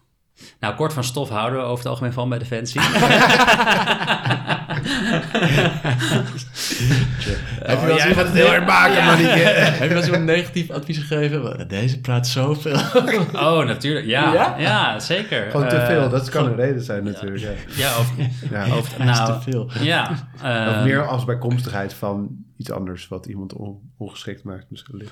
Nou, 0.59 0.75
kort 0.75 0.93
van 0.93 1.03
stof 1.03 1.29
houden 1.29 1.59
we 1.59 1.65
over 1.65 1.77
het 1.77 1.87
algemeen 1.87 2.13
van 2.13 2.29
bij 2.29 2.39
Defensie. 2.39 2.81
Heb 6.69 7.79
je 7.79 7.85
wel 7.85 7.93
eens 7.95 8.03
jij 8.03 8.09
iemand- 8.09 8.15
gaat 8.15 8.25
het 8.25 8.33
heel 8.35 8.47
hard 8.47 8.65
maken, 8.65 8.95
Ja. 8.95 9.15
Heb 9.71 9.87
je 9.89 9.93
wel 9.95 10.03
eens 10.03 10.17
negatief 10.17 10.69
advies 10.69 10.97
gegeven? 10.97 11.67
Deze 11.67 11.99
praat 12.01 12.27
zoveel. 12.27 12.73
oh, 13.47 13.65
natuurlijk. 13.65 14.05
Ja, 14.05 14.33
ja? 14.33 14.55
Ja? 14.57 14.99
zeker. 14.99 15.51
Gewoon 15.51 15.67
te 15.67 15.75
Eh, 15.75 15.85
veel, 15.85 16.09
dat 16.09 16.29
kan 16.29 16.45
een 16.45 16.55
reden 16.55 16.81
zijn 16.83 17.03
natuurlijk. 17.03 17.41
Ja. 17.41 17.51
Ja, 17.75 17.97
of, 17.99 18.13
Ja. 18.51 18.77
of 18.77 18.89
Dat 18.89 19.07
is 19.09 19.17
nou, 19.17 19.33
te 19.43 19.51
veel. 19.51 19.69
Ja. 19.81 20.09
Of 20.11 20.41
eh, 20.43 20.83
meer 20.83 21.07
als 21.07 21.25
bijkomstigheid 21.25 21.93
van 21.93 22.29
iets 22.57 22.71
anders 22.71 23.07
wat 23.07 23.25
iemand 23.25 23.53
on- 23.53 23.79
ongeschikt 23.97 24.43
maakt 24.43 24.65
misschien. 24.69 25.07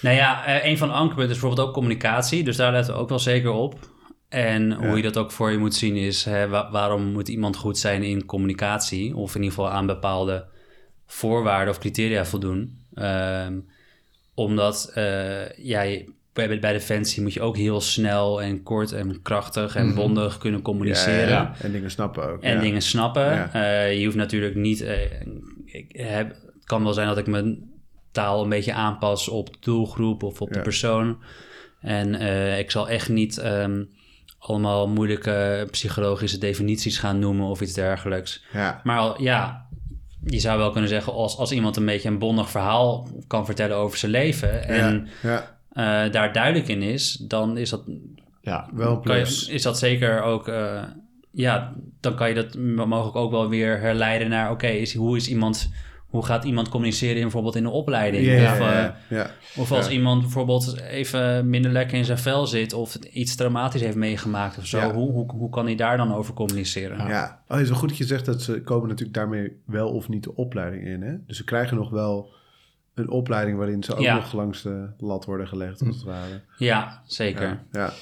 Nou 0.00 0.16
ja, 0.16 0.44
eh, 0.44 0.70
een 0.70 0.78
van 0.78 0.88
de 0.88 0.94
ankerpunten 0.94 1.34
is 1.34 1.38
bijvoorbeeld 1.40 1.68
ook 1.68 1.74
communicatie. 1.74 2.44
Dus 2.44 2.56
daar 2.56 2.72
letten 2.72 2.94
we 2.94 3.00
ook 3.00 3.08
wel 3.08 3.18
zeker 3.18 3.50
op. 3.50 3.74
En 4.28 4.72
hoe 4.72 4.86
Ja. 4.88 4.96
je 4.96 5.02
dat 5.02 5.16
ook 5.16 5.32
voor 5.32 5.50
je 5.50 5.58
moet 5.58 5.74
zien 5.74 5.96
is... 5.96 6.24
Hè, 6.24 6.48
wa- 6.48 6.70
waarom 6.70 7.02
moet 7.12 7.28
iemand 7.28 7.56
goed 7.56 7.78
zijn 7.78 8.02
in 8.02 8.26
communicatie? 8.26 9.16
Of 9.16 9.34
in 9.34 9.42
ieder 9.42 9.56
geval 9.56 9.70
aan 9.72 9.86
bepaalde 9.86 10.44
voorwaarden 11.12 11.74
of 11.74 11.78
criteria 11.80 12.24
voldoen. 12.24 12.78
Ehm, 12.94 13.58
omdat 14.34 14.92
ja, 15.56 15.80
je- 15.82 16.12
bij, 16.32 16.58
bij 16.60 16.72
Defensie 16.72 17.22
moet 17.22 17.32
je 17.32 17.40
ook 17.40 17.56
heel 17.56 17.80
snel 17.80 18.42
en 18.42 18.62
kort 18.62 18.92
en 18.92 19.22
krachtig 19.22 19.76
en 19.76 19.86
Mhm. 19.86 19.94
bondig 19.94 20.38
kunnen 20.38 20.62
communiceren. 20.62 21.28
Ja, 21.28 21.28
ja. 21.28 21.54
En 21.62 21.72
dingen 21.72 21.90
snappen 21.90 22.30
ook. 22.30 22.42
En 22.42 22.54
ja. 22.54 22.60
dingen 22.60 22.82
snappen. 22.82 23.52
Eh, 23.52 23.98
je 23.98 24.04
hoeft 24.04 24.16
natuurlijk 24.16 24.54
niet. 24.54 24.80
eh, 24.80 24.98
ik 25.64 25.86
heb, 25.92 26.28
het 26.30 26.64
kan 26.64 26.82
wel 26.84 26.92
zijn 26.92 27.08
dat 27.08 27.18
ik 27.18 27.26
mijn 27.26 27.70
taal 28.12 28.42
een 28.42 28.48
beetje 28.48 28.72
aanpas 28.74 29.28
op 29.28 29.46
de 29.52 29.58
doelgroep 29.60 30.22
of 30.22 30.40
op 30.40 30.52
de 30.52 30.60
persoon. 30.60 31.18
En 31.80 32.14
ik 32.58 32.70
zal 32.70 32.88
echt 32.88 33.08
niet 33.08 33.38
ehm, 33.38 33.84
allemaal 34.38 34.88
moeilijke 34.88 35.68
psychologische 35.70 36.38
definities 36.38 36.98
gaan 36.98 37.18
noemen 37.18 37.46
of 37.46 37.60
iets 37.60 37.72
dergelijks. 37.72 38.44
Maar 38.84 38.98
al, 38.98 39.22
ja, 39.22 39.66
je 40.24 40.40
zou 40.40 40.58
wel 40.58 40.70
kunnen 40.70 40.90
zeggen, 40.90 41.12
als, 41.12 41.36
als 41.36 41.52
iemand 41.52 41.76
een 41.76 41.84
beetje 41.86 42.08
een 42.08 42.18
bondig 42.18 42.50
verhaal 42.50 43.08
kan 43.26 43.44
vertellen 43.46 43.76
over 43.76 43.98
zijn 43.98 44.12
leven 44.12 44.68
en 44.68 45.08
ja, 45.22 45.58
eh, 45.72 46.12
daar 46.12 46.32
duidelijk 46.32 46.68
in 46.68 46.82
is, 46.82 47.12
dan 47.12 47.56
is 47.56 47.70
dat 47.70 47.82
Ja, 48.42 48.68
wel 48.72 48.90
je, 48.92 49.00
plus. 49.00 49.48
is 49.48 49.62
dat 49.62 49.78
zeker 49.78 50.22
ook, 50.22 50.48
eh, 50.48 50.82
ja, 51.30 51.72
dan 52.00 52.14
kan 52.14 52.28
je 52.28 52.34
dat 52.34 52.54
mogelijk 52.86 53.16
ook 53.16 53.30
wel 53.30 53.48
weer 53.48 53.80
herleiden 53.80 54.28
naar, 54.28 54.50
oké, 54.50 54.66
is, 54.66 54.94
hoe 54.94 55.16
is 55.16 55.28
iemand, 55.28 55.70
hoe 56.10 56.24
gaat 56.24 56.44
iemand 56.44 56.68
communiceren 56.68 57.16
in, 57.16 57.22
bijvoorbeeld 57.22 57.56
in 57.56 57.62
de 57.62 57.70
opleiding? 57.70 58.24
Ja, 58.26 58.32
ja, 58.32 58.52
of, 58.52 58.58
ja, 58.58 58.86
eh, 59.08 59.16
ja. 59.16 59.30
of 59.56 59.72
als 59.72 59.86
Ja. 59.86 59.92
iemand 59.92 60.20
bijvoorbeeld 60.20 60.80
even 60.80 61.50
minder 61.50 61.70
lekker 61.70 61.98
in 61.98 62.04
zijn 62.04 62.18
vel 62.18 62.46
zit 62.46 62.72
of 62.72 62.94
iets 62.96 63.34
traumatisch 63.34 63.80
heeft 63.80 63.96
meegemaakt 63.96 64.58
of 64.58 64.66
zo, 64.66 64.78
Ja. 64.78 64.92
hoe, 64.92 65.10
hoe, 65.10 65.30
hoe 65.32 65.50
kan 65.50 65.64
hij 65.64 65.74
daar 65.76 65.96
dan 65.96 66.14
over 66.14 66.34
communiceren? 66.34 67.06
Ja, 67.08 67.40
oh, 67.48 67.54
het 67.54 67.60
is 67.64 67.68
wel 67.68 67.78
goed 67.78 67.88
dat 67.88 67.98
je 67.98 68.04
zegt 68.04 68.24
dat 68.24 68.42
ze 68.42 68.62
komen 68.62 68.88
natuurlijk 68.88 69.16
daarmee 69.16 69.52
wel 69.64 69.88
of 69.90 70.08
niet 70.08 70.22
de 70.24 70.34
opleiding 70.36 70.84
in. 70.86 71.02
Hè? 71.02 71.14
Dus 71.26 71.36
ze 71.36 71.44
krijgen 71.44 71.76
nog 71.76 71.90
wel 71.90 72.30
een 72.94 73.10
opleiding 73.10 73.56
waarin 73.58 73.82
ze 73.82 73.94
ook 73.94 74.00
Ja. 74.00 74.14
nog 74.14 74.32
langs 74.32 74.62
de 74.62 74.88
lat 74.98 75.24
worden 75.24 75.48
gelegd, 75.48 75.80
als 75.86 75.96
het 75.96 76.04
ware. 76.04 76.40
Ja, 76.58 77.02
zeker. 77.06 77.42
Ja, 77.48 77.60
ja. 77.72 77.92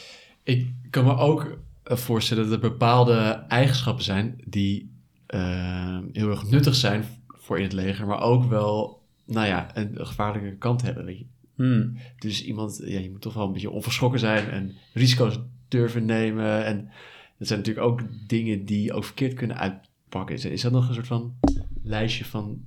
Ik 0.43 0.67
kan 0.91 1.05
me 1.05 1.17
ook 1.17 1.59
eh, 1.85 1.97
voorstellen 1.97 2.45
dat 2.45 2.53
er 2.53 2.59
bepaalde 2.71 3.45
eigenschappen 3.49 4.05
zijn 4.05 4.41
die 4.45 4.97
eh, 5.27 5.99
heel 6.13 6.31
erg 6.31 6.51
nuttig 6.51 6.75
zijn 6.75 7.05
voor 7.49 7.57
in 7.57 7.63
het 7.63 7.73
leger, 7.73 8.07
maar 8.07 8.21
ook 8.21 8.45
wel, 8.45 9.03
nou 9.27 9.47
ja, 9.47 9.71
een 9.75 9.91
gevaarlijke 9.95 10.57
kant 10.57 10.83
hebben. 10.83 11.05
Weet 11.05 11.19
je. 11.19 11.27
Hmm. 11.55 11.97
Dus 12.19 12.45
iemand, 12.45 12.83
ja, 12.85 12.99
je 12.99 13.11
moet 13.11 13.21
toch 13.21 13.35
wel 13.35 13.47
een 13.47 13.53
beetje 13.53 13.71
onverschrokken 13.71 14.21
zijn 14.21 14.51
en 14.51 14.75
risico's 14.93 15.39
durven 15.69 16.05
nemen. 16.05 16.65
En 16.65 16.91
dat 17.39 17.49
zijn 17.49 17.59
natuurlijk 17.59 17.87
ook 17.87 18.01
dingen 18.27 18.65
die 18.65 18.93
ook 18.93 19.05
verkeerd 19.05 19.35
kunnen 19.35 19.59
uitpakken. 19.59 20.35
Is, 20.35 20.45
is 20.45 20.61
dat 20.61 20.73
nog 20.73 20.89
een 20.89 20.95
soort 20.95 21.07
van 21.07 21.35
lijstje 21.83 22.25
van 22.25 22.61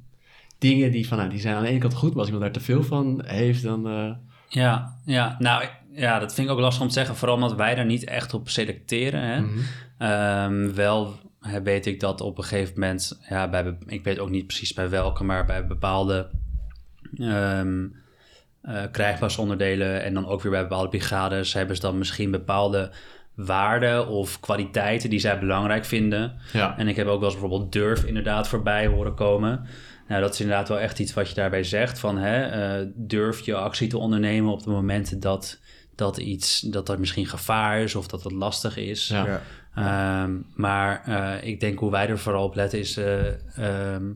dingen 0.58 0.91
die, 0.91 1.08
van, 1.08 1.17
nou, 1.17 1.30
die 1.30 1.39
zijn 1.39 1.56
aan 1.56 1.63
de 1.63 1.70
ene 1.70 1.80
kant 1.80 1.94
goed, 1.94 2.10
maar 2.10 2.20
als 2.20 2.30
iemand 2.30 2.44
daar 2.44 2.54
te 2.54 2.60
veel 2.72 2.84
van 2.84 3.22
heeft, 3.26 3.63
dan... 3.63 3.88
eh, 3.88 4.12
Ja, 4.48 4.98
ja, 5.06 5.36
nou 5.39 5.65
ja, 5.94 6.20
dat 6.20 6.34
vind 6.34 6.48
ik 6.48 6.54
ook 6.54 6.60
lastig 6.60 6.82
om 6.82 6.88
te 6.88 6.94
zeggen, 6.94 7.15
vooral 7.15 7.36
omdat 7.36 7.56
wij 7.56 7.76
daar 7.76 7.86
niet 7.86 8.04
echt 8.04 8.34
op 8.34 8.50
selecteren. 8.50 9.22
Hè? 9.22 9.41
mhm. 9.41 9.60
Ehm, 9.98 10.74
wel 10.74 11.20
weet 11.64 11.86
ik 11.86 12.00
dat 12.00 12.22
op 12.22 12.38
een 12.38 12.44
gegeven 12.44 12.74
moment, 12.80 13.20
ja, 13.30 13.50
bij, 13.50 13.78
ik 13.86 14.04
weet 14.04 14.20
ook 14.20 14.30
niet 14.30 14.48
precies 14.48 14.74
bij 14.74 14.90
welke, 14.90 15.24
maar 15.24 15.46
bij 15.46 15.68
bepaalde 15.68 16.30
ehm 17.18 17.88
eh, 18.62 18.84
krijgsmachtonderdelen 18.92 20.04
en 20.04 20.14
dan 20.14 20.28
ook 20.28 20.42
weer 20.42 20.52
bij 20.52 20.62
bepaalde 20.62 20.90
brigades 20.90 21.54
hebben 21.54 21.76
ze 21.76 21.82
dan 21.82 21.98
misschien 21.98 22.32
bepaalde 22.32 22.92
waarden 23.36 24.08
of 24.08 24.40
kwaliteiten 24.40 25.10
die 25.10 25.20
zij 25.20 25.40
belangrijk 25.40 25.86
vinden. 25.86 26.34
ja. 26.54 26.78
En 26.78 26.88
ik 26.88 26.96
heb 26.96 27.08
ook 27.08 27.20
wel 27.20 27.30
eens 27.30 27.40
bijvoorbeeld 27.40 27.72
durf 27.72 28.04
inderdaad 28.04 28.48
voorbij 28.48 28.88
horen 28.88 29.14
komen. 29.14 29.66
Nou, 30.08 30.22
dat 30.22 30.34
is 30.34 30.42
inderdaad 30.42 30.68
wel 30.68 30.80
echt 30.80 31.00
iets 31.00 31.14
wat 31.14 31.30
je 31.30 31.36
daarbij 31.36 31.64
zegt. 31.64 32.00
Van 32.00 32.18
hè, 32.18 32.42
eh, 32.42 32.88
durf 32.96 33.40
je 33.40 33.56
actie 33.56 33.88
te 33.88 33.98
ondernemen 33.98 34.52
op 34.52 34.64
de 34.64 34.70
momenten 34.70 35.20
dat, 35.20 35.60
dat 36.02 36.18
iets, 36.18 36.60
dat 36.60 36.90
er 36.90 37.00
misschien 37.00 37.26
gevaar 37.26 37.80
is 37.80 37.96
of 37.96 38.08
dat 38.08 38.24
het 38.24 38.34
lastig 38.34 38.78
is. 38.78 39.08
Ja. 39.08 39.42
Ja. 39.76 40.24
Ehm, 40.24 40.38
maar 40.56 41.04
eh, 41.06 41.48
ik 41.48 41.60
denk 41.60 41.80
hoe 41.80 41.92
wij 41.92 42.08
er 42.08 42.20
vooral 42.20 42.44
op 42.44 42.56
letten 42.56 42.80
is 42.80 42.98
eh, 42.98 43.28
ehm, 43.58 44.12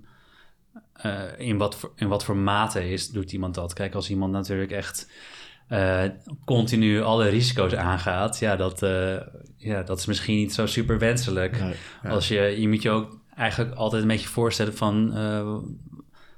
eh, 0.94 1.22
in, 1.38 1.58
wat 1.58 1.76
voor, 1.76 1.92
in 1.96 2.08
wat 2.08 2.24
voor 2.24 2.38
mate 2.38 2.90
is, 2.90 3.10
doet 3.10 3.32
iemand 3.32 3.56
dat. 3.56 3.74
Kijk, 3.74 3.94
als 3.96 4.10
iemand 4.10 4.32
natuurlijk 4.32 4.72
echt 4.72 5.08
eh, 5.68 6.04
continu 6.46 7.02
alle 7.02 7.30
risico's 7.30 7.74
aangaat, 7.74 8.40
ja, 8.40 8.56
dat, 8.56 8.84
eh, 8.84 9.16
ja, 9.58 9.84
dat 9.84 10.00
is 10.00 10.06
misschien 10.06 10.36
niet 10.36 10.54
zo 10.54 10.66
super 10.66 11.00
wenselijk. 11.00 11.60
Nee. 11.60 11.74
Ja. 12.04 12.10
Als 12.10 12.28
je, 12.28 12.42
je 12.42 12.70
moet 12.70 12.82
je 12.82 12.90
ook 12.90 13.20
eigenlijk 13.36 13.76
altijd 13.76 14.02
een 14.02 14.08
beetje 14.08 14.28
voorstellen 14.28 14.76
van 14.76 15.14
eh, 15.14 15.58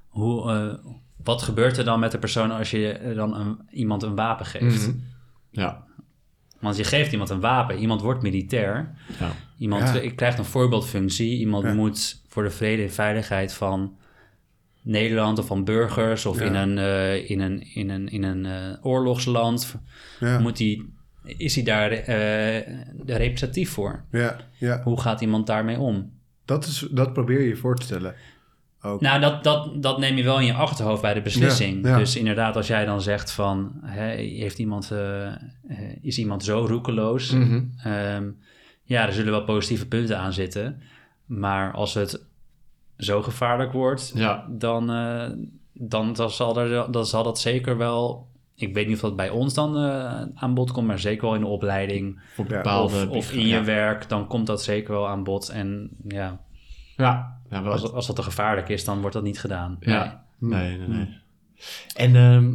hoe, 0.08 0.52
eh, 0.52 0.92
wat 1.24 1.42
gebeurt 1.42 1.78
er 1.78 1.84
dan 1.84 2.00
met 2.00 2.12
de 2.12 2.18
persoon 2.20 2.52
als 2.52 2.72
je 2.72 3.14
dan 3.16 3.36
een, 3.36 3.58
iemand 3.72 4.04
een 4.04 4.16
wapen 4.16 4.46
geeft? 4.46 4.88
Mhm. 4.88 4.98
Ja. 5.50 5.86
Want 6.60 6.78
je 6.78 6.84
geeft 6.84 7.12
iemand 7.12 7.30
een 7.30 7.40
wapen, 7.40 7.78
iemand 7.78 8.02
wordt 8.02 8.22
militair, 8.22 8.96
Ja. 9.20 9.32
iemand 9.58 9.94
Ja. 10.04 10.12
krijgt 10.16 10.38
een 10.38 10.46
voorbeeldfunctie, 10.46 11.38
iemand 11.40 11.64
Ja. 11.64 11.74
moet 11.74 12.22
voor 12.28 12.44
de 12.44 12.50
vrede 12.52 12.82
en 12.84 12.92
veiligheid 12.92 13.54
van 13.54 13.98
Nederland 14.82 15.40
of 15.40 15.46
van 15.46 15.64
burgers 15.64 16.26
of 16.26 16.40
Ja. 16.40 16.46
in 16.46 16.54
een, 16.56 16.78
eh, 16.78 17.30
in 17.30 17.40
een, 17.42 17.62
in 17.74 17.90
een, 17.90 18.08
in 18.10 18.24
een 18.24 18.46
eh, 18.46 18.86
oorlogsland? 18.86 19.76
Ja, 20.20 20.40
Moet 20.40 20.58
die, 20.58 20.94
is 21.24 21.56
hij 21.56 21.64
daar 21.64 21.92
eh, 21.92 22.74
representatief 23.06 23.70
voor? 23.70 24.04
ja, 24.12 24.38
ja. 24.58 24.82
Hoe 24.84 25.02
gaat 25.02 25.22
iemand 25.22 25.48
daarmee 25.48 25.80
om? 25.80 26.12
Dat, 26.46 26.66
is, 26.66 26.88
dat 26.92 27.14
probeer 27.14 27.42
je 27.42 27.48
je 27.48 27.56
voor 27.56 27.76
te 27.76 27.86
stellen. 27.86 28.16
Ook. 28.82 29.02
Nou, 29.02 29.20
dat, 29.20 29.44
dat, 29.44 29.84
dat 29.84 30.00
neem 30.00 30.18
je 30.18 30.24
wel 30.24 30.40
in 30.40 30.46
je 30.46 30.54
achterhoofd 30.54 31.02
bij 31.02 31.14
de 31.14 31.22
beslissing. 31.22 31.84
Ja, 31.84 31.90
ja. 31.90 31.98
Dus 31.98 32.16
inderdaad, 32.16 32.56
als 32.56 32.68
jij 32.68 32.86
dan 32.86 33.02
zegt 33.02 33.32
van... 33.32 33.72
Hè, 33.82 34.08
heeft 34.16 34.60
iemand, 34.60 34.92
eh, 34.92 35.28
eh, 35.28 35.36
is 36.02 36.18
iemand 36.18 36.44
zo 36.44 36.66
roekeloos? 36.68 37.32
Mhm. 37.32 37.64
Ehm, 37.84 38.30
ja, 38.84 39.06
er 39.08 39.14
zullen 39.14 39.32
wel 39.32 39.44
positieve 39.44 39.88
punten 39.88 40.18
aan 40.18 40.34
zitten. 40.34 40.82
Maar 41.26 41.74
als 41.74 41.94
het 41.94 42.26
zo 42.98 43.22
gevaarlijk 43.22 43.72
wordt... 43.72 44.12
Ja, 44.16 44.46
dan, 44.50 44.92
eh, 44.92 45.30
dan, 45.74 46.14
dan, 46.14 46.30
zal 46.30 46.60
er, 46.60 46.92
dan 46.92 47.06
zal 47.06 47.24
dat 47.24 47.40
zeker 47.40 47.78
wel... 47.78 48.28
Ik 48.56 48.74
weet 48.74 48.88
niet 48.88 48.96
of 48.96 49.02
dat 49.02 49.16
bij 49.16 49.30
ons 49.30 49.54
dan 49.54 49.78
aan 50.36 50.54
bod 50.54 50.72
komt... 50.72 50.88
maar 50.88 51.00
zeker 51.00 51.26
wel 51.26 51.36
in 51.36 51.42
de 51.42 51.48
opleiding 51.48 52.20
bepaalde... 52.48 53.08
of, 53.10 53.16
of 53.16 53.32
in 53.32 53.48
je 53.48 53.62
werk... 53.62 54.10
dan 54.10 54.28
komt 54.28 54.48
dat 54.48 54.64
zeker 54.64 54.94
wel 54.94 55.08
aan 55.08 55.24
bod. 55.24 55.50
En 55.50 55.90
ja, 56.08 56.40
Ja, 56.96 57.37
ja 57.50 57.60
als, 57.60 57.92
als 57.92 58.08
dat 58.08 58.16
te 58.16 58.24
gevaarlijk 58.24 58.70
is, 58.70 58.84
dan 58.84 59.00
wordt 59.00 59.16
dat 59.16 59.24
niet 59.24 59.40
gedaan. 59.40 59.78
Nee. 59.80 59.96
Ja. 59.96 60.24
Nee, 60.40 60.78
nee, 60.78 60.88
nee. 60.88 61.18
En 61.96 62.16
ehm, 62.16 62.54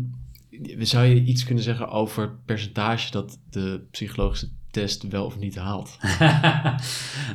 zou 0.85 1.07
je 1.07 1.23
iets 1.23 1.45
kunnen 1.45 1.65
zeggen 1.65 1.89
over 1.89 2.23
het 2.23 2.45
percentage 2.45 3.11
dat 3.11 3.39
de 3.51 3.87
psychologische 3.91 4.49
test 4.71 5.09
wel 5.09 5.25
of 5.25 5.39
niet 5.39 5.57
haalt? 5.57 5.99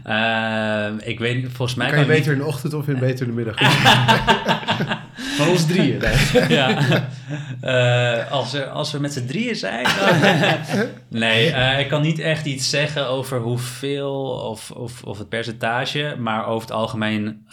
Ehm, 0.03 0.97
ik 0.97 1.19
weet 1.19 1.51
volgens 1.51 1.77
mij 1.77 1.89
kan 1.89 1.99
je 1.99 2.05
beter 2.05 2.31
in 2.31 2.37
de 2.37 2.45
ochtend 2.45 2.73
of 2.73 2.87
in 2.87 2.99
beter 2.99 3.27
in 3.27 3.35
de 3.35 3.43
middag? 3.43 3.59
Van 5.37 5.47
ons 5.47 5.65
drieën. 5.65 6.01
Ja. 6.57 6.77
Eh, 7.61 8.31
als, 8.31 8.53
er, 8.53 8.65
als 8.69 8.91
we 8.91 8.99
met 8.99 9.13
z'n 9.13 9.25
drieën 9.25 9.55
zijn. 9.55 9.83
dan- 9.83 10.87
nee, 11.19 11.49
eh, 11.51 11.79
ik 11.79 11.87
kan 11.87 12.01
niet 12.01 12.19
echt 12.19 12.45
iets 12.45 12.69
zeggen 12.69 13.07
over 13.07 13.39
hoeveel 13.39 14.13
of, 14.49 14.71
of, 14.71 15.03
of 15.03 15.17
het 15.17 15.29
percentage. 15.29 16.15
Maar 16.19 16.45
over 16.45 16.67
het 16.67 16.77
algemeen 16.77 17.47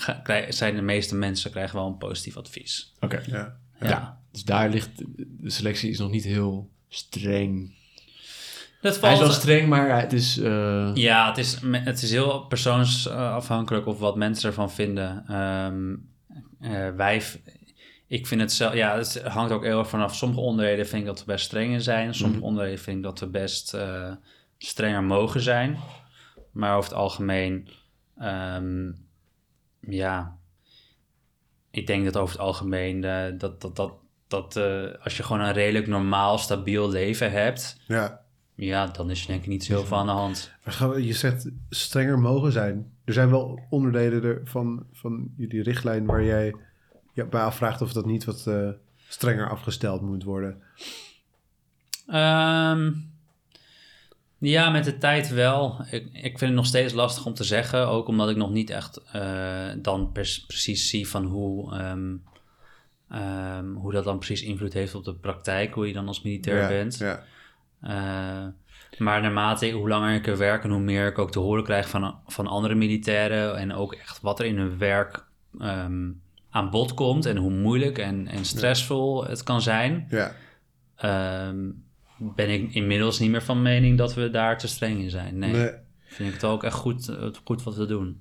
zijn 0.48 0.74
de 0.76 0.82
meeste 0.82 1.14
mensen 1.14 1.50
krijgen 1.50 1.76
wel 1.76 1.86
een 1.86 1.96
positief 1.98 2.36
advies. 2.36 2.92
Oké. 3.00 3.22
ja. 3.26 3.56
Ja. 3.80 4.18
Dus 4.32 4.44
daar 4.44 4.68
ligt... 4.68 4.90
De 5.16 5.50
selectie 5.50 5.90
is 5.90 5.98
nog 5.98 6.10
niet 6.10 6.24
heel 6.24 6.70
streng. 6.88 7.74
Dat 8.80 9.00
Hij 9.00 9.12
is 9.12 9.18
wel 9.18 9.26
valt, 9.28 9.40
streng, 9.40 9.68
maar 9.68 10.00
het 10.00 10.12
is... 10.12 10.38
eh, 10.38 10.90
Ja, 10.94 11.28
het 11.28 11.38
is, 11.38 11.58
het 11.72 12.02
is 12.02 12.10
heel 12.10 12.40
persoonsafhankelijk 12.40 13.86
of 13.86 13.98
wat 13.98 14.16
mensen 14.16 14.48
ervan 14.48 14.70
vinden. 14.72 15.24
Ehm, 15.28 15.94
eh, 16.72 16.88
wij, 16.96 17.22
ik 18.06 18.26
vind 18.26 18.40
het 18.40 18.52
zelf, 18.52 18.74
ja, 18.74 18.96
het 18.96 19.22
hangt 19.22 19.52
ook 19.52 19.64
heel 19.64 19.78
erg 19.78 19.88
vanaf. 19.88 20.14
Sommige 20.14 20.40
onderdelen 20.40 20.86
vind 20.86 21.00
ik 21.00 21.06
dat 21.08 21.18
we 21.18 21.24
best 21.24 21.44
streng 21.44 21.72
in 21.72 21.80
zijn. 21.80 22.14
Sommige 22.14 22.38
Mhm. 22.40 22.48
onderdelen 22.48 22.78
vind 22.78 22.96
ik 22.96 23.02
dat 23.02 23.20
we 23.20 23.26
best 23.26 23.74
eh, 23.74 24.12
strenger 24.58 25.02
mogen 25.02 25.40
zijn. 25.40 25.78
Maar 26.52 26.76
over 26.76 26.90
het 26.90 26.98
algemeen, 26.98 27.68
ehm, 28.18 28.92
ja, 29.80 30.36
ik 31.70 31.86
denk 31.86 32.04
dat 32.04 32.16
over 32.16 32.34
het 32.34 32.44
algemeen 32.44 33.04
eh, 33.04 33.38
dat, 33.38 33.60
dat, 33.60 33.76
dat, 33.76 33.92
dat 34.28 34.56
eh, 34.56 34.84
als 35.04 35.16
je 35.16 35.22
gewoon 35.22 35.42
een 35.42 35.52
redelijk 35.52 35.86
normaal, 35.86 36.38
stabiel 36.38 36.90
leven 36.90 37.30
hebt, 37.30 37.80
ja. 37.86 38.20
ja, 38.54 38.86
dan 38.86 39.10
is 39.10 39.20
er 39.20 39.26
denk 39.26 39.42
ik 39.42 39.48
niet 39.48 39.64
zo 39.64 39.72
heel 39.72 39.84
veel 39.84 39.96
aan 39.96 40.06
de 40.06 40.12
hand. 40.12 40.52
Je 40.96 41.12
zegt 41.12 41.50
strenger 41.68 42.18
mogen 42.18 42.52
zijn. 42.52 42.92
Er 43.04 43.12
zijn 43.12 43.30
wel 43.30 43.60
onderdelen 43.70 44.22
er 44.24 44.40
van, 44.44 44.86
van 44.92 45.28
jullie 45.36 45.62
richtlijn 45.62 46.04
waar 46.04 46.24
jij 46.24 46.54
je 47.14 47.24
bij 47.24 47.42
afvraagt 47.42 47.80
of 47.80 47.92
dat 47.92 48.06
niet 48.06 48.24
wat 48.24 48.46
eh, 48.46 48.68
strenger 49.08 49.50
afgesteld 49.50 50.02
moet 50.02 50.24
worden. 50.24 50.62
Ehm, 52.06 52.92
ja, 54.38 54.70
met 54.70 54.84
de 54.84 54.98
tijd 54.98 55.28
wel. 55.28 55.84
Ik, 55.90 56.04
ik 56.12 56.38
vind 56.38 56.40
het 56.40 56.52
nog 56.52 56.66
steeds 56.66 56.92
lastig 56.92 57.26
om 57.26 57.34
te 57.34 57.44
zeggen. 57.44 57.88
Ook 57.88 58.08
omdat 58.08 58.30
ik 58.30 58.36
nog 58.36 58.50
niet 58.50 58.70
echt 58.70 59.02
eh, 59.12 59.70
dan 59.76 60.12
pers- 60.12 60.46
precies 60.46 60.88
zie 60.88 61.08
van 61.08 61.24
hoe, 61.24 61.74
ehm, 61.74 62.16
ehm, 63.10 63.72
hoe 63.72 63.92
dat 63.92 64.04
dan 64.04 64.18
precies 64.18 64.42
invloed 64.42 64.72
heeft 64.72 64.94
op 64.94 65.04
de 65.04 65.14
praktijk. 65.14 65.74
Hoe 65.74 65.86
je 65.86 65.92
dan 65.92 66.08
als 66.08 66.22
militair 66.22 66.60
ja, 66.60 66.68
bent. 66.68 66.98
Ja. 66.98 67.24
Eh, 67.80 68.46
maar 68.98 69.22
naarmate 69.22 69.70
hoe 69.70 69.88
langer 69.88 70.14
ik 70.14 70.26
er 70.26 70.38
werk 70.38 70.64
en 70.64 70.70
hoe 70.70 70.80
meer 70.80 71.06
ik 71.06 71.18
ook 71.18 71.30
te 71.30 71.38
horen 71.38 71.64
krijg 71.64 71.88
van, 71.88 72.18
van 72.26 72.46
andere 72.46 72.74
militairen. 72.74 73.56
En 73.56 73.72
ook 73.72 73.94
echt 73.94 74.20
wat 74.20 74.38
er 74.40 74.46
in 74.46 74.58
hun 74.58 74.78
werk 74.78 75.24
aan 76.54 76.70
bod 76.70 76.94
komt. 76.94 77.26
En 77.26 77.36
hoe 77.36 77.50
moeilijk 77.50 77.98
en, 77.98 78.26
en 78.28 78.44
stressvol 78.44 79.26
het 79.26 79.42
kan 79.42 79.62
zijn. 79.62 80.06
ja. 80.10 80.32
Ehm, 80.96 81.70
ben 82.18 82.50
ik 82.50 82.74
inmiddels 82.74 83.18
niet 83.18 83.30
meer 83.30 83.42
van 83.42 83.62
mening 83.62 83.98
dat 83.98 84.14
we 84.14 84.30
daar 84.30 84.58
te 84.58 84.66
streng 84.68 85.00
in 85.00 85.10
zijn. 85.10 85.38
Nee, 85.38 85.52
Nee. 85.52 85.70
vind 86.04 86.28
ik 86.28 86.34
het 86.34 86.44
ook 86.44 86.64
echt 86.64 86.74
goed, 86.74 87.16
goed 87.44 87.62
wat 87.62 87.76
we 87.76 87.86
doen. 87.86 88.20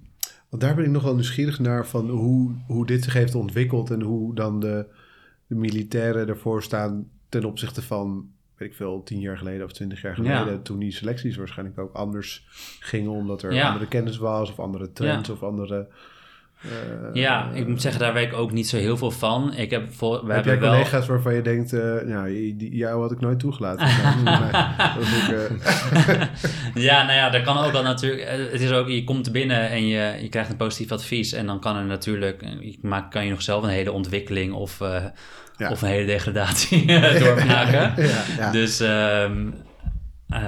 Want 0.50 0.62
daar 0.62 0.76
ben 0.76 0.86
ik 0.86 0.92
nog 0.92 1.04
wel 1.04 1.14
nieuwsgierig 1.14 1.60
naar 1.60 1.88
van 1.88 2.10
hoe, 2.10 2.52
hoe 2.68 2.86
dit 2.86 3.04
zich 3.04 3.14
heeft 3.14 3.36
ontwikkeld 3.36 3.92
en 3.92 4.02
hoe 4.02 4.36
dan 4.36 4.60
de, 4.60 4.86
de 5.48 5.56
militairen 5.56 6.28
ervoor 6.28 6.64
staan 6.64 7.08
ten 7.30 7.46
opzichte 7.46 7.82
van, 7.82 8.30
weet 8.58 8.70
ik 8.70 8.76
veel, 8.76 9.04
tien 9.04 9.20
jaar 9.20 9.38
geleden 9.38 9.66
of 9.66 9.72
twintig 9.74 10.02
jaar 10.02 10.22
Ja. 10.24 10.38
geleden. 10.40 10.62
Toen 10.64 10.80
die 10.80 10.92
selecties 10.92 11.36
waarschijnlijk 11.36 11.80
ook 11.80 11.94
anders 11.94 12.46
gingen 12.80 13.12
omdat 13.12 13.42
er 13.44 13.54
Ja. 13.54 13.68
andere 13.68 13.88
kennis 13.88 14.18
was 14.18 14.50
of 14.50 14.60
andere 14.60 14.92
trends 14.92 15.30
of 15.30 15.44
andere... 15.44 15.88
eh, 16.64 16.70
ja, 17.14 17.50
ik 17.54 17.68
moet 17.68 17.82
zeggen, 17.82 18.02
daar 18.02 18.14
weet 18.14 18.28
ik 18.32 18.34
ook 18.38 18.52
niet 18.52 18.68
zo 18.70 18.78
heel 18.78 18.98
veel 18.98 19.12
van. 19.12 19.54
Ik 19.56 19.70
heb, 19.72 19.94
voor, 19.94 20.26
we 20.26 20.34
heb 20.34 20.46
jij 20.46 20.60
wel... 20.60 20.72
collega's 20.72 21.08
waarvan 21.08 21.34
je 21.34 21.42
denkt, 21.42 21.74
eh 21.74 21.82
nou, 22.06 22.54
die- 22.58 22.76
jou 22.76 23.02
had 23.02 23.12
ik 23.12 23.20
nooit 23.20 23.40
toegelaten. 23.40 23.88
Dat 24.96 25.06
ook, 25.06 25.36
eh, 26.06 26.22
Ja, 26.84 27.04
nou 27.04 27.18
ja, 27.18 27.30
dat 27.30 27.42
kan 27.42 27.58
ook 27.58 27.72
wel 27.72 27.84
natuurlijk. 27.84 28.30
Het 28.52 28.62
is 28.62 28.72
ook, 28.72 28.88
je 28.88 29.04
komt 29.04 29.32
binnen 29.32 29.70
en 29.70 29.88
je, 29.88 30.18
je 30.22 30.30
krijgt 30.30 30.50
een 30.50 30.56
positief 30.58 30.92
advies. 30.92 31.34
En 31.34 31.46
dan 31.46 31.60
kan 31.60 31.76
er 31.78 31.86
natuurlijk, 31.86 32.44
maakt, 32.82 33.10
kan 33.14 33.24
je 33.26 33.30
nog 33.32 33.42
zelf 33.42 33.64
een 33.64 33.70
hele 33.70 33.92
ontwikkeling 33.92 34.54
of, 34.54 34.80
Ja. 35.58 35.70
of 35.70 35.82
een 35.82 35.88
hele 35.90 36.06
degradatie 36.06 36.86
doormaken. 37.20 37.94
ja, 38.06 38.24
ja. 38.38 38.52
Dus 38.52 38.80
ehm, 38.80 39.48
eh, 40.30 40.42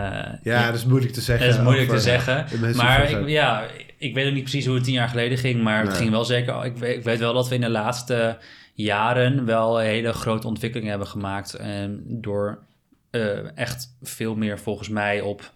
ja, 0.44 0.66
dat 0.66 0.76
is 0.76 0.86
moeilijk 0.86 1.14
te 1.14 1.22
zeggen. 1.22 1.46
Het 1.48 1.56
is 1.56 1.62
moeilijk 1.62 1.86
over, 1.92 1.98
te 1.98 2.04
zeggen. 2.04 2.46
Maar 2.76 3.10
ik, 3.10 3.28
ja, 3.28 3.64
ik 3.98 4.14
weet 4.14 4.28
ook 4.28 4.34
niet 4.34 4.42
precies 4.44 4.66
hoe 4.66 4.76
het 4.76 4.84
tien 4.84 4.94
jaar 4.94 5.10
geleden 5.10 5.38
ging. 5.38 5.64
Maar 5.64 5.84
het 5.86 5.94
ging 5.94 6.10
wel 6.10 6.26
zeker. 6.26 6.66
Ik 6.66 6.78
weet, 6.78 6.98
ik 6.98 7.04
weet 7.04 7.20
wel 7.20 7.34
dat 7.34 7.48
we 7.50 7.56
in 7.56 7.62
de 7.62 7.70
laatste 7.70 8.38
jaren 8.74 9.46
wel 9.46 9.80
een 9.82 9.86
hele 9.88 10.14
grote 10.14 10.48
ontwikkeling 10.48 10.90
hebben 10.90 11.08
gemaakt. 11.08 11.54
En 11.54 12.04
door 12.08 12.64
eh, 13.12 13.58
echt 13.58 13.96
veel 14.02 14.36
meer 14.36 14.60
volgens 14.60 14.90
mij 14.90 15.22
op. 15.22 15.54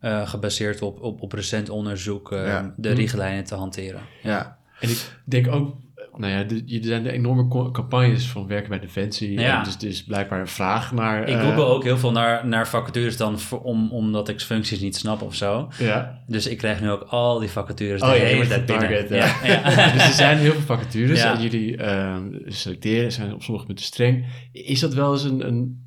eh, 0.00 0.28
gebaseerd 0.28 0.82
op, 0.82 1.00
op, 1.02 1.20
op 1.22 1.32
recent 1.32 1.68
onderzoek 1.68 2.32
eh, 2.32 2.46
Ja. 2.46 2.74
de 2.76 2.92
richtlijnen 2.92 3.44
te 3.44 3.54
hanteren. 3.54 4.02
Ja, 4.22 4.58
En 4.80 4.88
ik 4.90 5.10
denk 5.24 5.48
ook, 5.48 5.76
nou 6.16 6.32
ja, 6.32 6.38
er 6.78 6.84
zijn 6.84 7.02
de 7.02 7.12
enorme 7.12 7.70
campagnes 7.72 8.28
van 8.28 8.46
werken 8.46 8.68
bij 8.68 8.78
Defensie. 8.78 9.40
Ja. 9.40 9.58
En 9.58 9.64
Dus 9.64 9.76
er 9.76 9.88
is 9.88 10.04
blijkbaar 10.04 10.40
een 10.40 10.48
vraag 10.48 10.92
naar... 10.92 11.28
Ik 11.28 11.36
eh, 11.36 11.46
google 11.46 11.64
ook 11.64 11.82
heel 11.84 11.98
veel 11.98 12.12
naar, 12.12 12.46
naar 12.46 12.68
vacatures 12.68 13.16
dan 13.16 13.40
voor, 13.40 13.60
om, 13.60 13.90
omdat 13.92 14.28
ik 14.28 14.40
functies 14.40 14.80
niet 14.80 14.96
snap 14.96 15.22
of 15.22 15.34
zo. 15.34 15.68
Ja. 15.78 16.22
Dus 16.26 16.46
ik 16.46 16.58
krijg 16.58 16.80
nu 16.80 16.90
ook 16.90 17.02
al 17.02 17.38
die 17.38 17.48
vacatures 17.48 18.02
Oh 18.02 18.10
de 18.10 18.16
ja, 18.16 18.22
hele 18.22 18.46
tijd 18.46 18.66
binnen. 18.66 18.88
getarget, 18.88 19.08
ja. 19.08 19.48
Ja. 19.70 19.92
dus 19.92 20.06
er 20.06 20.12
zijn 20.12 20.38
heel 20.38 20.52
veel 20.52 20.60
vacatures 20.60 21.22
en 21.22 21.42
jullie 21.42 21.76
ehm, 21.76 22.28
selecteren, 22.46 23.12
zijn 23.12 23.34
op 23.34 23.42
sommige 23.42 23.66
punten 23.66 23.84
streng. 23.84 24.24
Is 24.52 24.80
dat 24.80 24.94
wel 24.94 25.12
eens 25.12 25.24
een, 25.24 25.46
een, 25.46 25.86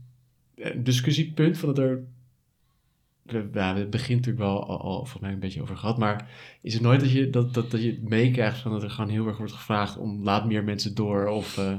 een 0.56 0.84
discussiepunt 0.84 1.58
van 1.58 1.70
dat 1.74 1.78
er... 1.78 2.04
We, 3.34 3.50
ja, 3.54 3.76
het 3.76 3.90
begint 3.90 4.18
natuurlijk 4.26 4.44
wel 4.46 4.68
al, 4.68 4.82
al 4.82 4.96
volgens 4.98 5.20
mij 5.22 5.32
een 5.32 5.40
beetje 5.40 5.62
over 5.62 5.78
gehad, 5.78 5.98
maar 5.98 6.28
is 6.62 6.74
het 6.74 6.82
nooit 6.82 7.00
dat 7.00 7.12
je, 7.12 7.30
dat, 7.30 7.54
dat, 7.54 7.72
dat 7.72 7.84
je 7.84 7.92
het 7.92 8.10
meekrijgt 8.10 8.58
van 8.60 8.72
dat 8.72 8.84
er 8.84 8.90
gewoon 8.90 9.10
heel 9.10 9.28
erg 9.28 9.38
wordt 9.38 9.54
gevraagd 9.54 9.98
om 9.98 10.24
laat 10.24 10.46
meer 10.46 10.64
mensen 10.64 10.96
door 10.96 11.28
of... 11.28 11.58
eh, 11.58 11.74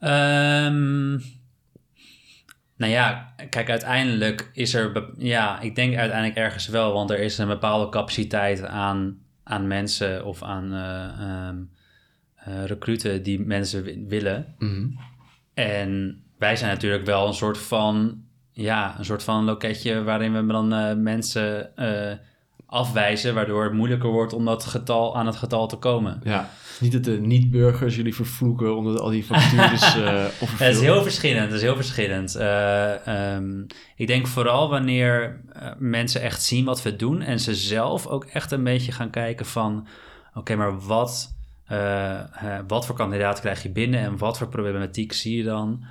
Ehm, 0.00 1.10
nou 2.76 2.92
ja, 2.92 3.34
kijk, 3.50 3.70
uiteindelijk 3.70 4.50
is 4.52 4.74
er... 4.74 5.10
Ja, 5.18 5.60
ik 5.60 5.74
denk 5.74 5.96
uiteindelijk 5.96 6.38
ergens 6.38 6.68
wel, 6.68 6.92
want 6.92 7.10
er 7.10 7.18
is 7.18 7.38
een 7.38 7.46
bepaalde 7.48 7.88
capaciteit 7.90 8.64
aan, 8.66 9.18
aan 9.42 9.66
mensen 9.66 10.24
of 10.24 10.42
aan 10.42 10.72
eh, 10.74 12.64
recruten 12.64 13.22
die 13.22 13.40
mensen 13.40 13.82
wi- 13.82 14.04
willen. 14.08 14.54
En 15.54 16.22
wij 16.38 16.56
zijn 16.56 16.70
natuurlijk 16.72 17.04
wel 17.04 17.26
een 17.26 17.34
soort 17.34 17.58
van... 17.58 18.22
Ja, 18.60 18.94
een 18.98 19.04
soort 19.04 19.22
van 19.22 19.44
loketje 19.44 20.02
waarin 20.02 20.32
we 20.32 20.52
dan 20.52 20.72
eh, 20.72 20.94
mensen 20.96 21.76
eh, 21.76 22.16
afwijzen... 22.66 23.34
waardoor 23.34 23.64
het 23.64 23.72
moeilijker 23.72 24.10
wordt 24.10 24.32
om 24.32 24.44
dat 24.44 24.64
getal, 24.64 25.16
aan 25.16 25.26
het 25.26 25.36
getal 25.36 25.66
te 25.66 25.76
komen. 25.76 26.20
Ja, 26.24 26.50
niet 26.80 26.92
dat 26.92 27.04
de 27.04 27.20
niet-burgers 27.20 27.96
jullie 27.96 28.14
vervloeken 28.14 28.76
omdat 28.76 29.00
al 29.00 29.10
die 29.10 29.24
Ja, 29.28 29.36
overvullen. 30.40 30.66
het 30.66 30.76
is 30.76 30.80
heel 30.80 31.02
verschillend. 31.02 31.44
Het 31.44 31.52
is 31.52 31.62
heel 31.62 31.76
verschillend. 31.76 32.34
Eh, 32.34 33.06
ehm, 33.06 33.62
ik 33.96 34.06
denk 34.06 34.26
vooral 34.26 34.68
wanneer 34.70 35.40
mensen 35.78 36.20
echt 36.20 36.42
zien 36.42 36.64
wat 36.64 36.82
we 36.82 36.96
doen 36.96 37.22
en 37.22 37.40
ze 37.40 37.54
zelf 37.54 38.06
ook 38.06 38.24
echt 38.24 38.50
een 38.50 38.64
beetje 38.64 38.92
gaan 38.92 39.10
kijken 39.10 39.46
van, 39.46 39.86
oké, 40.34 40.56
maar 40.56 40.80
wat, 40.80 41.34
wat 42.66 42.86
voor 42.86 42.96
kandidaat 42.96 43.40
krijg 43.40 43.62
je 43.62 43.70
binnen 43.70 44.00
en 44.00 44.18
wat 44.18 44.38
voor 44.38 44.48
problematiek 44.48 45.12
zie 45.12 45.36
je 45.36 45.44
dan? 45.44 45.84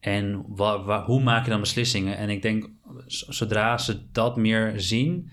En 0.00 0.44
wa- 0.48 0.82
wa- 0.84 1.04
hoe 1.04 1.22
maak 1.22 1.44
je 1.44 1.50
dan 1.50 1.60
beslissingen? 1.60 2.16
En 2.16 2.28
ik 2.30 2.42
denk, 2.42 2.68
zodra 3.06 3.78
ze 3.78 4.00
dat 4.12 4.36
meer 4.36 4.72
zien, 4.76 5.30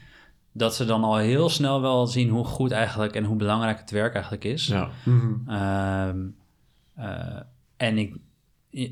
dat 0.51 0.75
ze 0.75 0.85
dan 0.85 1.03
al 1.03 1.17
heel 1.17 1.49
snel 1.49 1.81
wel 1.81 2.07
zien 2.07 2.29
hoe 2.29 2.45
goed 2.45 2.71
eigenlijk 2.71 3.15
en 3.15 3.23
hoe 3.23 3.35
belangrijk 3.35 3.79
het 3.79 3.91
werk 3.91 4.13
eigenlijk 4.13 4.43
is. 4.43 4.67
Ja. 4.67 4.89
Mhm. 5.05 5.49
Ehm, 5.49 6.19
eh, 6.95 7.39
en, 7.77 7.97
ik, 7.97 8.15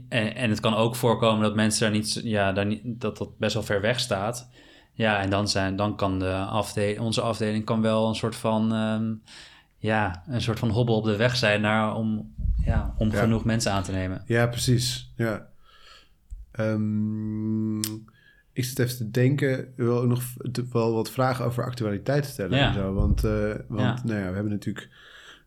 en, 0.10 0.36
en 0.36 0.50
het 0.50 0.60
kan 0.60 0.76
ook 0.76 0.96
voorkomen 0.96 1.42
dat 1.42 1.56
mensen 1.56 1.82
daar 1.82 1.92
niet, 2.00 2.22
ja, 2.24 2.52
daar 2.52 2.66
niet, 2.66 2.82
dat 2.86 3.18
dat 3.18 3.38
best 3.38 3.54
wel 3.54 3.64
ver 3.64 3.82
weg 3.82 4.00
staat. 4.00 4.50
Ja, 4.94 5.20
en 5.22 5.30
dan, 5.30 5.48
zijn, 5.48 5.76
dan 5.76 5.96
kan 5.96 6.20
de 6.20 6.34
afde 6.36 6.96
onze 7.00 7.22
afdeling 7.22 7.66
kan 7.66 7.82
wel 7.82 8.08
een 8.08 8.16
soort 8.16 8.36
van, 8.36 8.74
ehm, 8.74 9.14
ja, 9.78 10.24
een 10.28 10.42
soort 10.42 10.60
van 10.60 10.70
hobbel 10.70 10.96
op 10.96 11.04
de 11.04 11.16
weg 11.16 11.36
zijn 11.36 11.62
naar 11.62 11.96
om, 11.96 12.34
ja, 12.66 12.94
om 12.98 13.12
Ja. 13.12 13.20
genoeg 13.20 13.44
mensen 13.46 13.72
aan 13.72 13.84
te 13.84 13.92
nemen. 13.92 14.24
Ja, 14.26 14.48
precies. 14.48 15.12
Ja. 15.16 15.50
Ehm, 16.62 17.78
ik 18.53 18.64
zit 18.64 18.80
even 18.80 18.97
te 18.97 19.12
denken, 19.12 19.74
wil 19.76 19.97
ook 20.01 20.07
nog 20.07 20.24
wel 20.72 20.93
wat 20.93 21.12
vragen 21.12 21.45
over 21.45 21.64
actualiteit 21.64 22.26
stellen 22.26 22.57
Ja. 22.57 22.68
en 22.68 22.74
zo. 22.74 22.93
Want, 22.93 23.24
eh, 23.24 23.55
want 23.68 23.99
Ja. 23.99 24.01
Nou 24.03 24.20
ja, 24.20 24.28
we 24.28 24.34
hebben 24.34 24.51
natuurlijk 24.51 24.89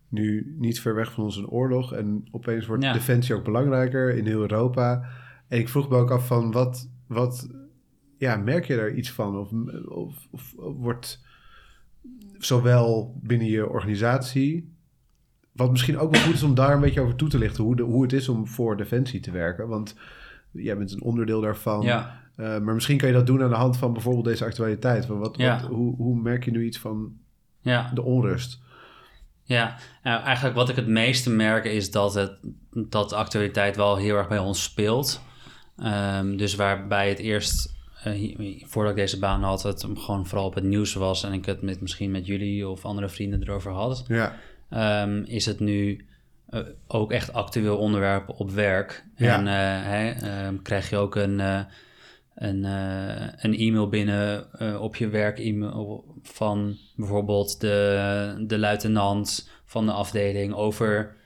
nu 0.09 0.55
niet 0.59 0.81
ver 0.81 0.95
weg 0.95 1.13
van 1.13 1.25
ons 1.25 1.37
een 1.37 1.49
oorlog. 1.49 1.93
En 1.93 2.25
opeens 2.31 2.67
wordt 2.67 2.83
defensie 2.93 3.35
ook 3.35 3.45
belangrijker 3.45 4.15
in 4.17 4.27
heel 4.27 4.41
Europa. 4.41 5.09
En 5.49 5.59
ik 5.59 5.69
vroeg 5.69 5.89
me 5.89 5.97
ook 5.97 6.11
af 6.11 6.27
van 6.27 6.53
wat, 6.53 6.89
wat 7.07 7.49
ja, 8.19 8.37
merk 8.37 8.65
je 8.65 8.77
daar 8.77 8.95
iets 8.95 9.11
van? 9.11 9.39
Of, 9.39 9.51
of, 9.89 10.27
of 10.31 10.55
wordt 10.57 11.23
zowel 12.39 13.19
binnen 13.23 13.47
je 13.49 13.69
organisatie 13.69 14.73
wat 15.53 15.71
misschien 15.71 15.99
ook 15.99 16.11
wel 16.15 16.23
goed 16.23 16.35
is 16.35 16.43
om 16.43 16.55
daar 16.55 16.75
een 16.75 16.81
beetje 16.81 17.01
over 17.01 17.15
toe 17.17 17.29
te 17.29 17.39
lichten. 17.39 17.65
Hoe, 17.65 17.77
de, 17.77 17.83
hoe 17.83 18.03
het 18.03 18.13
is 18.13 18.29
om 18.29 18.47
voor 18.47 18.77
Defensie 18.77 19.21
te 19.21 19.31
werken. 19.31 19.69
Want 19.69 19.97
jij 20.55 20.77
bent 20.79 20.93
een 20.93 21.03
onderdeel 21.03 21.41
daarvan. 21.41 21.83
Ja, 21.83 22.23
Eh, 22.37 22.59
maar 22.59 22.75
misschien 22.75 22.99
kan 22.99 23.09
je 23.09 23.15
dat 23.15 23.27
doen 23.27 23.43
aan 23.43 23.49
de 23.49 23.55
hand 23.55 23.77
van 23.77 23.93
bijvoorbeeld 23.93 24.25
deze 24.25 24.45
actualiteit. 24.45 25.07
Van 25.07 25.19
wat, 25.19 25.37
Ja. 25.37 25.61
wat, 25.61 25.71
hoe, 25.71 25.97
hoe 25.97 26.17
merk 26.21 26.45
je 26.45 26.51
nu 26.51 26.65
iets 26.65 26.79
van 26.79 27.13
ja. 27.61 27.91
de 27.95 28.03
onrust? 28.03 28.59
Ja, 29.43 29.77
nou, 30.03 30.23
eigenlijk 30.23 30.57
wat 30.57 30.69
ik 30.69 30.77
het 30.77 30.87
meeste 30.87 31.31
merk 31.31 31.65
is 31.65 31.91
dat, 31.91 32.15
het, 32.15 32.33
dat 32.71 33.09
de 33.09 33.17
actualiteit 33.17 33.77
wel 33.77 33.97
heel 33.97 34.17
erg 34.17 34.29
bij 34.29 34.39
ons 34.39 34.63
speelt. 34.63 35.21
Ehm, 35.77 36.37
dus 36.37 36.55
waarbij 36.55 37.09
het 37.09 37.19
eerst, 37.19 37.75
eh, 38.05 38.37
voordat 38.67 38.93
ik 38.93 38.99
deze 38.99 39.19
baan 39.19 39.43
had, 39.43 39.63
het 39.63 39.87
gewoon 39.95 40.27
vooral 40.27 40.47
op 40.47 40.55
het 40.55 40.65
nieuws 40.65 40.95
was 40.95 41.25
en 41.25 41.33
ik 41.33 41.45
het 41.45 41.63
met, 41.63 41.81
misschien 41.81 42.11
met 42.11 42.27
jullie 42.27 42.69
of 42.69 42.85
andere 42.85 43.09
vrienden 43.09 43.43
erover 43.43 43.73
had, 43.73 44.05
Ja, 44.09 44.35
ehm, 44.71 45.23
is 45.25 45.47
het 45.47 45.61
nu 45.61 46.07
eh, 46.51 46.61
ook 46.87 47.13
echt 47.13 47.33
actueel 47.33 47.77
onderwerp 47.77 48.29
op 48.29 48.51
werk. 48.51 49.05
Ja. 49.17 49.39
En 49.39 49.47
eh, 49.49 50.45
ehm, 50.47 50.57
krijg 50.63 50.91
je 50.91 50.97
ook 50.97 51.15
een, 51.17 51.41
eh, 51.41 51.61
een, 52.35 52.65
een 53.45 53.55
e-mail 53.59 53.89
binnen 53.89 54.47
op 54.81 54.97
je 54.97 55.09
werk-e-mail 55.09 56.05
van 56.23 56.77
bijvoorbeeld 56.97 57.61
de, 57.61 58.45
de 58.47 58.59
luitenant 58.59 59.51
van 59.65 59.87
de 59.87 59.93
afdeling 59.93 60.55
over 60.55 61.17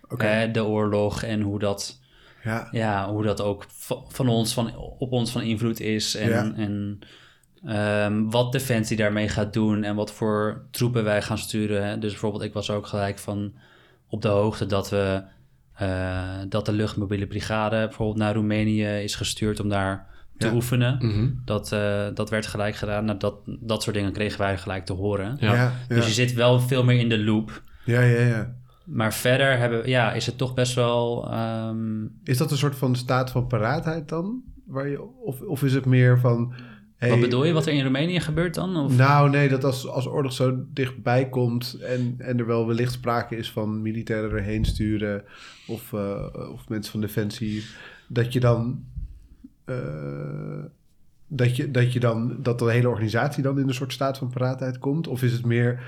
de 0.52 0.64
oorlog 0.64 1.22
en 1.22 1.40
hoe 1.40 1.58
dat, 1.58 2.00
ja, 2.44 2.68
ja, 2.70 3.10
hoe 3.12 3.22
dat 3.22 3.40
ook 3.40 3.64
va- 3.68 4.02
van 4.08 4.28
ons, 4.28 4.52
van, 4.54 4.76
op 4.98 5.12
ons 5.12 5.30
van 5.30 5.42
invloed 5.42 5.80
is. 5.80 6.14
En, 6.16 6.28
Ja. 6.30 6.52
en 6.56 6.98
ehm, 7.64 8.30
wat 8.30 8.52
Defensie 8.52 8.96
daarmee 8.96 9.28
gaat 9.28 9.52
doen 9.52 9.84
en 9.84 9.94
wat 9.94 10.12
voor 10.12 10.62
troepen 10.70 11.04
wij 11.04 11.22
gaan 11.22 11.38
sturen. 11.38 11.86
Hè. 11.86 11.98
Dus 11.98 12.10
bijvoorbeeld, 12.10 12.42
ik 12.42 12.52
was 12.52 12.70
ook 12.70 12.86
gelijk 12.86 13.18
van 13.18 13.52
op 14.08 14.22
de 14.22 14.28
hoogte 14.28 14.66
dat 14.66 14.90
we 14.90 15.22
eh, 15.74 16.22
dat 16.48 16.66
de 16.66 16.72
luchtmobiele 16.72 17.26
brigade 17.26 17.76
bijvoorbeeld 17.86 18.18
naar 18.18 18.34
Roemenië 18.34 18.84
is 18.86 19.14
gestuurd 19.14 19.60
om 19.60 19.68
daar 19.68 20.06
te 20.38 20.46
Ja. 20.46 20.52
oefenen. 20.54 20.96
Mhm. 21.00 21.28
Dat, 21.44 21.72
eh, 21.72 22.06
dat 22.14 22.30
werd 22.30 22.46
gelijk 22.46 22.74
gedaan. 22.74 23.04
Nou, 23.04 23.18
dat, 23.18 23.34
dat 23.46 23.82
soort 23.82 23.96
dingen 23.96 24.12
kregen 24.12 24.38
wij 24.38 24.58
gelijk 24.58 24.84
te 24.84 24.92
horen. 24.92 25.36
ja, 25.40 25.54
Ja. 25.54 25.62
ja, 25.64 25.72
Dus 25.94 26.06
je 26.06 26.12
zit 26.12 26.32
wel 26.34 26.60
veel 26.60 26.84
meer 26.84 26.98
in 26.98 27.08
de 27.08 27.24
loop. 27.24 27.62
ja, 27.84 28.00
ja, 28.00 28.20
ja. 28.20 28.54
Maar 28.84 29.14
verder 29.14 29.58
hebben, 29.58 29.88
ja, 29.88 30.12
is 30.12 30.26
het 30.26 30.38
toch 30.38 30.54
best 30.54 30.74
wel. 30.74 31.30
ehm, 31.30 32.04
Is 32.24 32.38
dat 32.38 32.50
een 32.50 32.56
soort 32.56 32.76
van 32.76 32.96
staat 32.96 33.30
van 33.30 33.46
paraatheid 33.46 34.08
dan? 34.08 34.42
Waar 34.66 34.88
je, 34.88 35.02
of, 35.24 35.40
of 35.40 35.62
is 35.62 35.74
het 35.74 35.84
meer 35.86 36.18
van... 36.18 36.52
hey, 36.98 37.10
wat 37.10 37.20
bedoel 37.20 37.44
je? 37.44 37.52
Wat 37.52 37.66
er 37.66 37.72
in 37.72 37.82
Roemenië 37.82 38.20
gebeurt 38.20 38.54
dan? 38.54 38.76
Of? 38.76 38.96
Nou, 38.96 39.30
nee, 39.30 39.48
dat 39.48 39.64
als, 39.64 39.86
als 39.86 40.06
oorlog 40.06 40.32
zo 40.32 40.64
dichtbij 40.72 41.28
komt 41.28 41.76
en, 41.80 42.14
en 42.18 42.38
er 42.38 42.46
wel 42.46 42.66
wellicht 42.66 42.92
sprake 42.92 43.36
is 43.36 43.50
van 43.50 43.82
militairen 43.82 44.30
erheen 44.30 44.64
sturen 44.64 45.24
of, 45.66 45.92
eh, 45.92 46.24
of 46.52 46.68
mensen 46.68 46.92
van 46.92 47.00
defensie, 47.00 47.64
dat 48.08 48.32
je 48.32 48.40
dan. 48.40 48.84
eh, 49.64 50.64
dat, 51.30 51.56
je, 51.56 51.70
dat 51.70 51.92
je 51.92 52.00
dan. 52.00 52.36
dat 52.42 52.58
de 52.58 52.70
hele 52.70 52.88
organisatie 52.88 53.42
dan 53.42 53.58
in 53.58 53.68
een 53.68 53.74
soort 53.74 53.92
staat 53.92 54.18
van 54.18 54.30
paraatheid 54.30 54.78
komt? 54.78 55.06
Of 55.06 55.22
is 55.22 55.32
het 55.32 55.44
meer. 55.44 55.82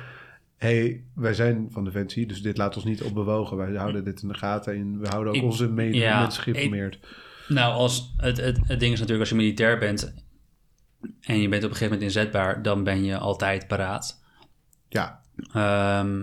hey, 0.57 1.03
wij 1.15 1.35
zijn 1.35 1.69
van 1.71 1.85
Defensie, 1.85 2.27
dus 2.27 2.43
dit 2.43 2.57
laat 2.57 2.77
ons 2.77 2.85
niet 2.85 3.03
opbewogen. 3.03 3.57
Wij 3.57 3.75
houden 3.75 4.05
dit 4.05 4.23
in 4.23 4.29
de 4.29 4.35
gaten 4.35 4.75
en 4.75 5.01
we 5.01 5.09
houden 5.09 5.33
ook 5.33 5.39
Ik- 5.39 5.45
onze 5.45 5.73
ja, 5.93 6.21
mensen 6.21 6.43
geïnformeerd. 6.43 6.99
Nou, 7.49 7.73
als 7.75 8.15
het, 8.17 8.37
het, 8.41 8.59
het 8.63 8.81
ding 8.81 8.93
is 8.93 8.99
natuurlijk, 9.01 9.21
als 9.21 9.29
je 9.29 9.35
militair 9.35 9.79
bent 9.79 10.15
en 11.21 11.41
je 11.41 11.49
bent 11.49 11.65
op 11.65 11.71
een 11.71 11.77
gegeven 11.77 11.95
moment 11.99 12.03
inzetbaar, 12.03 12.63
dan 12.63 12.85
ben 12.85 13.05
je 13.05 13.17
altijd 13.19 13.67
paraat. 13.67 14.23
Ja, 14.89 15.21
Ehm, 15.53 16.23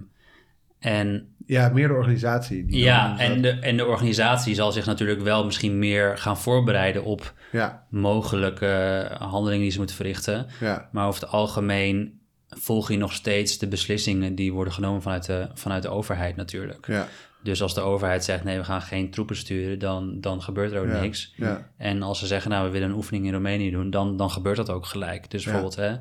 en 0.80 1.36
ja, 1.46 1.70
meer 1.70 1.88
de 1.88 1.94
organisatie. 1.94 2.66
die 2.66 2.80
ja, 2.84 3.20
en 3.20 3.42
de, 3.42 3.50
en 3.50 3.78
de 3.78 3.86
organisatie 3.86 4.56
zal 4.56 4.72
zich 4.72 4.86
natuurlijk 4.86 5.22
wel 5.22 5.46
misschien 5.46 5.80
meer 5.80 6.18
gaan 6.18 6.38
voorbereiden 6.38 7.04
op 7.04 7.34
Ja, 7.52 7.86
mogelijke 7.90 9.06
handelingen 9.20 9.62
die 9.62 9.72
ze 9.72 9.78
moeten 9.78 9.96
verrichten. 9.96 10.48
ja, 10.60 10.90
Maar 10.92 11.08
over 11.08 11.22
het 11.22 11.30
algemeen 11.32 12.20
volg 12.50 12.92
je 12.92 12.98
nog 12.98 13.14
steeds 13.14 13.58
de 13.58 13.68
beslissingen 13.68 14.36
die 14.36 14.54
worden 14.54 14.74
genomen 14.74 15.02
vanuit 15.02 15.26
de, 15.26 15.48
vanuit 15.54 15.84
de 15.84 15.90
overheid 15.90 16.36
natuurlijk. 16.36 16.88
ja, 16.88 17.08
Dus 17.48 17.62
als 17.62 17.74
de 17.74 17.82
overheid 17.82 18.24
zegt 18.24 18.44
nee, 18.44 18.58
we 18.58 18.64
gaan 18.64 18.82
geen 18.82 19.10
troepen 19.12 19.36
sturen, 19.36 19.80
dan, 19.80 20.22
dan 20.22 20.42
gebeurt 20.42 20.72
er 20.72 20.82
ook 20.82 20.88
Ja. 20.88 21.00
niks. 21.02 21.34
ja, 21.36 21.70
En 21.78 22.02
als 22.02 22.20
ze 22.20 22.28
zeggen 22.28 22.52
nou 22.52 22.66
we 22.66 22.72
willen 22.72 22.90
een 22.90 22.96
oefening 22.96 23.26
in 23.26 23.32
Roemenië 23.32 23.72
doen, 23.72 23.90
dan, 23.90 24.18
dan 24.18 24.30
gebeurt 24.32 24.58
dat 24.58 24.70
ook 24.70 24.86
gelijk. 24.86 25.32
Dus 25.32 25.44
bijvoorbeeld 25.44 25.76
hè, 25.76 25.96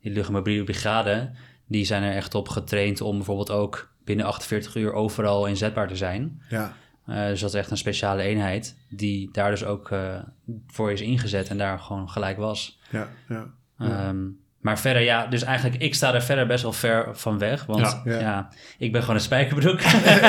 die 0.00 0.12
luchtmobiele 0.12 0.64
brigade, 0.64 1.30
die 1.66 1.84
zijn 1.84 2.02
er 2.02 2.14
echt 2.14 2.34
op 2.34 2.48
getraind 2.48 3.00
om 3.00 3.16
bijvoorbeeld 3.16 3.50
ook 3.50 3.92
binnen 4.04 4.26
48 4.26 4.74
uur 4.76 4.92
overal 4.92 5.46
inzetbaar 5.46 5.88
te 5.88 5.96
zijn. 5.96 6.42
ja. 6.48 6.76
Eh, 7.06 7.26
dus 7.26 7.40
dat 7.40 7.48
is 7.54 7.60
echt 7.60 7.70
een 7.70 7.76
speciale 7.76 8.22
eenheid 8.22 8.76
die 8.88 9.28
daar 9.32 9.50
dus 9.50 9.64
ook 9.64 9.90
eh, 9.90 10.18
voor 10.66 10.92
is 10.92 11.00
ingezet 11.00 11.48
en 11.48 11.58
daar 11.58 11.78
gewoon 11.78 12.10
gelijk 12.10 12.36
was. 12.36 12.78
ja, 12.90 13.08
ja. 13.28 13.50
Ehm, 13.78 14.26
maar 14.60 14.78
verder, 14.78 15.02
ja, 15.02 15.26
dus 15.26 15.42
eigenlijk, 15.42 15.82
ik 15.82 15.94
sta 15.94 16.14
er 16.14 16.22
verder 16.22 16.46
best 16.46 16.62
wel 16.62 16.72
ver 16.72 17.08
van 17.12 17.38
weg. 17.38 17.64
Want 17.66 17.80
Ja, 17.80 18.02
ja, 18.04 18.18
ja. 18.18 18.48
ik 18.78 18.92
ben 18.92 19.00
gewoon 19.00 19.16
een 19.16 19.22
spijkerbroek. 19.22 19.80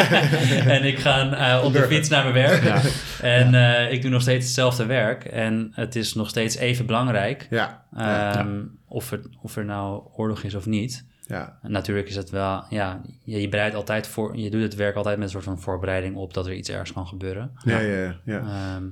en 0.75 0.83
ik 0.83 0.99
ga 0.99 1.31
eh, 1.57 1.63
op 1.65 1.73
de 1.73 1.81
fiets 1.81 2.09
naar 2.09 2.23
mijn 2.23 2.33
werk. 2.47 2.63
Ja. 2.63 2.81
En 3.21 3.53
eh, 3.53 3.91
ik 3.91 4.01
doe 4.01 4.11
nog 4.11 4.21
steeds 4.21 4.45
hetzelfde 4.45 4.85
werk. 4.85 5.23
En 5.25 5.71
het 5.73 5.95
is 5.95 6.13
nog 6.13 6.29
steeds 6.29 6.55
even 6.55 6.85
belangrijk. 6.85 7.47
Ja, 7.49 7.85
ja, 7.95 8.35
ehm, 8.35 8.61
Of, 8.87 9.09
het, 9.09 9.27
of 9.41 9.55
er 9.55 9.65
nou 9.65 10.03
oorlog 10.15 10.43
is 10.43 10.55
of 10.55 10.65
niet. 10.65 11.05
ja, 11.27 11.57
En 11.61 11.71
natuurlijk 11.71 12.07
is 12.07 12.15
het 12.15 12.29
wel, 12.29 12.63
ja, 12.69 13.01
je, 13.23 13.41
je 13.41 13.49
bereidt 13.49 13.75
altijd 13.75 14.07
voor, 14.07 14.37
je 14.37 14.49
doet 14.49 14.61
het 14.61 14.75
werk 14.75 14.95
altijd 14.95 15.15
met 15.15 15.25
een 15.25 15.31
soort 15.31 15.43
van 15.43 15.59
voorbereiding 15.59 16.15
op 16.15 16.33
dat 16.33 16.45
er 16.45 16.53
iets 16.53 16.69
ergs 16.69 16.93
kan 16.93 17.07
gebeuren. 17.07 17.51
ja, 17.63 17.79
ja, 17.79 17.95
ja, 17.97 18.15
ja, 18.25 18.39
Ehm, 18.39 18.83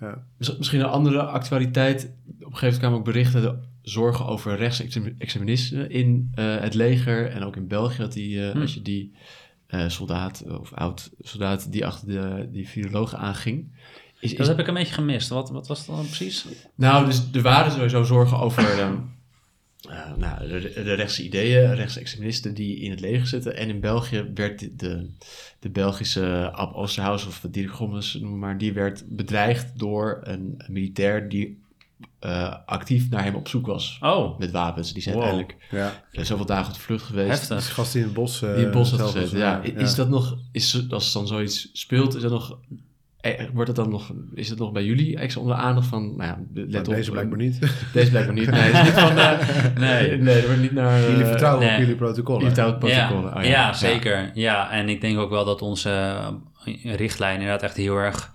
ja. 0.00 0.18
Misschien 0.58 0.80
een 0.80 0.86
andere 0.86 1.22
actualiteit. 1.22 2.02
Op 2.04 2.10
een 2.28 2.36
gegeven 2.36 2.60
moment 2.60 2.78
kwamen 2.78 2.98
ook 2.98 3.04
berichten, 3.04 3.42
de 3.42 3.72
zorgen 3.84 4.26
over 4.26 4.56
rechtsextremisme 4.56 5.88
in 5.88 6.30
eh, 6.34 6.60
het 6.60 6.74
leger 6.74 7.30
en 7.30 7.42
ook 7.42 7.56
in 7.56 7.68
België. 7.68 7.98
Dat 7.98 8.12
die, 8.12 8.46
eh, 8.46 8.52
Hm. 8.52 8.60
als 8.60 8.74
je 8.74 8.82
die 8.82 9.12
eh, 9.66 9.88
soldaat 9.88 10.44
of 10.60 10.72
oud 10.72 11.10
soldaat 11.20 11.72
die 11.72 11.86
achter 11.86 12.08
de, 12.08 12.48
die 12.52 12.68
virologen 12.68 13.18
aanging. 13.18 13.72
Is, 14.20 14.30
is, 14.30 14.36
dat 14.36 14.46
heb 14.46 14.58
ik 14.58 14.66
een 14.66 14.74
beetje 14.74 14.94
gemist. 14.94 15.28
Wat, 15.28 15.50
wat 15.50 15.66
was 15.66 15.78
het 15.78 15.86
dan 15.86 16.06
precies? 16.06 16.46
nou, 16.74 17.06
dus 17.06 17.22
er 17.32 17.42
waren 17.42 17.72
sowieso 17.72 18.04
zorgen 18.04 18.38
over 18.38 18.78
ehm, 18.78 18.94
eh, 19.88 20.16
nou, 20.16 20.48
de, 20.48 20.72
de 20.74 20.94
rechtse 20.94 21.24
ideeën, 21.24 21.74
rechtsextremisten 21.74 22.54
die 22.54 22.76
in 22.76 22.90
het 22.90 23.00
leger 23.00 23.26
zitten. 23.26 23.56
En 23.56 23.68
in 23.68 23.80
België 23.80 24.30
werd 24.34 24.58
de, 24.58 24.76
de, 24.76 25.10
de 25.58 25.70
Belgische 25.70 26.50
Ab 26.52 26.74
Oosterhuis 26.74 27.26
of 27.26 27.46
Dirk 27.50 27.70
Gommers, 27.70 28.14
noem 28.14 28.38
maar, 28.38 28.58
die 28.58 28.72
werd 28.72 29.04
bedreigd 29.08 29.78
door 29.78 30.20
een 30.22 30.62
militair 30.68 31.28
die 31.28 31.62
eh, 32.18 32.54
actief 32.66 33.10
naar 33.10 33.24
hem 33.24 33.34
op 33.34 33.48
zoek 33.48 33.66
was. 33.66 33.98
Oh, 34.00 34.38
Met 34.38 34.50
wapens. 34.50 34.92
Die 34.92 35.02
zijn 35.02 35.14
Wow. 35.14 35.24
uiteindelijk 35.24 35.66
ja. 35.70 36.02
eh, 36.12 36.24
zoveel 36.24 36.46
dagen 36.46 36.66
op 36.68 36.74
de 36.74 36.80
vlucht 36.80 37.04
geweest. 37.04 37.48
Die 37.48 37.56
heftig. 37.56 37.74
gast 37.74 37.92
die 37.92 38.00
in 38.00 38.06
het 38.06 38.16
bos... 38.16 38.42
eh, 38.42 38.48
Die 38.48 38.58
in 38.58 38.64
het 38.64 38.72
bos 38.72 38.90
had 38.90 39.12
was, 39.12 39.30
Ja. 39.30 39.60
Is 39.62 39.94
dat 39.94 40.08
nog, 40.08 40.36
is, 40.52 40.86
als 40.90 41.12
dan 41.12 41.26
zoiets 41.26 41.70
speelt, 41.72 42.14
is 42.16 42.22
dat 42.22 42.30
nog 42.30 42.58
eh, 43.20 43.44
wordt 43.52 43.68
het 43.68 43.76
dan 43.76 43.88
nog, 43.90 44.12
is 44.34 44.48
het 44.48 44.58
nog 44.58 44.72
bij 44.72 44.84
jullie 44.84 45.18
extra 45.18 45.40
onder 45.40 45.56
aandacht 45.56 45.86
van, 45.86 46.16
nou 46.16 46.22
ja, 46.30 46.38
let 46.54 46.70
Maar 46.72 46.80
op. 46.80 46.86
deze 46.94 47.10
blijkbaar 47.10 47.38
niet. 47.38 47.58
Deze 47.92 48.10
blijkbaar 48.10 48.34
niet. 48.34 48.50
Nee, 48.50 48.70
is 48.70 48.82
niet 48.82 48.92
van, 48.92 49.18
eh, 49.18 49.38
Nee. 49.78 50.16
nee, 50.18 50.40
er 50.40 50.46
wordt 50.46 50.60
niet 50.60 50.72
naar... 50.72 50.98
eh, 51.02 51.08
jullie 51.08 51.24
vertrouwen 51.24 51.64
nee. 51.64 51.74
op 51.74 51.80
jullie 51.80 51.94
protocollen. 51.94 52.54
Ja, 52.54 53.10
Oh, 53.36 53.44
ja. 53.44 53.72
zeker. 53.72 54.30
Ja. 54.34 54.70
en 54.70 54.88
ik 54.88 55.00
denk 55.00 55.18
ook 55.18 55.30
wel 55.30 55.44
dat 55.44 55.62
onze 55.62 55.90
eh, 56.64 56.96
richtlijnen 56.96 57.40
inderdaad 57.40 57.62
echt 57.62 57.76
heel 57.76 57.96
erg, 57.96 58.32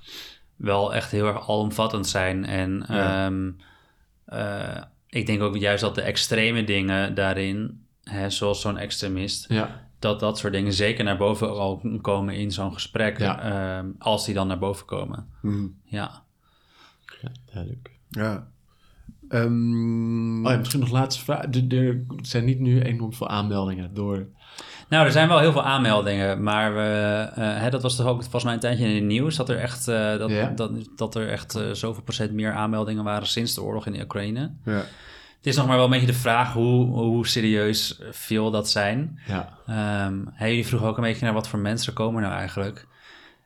wel 0.59 0.93
echt 0.93 1.11
heel 1.11 1.25
erg 1.27 1.49
alomvattend 1.49 2.07
zijn. 2.07 2.45
En 2.45 2.85
Ja. 2.87 3.25
ehm, 3.25 3.51
eh, 4.25 4.83
ik 5.07 5.25
denk 5.25 5.41
ook 5.41 5.57
juist 5.57 5.81
dat 5.81 5.95
de 5.95 6.01
extreme 6.01 6.63
dingen 6.63 7.15
daarin, 7.15 7.85
hè, 8.03 8.29
zoals 8.29 8.61
zo'n 8.61 8.77
extremist, 8.77 9.45
Ja, 9.49 9.87
dat 9.99 10.19
dat 10.19 10.37
soort 10.37 10.53
dingen 10.53 10.73
zeker 10.73 11.03
naar 11.03 11.17
boven 11.17 11.49
al 11.57 11.81
komen 12.01 12.35
in 12.35 12.51
zo'n 12.51 12.73
gesprek, 12.73 13.19
Ja. 13.19 13.41
ehm, 13.77 13.87
als 13.99 14.25
die 14.25 14.33
dan 14.33 14.47
naar 14.47 14.59
boven 14.59 14.85
komen. 14.85 15.27
Mhm. 15.41 15.67
Ja. 15.83 16.23
ja, 17.21 17.29
duidelijk. 17.53 17.91
Ja. 18.09 18.47
Ehm, 19.29 20.45
Oh 20.45 20.51
ja, 20.51 20.57
misschien 20.57 20.79
nog 20.79 20.91
laatste 20.91 21.23
vraag. 21.23 21.43
Er 21.69 22.03
zijn 22.21 22.45
niet 22.45 22.59
nu 22.59 22.81
enorm 22.81 23.13
veel 23.13 23.27
aanmeldingen 23.29 23.93
door... 23.93 24.25
Nou, 24.89 25.05
er 25.05 25.11
zijn 25.11 25.27
wel 25.27 25.39
heel 25.39 25.51
veel 25.51 25.63
aanmeldingen, 25.63 26.43
maar 26.43 26.73
we, 26.73 26.81
eh, 27.35 27.57
hè, 27.61 27.69
dat 27.69 27.81
was 27.81 27.95
toch 27.95 28.07
ook 28.07 28.21
volgens 28.21 28.43
mij 28.43 28.53
een 28.53 28.59
tijdje 28.59 28.85
in 28.87 28.95
het 28.95 29.03
nieuws 29.03 29.35
dat 29.35 29.49
er 29.49 29.57
echt, 29.59 29.87
eh, 29.87 30.17
dat, 30.17 30.29
dat, 30.55 30.71
dat 30.95 31.15
er 31.15 31.29
echt 31.29 31.55
eh, 31.55 31.71
zoveel 31.71 32.03
procent 32.03 32.31
meer 32.31 32.53
aanmeldingen 32.53 33.03
waren 33.03 33.27
sinds 33.27 33.53
de 33.53 33.61
oorlog 33.63 33.85
in 33.85 33.93
de 33.93 34.01
Oekraïne. 34.03 34.51
Het 35.37 35.47
is 35.47 35.55
nog 35.55 35.67
maar 35.67 35.75
wel 35.75 35.85
een 35.85 35.91
beetje 35.91 36.05
de 36.05 36.13
vraag 36.13 36.53
hoe, 36.53 36.85
hoe 36.85 37.27
serieus 37.27 37.99
veel 38.11 38.51
dat 38.51 38.69
zijn. 38.69 39.19
Ja, 39.27 39.57
Ehm 39.67 40.17
hè, 40.33 40.45
jullie 40.45 40.67
vroegen 40.67 40.89
ook 40.89 40.97
een 40.97 41.03
beetje 41.03 41.25
naar 41.25 41.33
wat 41.33 41.47
voor 41.47 41.59
mensen 41.59 41.93
komen 41.93 42.21
nou 42.21 42.33
eigenlijk. 42.33 42.87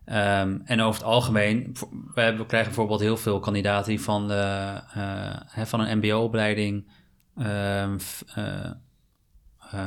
Ehm, 0.06 0.58
en 0.66 0.82
over 0.82 1.02
het 1.02 1.10
algemeen, 1.10 1.76
we, 2.14 2.22
hebben, 2.22 2.42
we 2.42 2.48
krijgen 2.48 2.70
bijvoorbeeld 2.70 3.00
heel 3.00 3.18
veel 3.18 3.40
kandidaten 3.40 3.90
die 3.90 4.02
van, 4.02 4.28
de, 4.28 4.74
hè, 5.48 5.66
van 5.66 5.80
een 5.80 5.98
mbo-opleiding... 5.98 6.88
ehm, 7.38 7.98
f- 7.98 8.24
eh, 8.36 8.66
eh, 9.72 9.80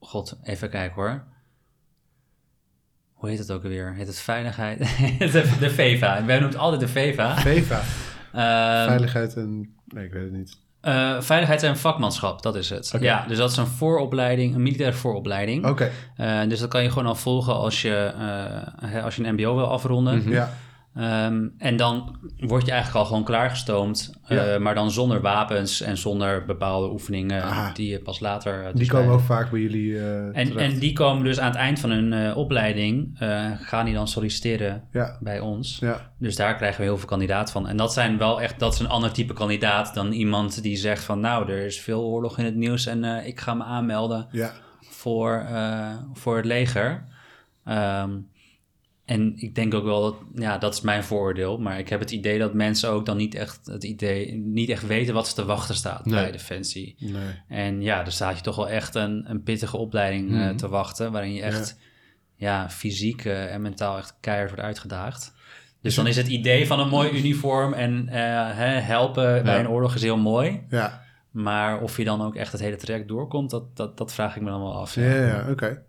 God, 0.00 0.38
even 0.42 0.70
kijken 0.70 0.94
hoor. 0.94 1.24
Hoe 3.12 3.28
heet 3.28 3.38
het 3.38 3.50
ook 3.52 3.62
alweer? 3.62 3.94
Heet 3.94 4.06
het 4.06 4.18
veiligheid? 4.20 4.78
de, 5.18 5.56
de 5.60 5.70
VEVA. 5.70 6.24
Wij 6.24 6.34
noemen 6.38 6.48
het 6.52 6.56
altijd 6.58 6.80
de 6.80 6.88
VEVA. 6.88 7.36
VEVA. 7.36 7.80
Ehm, 8.32 8.86
Veiligheid 8.86 9.36
en... 9.36 9.74
Nee, 9.86 10.04
ik 10.04 10.12
weet 10.12 10.22
het 10.22 10.32
niet. 10.32 10.58
eh, 10.80 11.20
veiligheid 11.20 11.62
en 11.62 11.76
vakmanschap, 11.76 12.42
dat 12.42 12.56
is 12.56 12.70
het. 12.70 12.96
Ja, 13.00 13.24
dus 13.26 13.36
dat 13.38 13.50
is 13.50 13.56
een 13.56 13.66
vooropleiding, 13.66 14.54
een 14.54 14.62
militaire 14.62 14.96
vooropleiding. 14.96 15.66
Oké. 15.66 15.90
Eh, 16.16 16.40
dus 16.48 16.58
dat 16.60 16.68
kan 16.68 16.82
je 16.82 16.88
gewoon 16.88 17.06
al 17.06 17.14
volgen 17.14 17.54
als 17.54 17.82
je, 17.82 18.12
eh, 18.18 18.90
hè, 18.90 19.02
als 19.02 19.16
je 19.16 19.24
een 19.24 19.32
mbo 19.34 19.54
wil 19.56 19.70
afronden. 19.70 20.18
Mhm. 20.18 20.30
Ja. 20.30 20.50
Ehm, 20.94 21.48
en 21.58 21.76
dan 21.76 22.16
word 22.38 22.64
je 22.64 22.70
eigenlijk 22.70 23.00
al 23.00 23.06
gewoon 23.10 23.24
klaargestoomd, 23.24 24.14
eh, 24.26 24.56
maar 24.58 24.74
dan 24.74 24.90
zonder 24.90 25.20
wapens 25.20 25.80
en 25.80 25.96
zonder 25.96 26.44
bepaalde 26.44 26.90
oefeningen 26.90 27.42
Ah. 27.42 27.74
die 27.74 27.90
je 27.90 27.98
pas 27.98 28.20
later... 28.20 28.58
eh, 28.60 28.66
Die 28.66 28.74
dus 28.78 28.88
komen 28.88 29.06
bij- 29.06 29.14
ook 29.14 29.20
vaak 29.20 29.50
bij 29.50 29.60
jullie 29.60 29.98
eh 29.98 30.24
en, 30.26 30.32
terecht. 30.32 30.56
en 30.72 30.78
die 30.78 30.92
komen 30.92 31.24
dus 31.24 31.38
aan 31.40 31.46
het 31.50 31.56
eind 31.56 31.80
van 31.80 31.90
hun 31.90 32.34
opleiding, 32.34 33.16
gaan 33.60 33.84
die 33.84 33.94
dan 33.94 34.08
solliciteren 34.08 34.84
Ja. 34.92 35.16
bij 35.20 35.40
ons. 35.40 35.78
Ja. 35.80 36.10
Dus 36.18 36.36
daar 36.36 36.56
krijgen 36.56 36.78
we 36.80 36.86
heel 36.86 36.98
veel 36.98 37.08
kandidaat 37.08 37.50
van. 37.50 37.68
En 37.68 37.76
dat 37.76 37.92
zijn 37.92 38.18
wel 38.18 38.40
echt, 38.40 38.58
dat 38.58 38.72
is 38.72 38.78
een 38.78 38.88
ander 38.88 39.12
type 39.12 39.32
kandidaat 39.32 39.94
dan 39.94 40.12
iemand 40.12 40.62
die 40.62 40.76
zegt 40.76 41.04
van 41.04 41.20
nou, 41.20 41.50
er 41.52 41.64
is 41.64 41.80
veel 41.80 42.02
oorlog 42.02 42.38
in 42.38 42.44
het 42.44 42.56
nieuws 42.56 42.86
en 42.86 43.04
ik 43.26 43.40
ga 43.40 43.54
me 43.54 43.64
aanmelden 43.64 44.26
Ja. 44.30 44.52
voor, 44.80 45.46
voor 46.12 46.36
het 46.36 46.44
leger. 46.46 47.04
Ehm, 47.64 48.10
en 49.08 49.32
ik 49.36 49.54
denk 49.54 49.74
ook 49.74 49.84
wel 49.84 50.02
dat, 50.02 50.14
ja, 50.34 50.58
dat 50.58 50.74
is 50.74 50.80
mijn 50.80 51.04
vooroordeel, 51.04 51.58
maar 51.58 51.78
ik 51.78 51.88
heb 51.88 52.00
het 52.00 52.10
idee 52.10 52.38
dat 52.38 52.54
mensen 52.54 52.90
ook 52.90 53.06
dan 53.06 53.16
niet 53.16 53.34
echt 53.34 53.66
het 53.66 53.84
idee, 53.84 54.36
niet 54.36 54.68
echt 54.68 54.86
weten 54.86 55.14
wat 55.14 55.28
ze 55.28 55.34
te 55.34 55.44
wachten 55.44 55.74
staat 55.74 56.04
Nee. 56.04 56.14
bij 56.22 56.30
Defensie. 56.32 56.94
Nee. 56.98 57.42
En 57.48 57.82
ja, 57.82 58.04
er 58.04 58.12
staat 58.12 58.36
je 58.36 58.42
toch 58.42 58.56
wel 58.56 58.68
echt 58.68 58.94
een, 58.94 59.24
een 59.30 59.42
pittige 59.42 59.76
opleiding 59.76 60.30
eh, 60.30 60.36
Mhm. 60.38 60.56
te 60.56 60.68
wachten, 60.68 61.12
waarin 61.12 61.32
je 61.32 61.42
echt 61.42 61.78
ja. 62.36 62.70
fysiek 62.70 63.24
eh, 63.24 63.54
en 63.54 63.62
mentaal 63.62 63.98
echt 63.98 64.16
keihard 64.20 64.48
wordt 64.50 64.64
uitgedaagd. 64.64 65.34
Dus 65.82 65.94
dan 65.94 66.06
is 66.06 66.16
het 66.16 66.28
idee 66.28 66.66
van 66.66 66.80
een 66.80 66.88
mooi 66.88 67.10
uniform 67.18 67.72
en 67.72 68.08
eh, 68.08 68.16
hè, 68.56 68.66
helpen 68.80 69.42
bij 69.44 69.60
een 69.60 69.68
oorlog 69.68 69.94
is 69.94 70.02
heel 70.02 70.16
mooi. 70.16 70.62
Ja. 70.68 71.02
Maar 71.30 71.80
of 71.80 71.96
je 71.96 72.04
dan 72.04 72.22
ook 72.22 72.34
echt 72.36 72.52
het 72.52 72.60
hele 72.60 72.76
traject 72.76 73.08
doorkomt, 73.08 73.50
dat, 73.50 73.76
dat, 73.76 73.96
dat 73.98 74.12
vraag 74.14 74.36
ik 74.36 74.42
me 74.42 74.50
dan 74.50 74.60
wel 74.60 74.74
af. 74.80 74.94
Ja, 74.94 75.02
ja, 75.02 75.26
ja, 75.26 75.46
oké. 75.50 75.82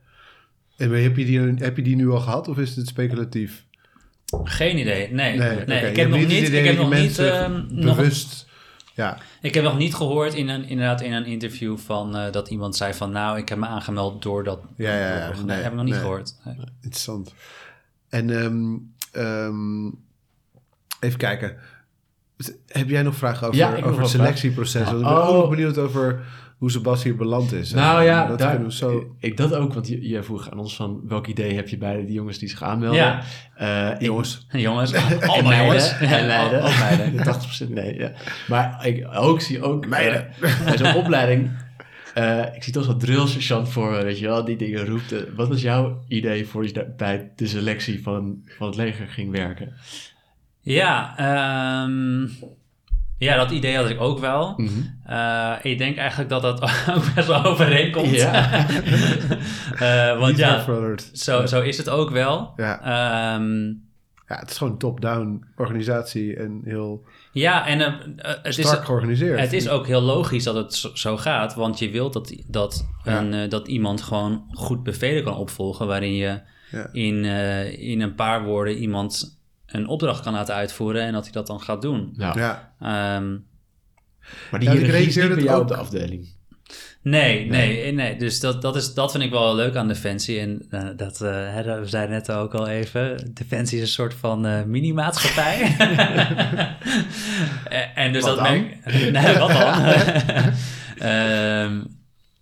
En 0.79 0.91
heb 1.03 1.17
je, 1.17 1.25
die, 1.25 1.39
heb 1.39 1.75
je 1.77 1.83
die 1.83 1.95
nu 1.95 2.09
al 2.09 2.19
gehad 2.19 2.47
of 2.47 2.57
is 2.57 2.75
het 2.75 2.87
speculatief? 2.87 3.65
Geen 4.43 4.77
idee. 4.77 5.11
Nee, 5.13 5.37
Nee, 5.65 5.89
ik 5.89 5.95
heb 5.95 6.09
nog 6.09 6.19
niet. 6.27 6.53
Ik 6.53 6.65
heb 6.65 6.77
nog 6.77 6.93
niet. 6.93 7.19
ehm, 7.19 7.61
nog, 7.69 7.95
Bewust. 7.95 8.47
Ja. 8.95 9.17
ik 9.41 9.53
heb 9.53 9.63
nog 9.63 9.77
niet 9.77 9.95
gehoord 9.95 10.33
in 10.33 10.47
een, 10.49 10.63
inderdaad 10.67 11.01
in 11.01 11.13
een 11.13 11.25
interview 11.25 11.77
van 11.77 12.15
eh, 12.17 12.31
dat 12.31 12.49
iemand 12.49 12.75
zei 12.75 12.93
van 12.93 13.11
nou, 13.11 13.37
ik 13.37 13.49
heb 13.49 13.57
me 13.57 13.65
aangemeld 13.65 14.21
door 14.21 14.43
dat. 14.43 14.59
Ja, 14.77 14.97
ja, 14.97 15.17
ja. 15.17 15.25
door- 15.27 15.35
nee, 15.35 15.45
Nee, 15.45 15.57
heb 15.57 15.71
ik 15.71 15.75
nog 15.77 15.83
niet 15.85 15.93
nee. 15.93 16.01
gehoord. 16.03 16.35
Nee. 16.45 16.55
Interessant. 16.81 17.33
En 18.09 18.29
ehm, 18.29 18.75
ehm, 19.11 19.85
even 20.99 21.17
kijken. 21.17 21.57
Heb 22.67 22.89
jij 22.89 23.01
nog 23.03 23.15
vragen 23.15 23.47
over, 23.47 23.85
over 23.85 24.01
het 24.01 24.09
selectieproces? 24.09 24.87
ik 24.87 24.93
ben 24.93 25.05
Oh. 25.05 25.27
ook 25.27 25.33
nog 25.41 25.49
benieuwd 25.49 25.77
over 25.77 26.25
hoe 26.59 26.71
Sebas 26.71 27.03
hier 27.03 27.15
beland 27.15 27.51
is. 27.53 27.73
Nou 27.73 28.03
ja, 28.03 28.25
dat 28.27 28.39
daar, 28.39 28.49
kunnen 28.49 28.67
we 28.67 28.73
zo... 28.73 29.15
ik 29.19 29.37
dat 29.37 29.53
ook, 29.53 29.73
want 29.73 29.87
je, 29.87 30.07
je 30.09 30.23
vroeg 30.23 30.51
aan 30.51 30.59
ons 30.59 30.75
van 30.75 31.01
welk 31.07 31.27
idee 31.27 31.55
heb 31.55 31.67
je 31.69 31.77
bij 31.77 32.05
die 32.05 32.13
jongens 32.13 32.37
die 32.37 32.49
zich 32.49 32.63
aanmelden. 32.63 32.99
Ja. 32.99 33.21
Eh, 33.55 33.91
ik- 33.91 34.01
Jongens, 34.01 34.45
Jongens, 34.51 34.91
en 34.91 35.03
allemaal 35.21 35.41
meiden. 35.43 35.65
jongens. 35.65 35.97
En 35.99 36.27
meiden. 36.27 36.61
Al- 36.61 36.67
al 36.67 36.77
meiden. 36.77 37.25
80% 37.67 37.69
nee, 37.69 37.97
ja. 37.97 38.11
Maar 38.47 38.87
ik 38.87 39.07
ook 39.13 39.41
zie 39.41 39.61
ook... 39.63 39.87
Meiden. 39.87 40.27
eh, 40.41 40.63
bij 40.65 40.77
zo'n 40.77 40.95
opleiding... 40.95 41.49
eh, 42.13 42.39
ik 42.55 42.63
zie 42.63 42.73
toch 42.73 42.83
zo'n 42.83 42.97
drillsergeant 42.99 43.69
voor 43.69 43.91
me, 43.91 44.03
weet 44.03 44.19
je 44.19 44.25
wel, 44.27 44.45
die 44.45 44.55
dingen 44.57 44.85
roept. 44.85 45.15
Wat 45.35 45.47
was 45.47 45.61
jouw 45.61 46.03
idee 46.07 46.47
voor 46.47 46.65
je 46.65 46.93
bij 46.97 47.31
de 47.35 47.47
selectie 47.47 48.03
van, 48.03 48.41
van 48.45 48.67
het 48.67 48.75
leger 48.75 49.07
ging 49.07 49.31
werken? 49.31 49.73
Ja, 50.61 51.13
ehm, 51.17 52.27
ja, 53.19 53.35
dat 53.35 53.51
idee 53.51 53.75
had 53.75 53.89
ik 53.89 54.01
ook 54.01 54.19
wel. 54.19 54.53
Mhm. 54.57 54.69
Eh, 55.05 55.53
ik 55.61 55.77
denk 55.77 55.97
eigenlijk 55.97 56.29
dat 56.29 56.41
dat 56.41 56.61
ook 56.95 57.13
best 57.15 57.27
wel 57.27 57.43
overeenkomt. 57.43 58.09
Ja. 58.09 58.49
Eh, 59.79 60.19
want 60.19 60.37
ja, 60.37 60.65
zo, 61.13 61.45
zo 61.45 61.61
is 61.61 61.77
het 61.77 61.89
ook 61.89 62.09
wel. 62.09 62.53
Ja. 62.55 62.79
Ehm, 62.81 63.65
ja, 64.27 64.39
het 64.39 64.49
is 64.49 64.57
gewoon 64.57 64.77
top-down 64.77 65.43
organisatie 65.55 66.35
en 66.35 66.61
heel 66.63 67.03
ja, 67.31 67.67
en 67.67 67.81
eh, 67.81 68.33
het, 68.43 68.57
is, 68.57 68.69
georganiseerd. 68.69 69.39
het 69.39 69.53
is 69.53 69.69
ook 69.69 69.87
heel 69.87 70.01
logisch 70.01 70.43
dat 70.43 70.55
het 70.55 70.73
zo, 70.75 70.89
zo 70.93 71.17
gaat. 71.17 71.55
Want 71.55 71.79
je 71.79 71.89
wilt 71.89 72.13
dat, 72.13 72.33
dat, 72.47 72.87
Ja. 73.03 73.19
een, 73.21 73.49
dat 73.49 73.67
iemand 73.67 74.01
gewoon 74.01 74.43
goed 74.53 74.83
bevelen 74.83 75.23
kan 75.23 75.35
opvolgen. 75.35 75.87
Waarin 75.87 76.15
je 76.15 76.39
Ja. 76.71 76.89
in, 76.91 77.25
in 77.79 78.01
een 78.01 78.15
paar 78.15 78.43
woorden 78.43 78.77
iemand 78.77 79.38
een 79.71 79.87
opdracht 79.87 80.21
kan 80.23 80.33
laten 80.33 80.55
uitvoeren. 80.55 81.01
En 81.01 81.13
dat 81.13 81.23
hij 81.23 81.31
dat 81.31 81.47
dan 81.47 81.61
gaat 81.61 81.81
doen. 81.81 82.13
Ja. 82.17 82.33
Ja, 82.35 82.73
Ehm, 82.79 83.31
Maar 84.51 84.59
die 84.59 84.69
Ja, 84.69 84.75
hiërarchie 84.75 85.07
is 85.07 85.15
niet 85.15 85.25
bij 85.27 85.35
het 85.35 85.43
jou 85.45 85.55
ook. 85.55 85.61
op 85.61 85.67
de 85.67 85.75
afdeling. 85.75 86.37
Nee, 87.01 87.45
nee, 87.49 87.91
nee. 87.93 88.15
Dus 88.17 88.39
dat, 88.39 88.61
dat, 88.61 88.75
is, 88.75 88.93
dat 88.93 89.11
vind 89.11 89.23
ik 89.23 89.29
wel 89.31 89.55
leuk 89.55 89.75
aan 89.75 89.87
Defensie. 89.87 90.39
En 90.39 90.65
eh, 90.69 90.87
dat, 90.95 91.21
eh, 91.21 91.55
dat- 91.63 91.79
we 91.79 91.85
zeiden 91.85 92.15
net 92.15 92.31
ook 92.31 92.53
al 92.53 92.67
even. 92.67 93.31
Defensie 93.33 93.77
is 93.77 93.83
een 93.83 93.89
soort 93.89 94.13
van 94.13 94.45
eh 94.45 94.63
mini-maatschappij. 94.63 95.75
en, 97.95 98.13
dus 98.13 98.23
Wat 98.23 98.35
dat 98.37 98.45
dan? 98.45 98.53
merk 98.53 99.11
Nee, 99.25 99.37
wat 99.37 99.51
dan? 99.51 99.83
Ehm, 101.09 101.83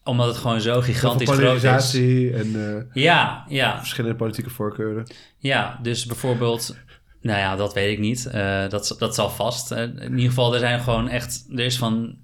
omdat 0.04 0.28
het 0.28 0.38
gewoon 0.38 0.62
zo 0.62 0.82
gigantisch 0.82 1.28
groot 1.28 1.40
is. 1.40 1.46
polarisatie 1.46 2.34
en 2.34 2.76
eh, 2.94 3.04
Ja, 3.04 3.46
ja, 3.50 3.78
verschillende 3.78 4.16
politieke 4.18 4.50
voorkeuren. 4.50 5.08
ja. 5.38 5.80
Dus 5.82 6.06
bijvoorbeeld... 6.06 6.76
Nou 7.22 7.40
ja, 7.40 7.56
dat 7.56 7.74
weet 7.74 7.92
ik 7.92 8.00
niet. 8.00 8.26
Eh, 8.26 8.70
dat, 8.70 8.96
dat 9.00 9.16
zal 9.16 9.30
vast. 9.30 9.72
In 9.72 10.02
ieder 10.02 10.20
geval, 10.20 10.54
er 10.54 10.60
zijn 10.60 10.80
gewoon 10.80 11.10
echt... 11.10 11.46
Er 11.52 11.60
is 11.60 11.78
van... 11.78 12.16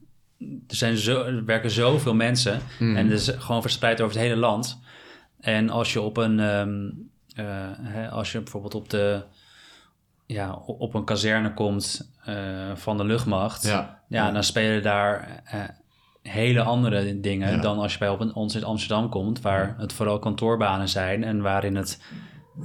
Er, 0.67 0.75
zijn 0.75 0.97
zo, 0.97 1.23
er 1.23 1.45
werken 1.45 1.71
zoveel 1.71 2.13
mensen. 2.13 2.61
Mhm. 2.79 2.95
En 2.95 3.07
dus 3.07 3.31
gewoon 3.37 3.61
verspreid 3.61 4.01
over 4.01 4.15
het 4.15 4.23
hele 4.23 4.35
land. 4.35 4.79
En 5.39 5.69
als 5.69 5.93
je 5.93 6.01
op 6.01 6.17
een, 6.17 6.39
ehm, 6.39 6.89
eh, 7.35 7.45
hè, 7.81 8.09
als 8.09 8.31
je 8.31 8.39
bijvoorbeeld 8.41 8.75
op 8.75 8.89
de, 8.89 9.21
ja, 10.25 10.53
op 10.65 10.93
een 10.93 11.03
kazerne 11.03 11.53
komt 11.53 12.11
eh, 12.25 12.35
van 12.75 12.97
de 12.97 13.03
luchtmacht, 13.05 13.63
ja. 13.63 14.01
Ja. 14.07 14.31
dan 14.31 14.43
spelen 14.43 14.83
daar 14.83 15.43
hele 16.21 16.61
andere 16.61 17.19
dingen 17.19 17.51
Ja. 17.51 17.61
dan 17.61 17.79
als 17.79 17.93
je 17.93 17.99
bij 17.99 18.09
op 18.09 18.19
een, 18.19 18.33
ons 18.33 18.55
in 18.55 18.63
Amsterdam 18.63 19.09
komt, 19.09 19.41
waar 19.41 19.75
het 19.77 19.93
vooral 19.93 20.19
kantoorbanen 20.19 20.89
zijn 20.89 21.23
en 21.23 21.41
waarin 21.41 21.75
het 21.75 22.01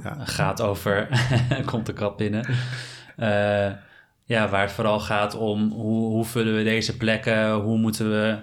Ja. 0.03 0.17
gaat 0.19 0.61
over, 0.61 1.07
komt 1.65 1.85
de 1.85 1.93
kat 1.93 2.17
binnen. 2.17 2.45
Eh, 3.17 3.71
ja, 4.23 4.49
waar 4.49 4.61
het 4.61 4.71
vooral 4.71 4.99
gaat 4.99 5.35
om 5.35 5.71
hoe, 5.71 6.07
hoe 6.09 6.25
vullen 6.25 6.55
we 6.55 6.63
deze 6.63 6.97
plekken, 6.97 7.53
hoe 7.53 7.77
moeten 7.77 8.09
we 8.11 8.37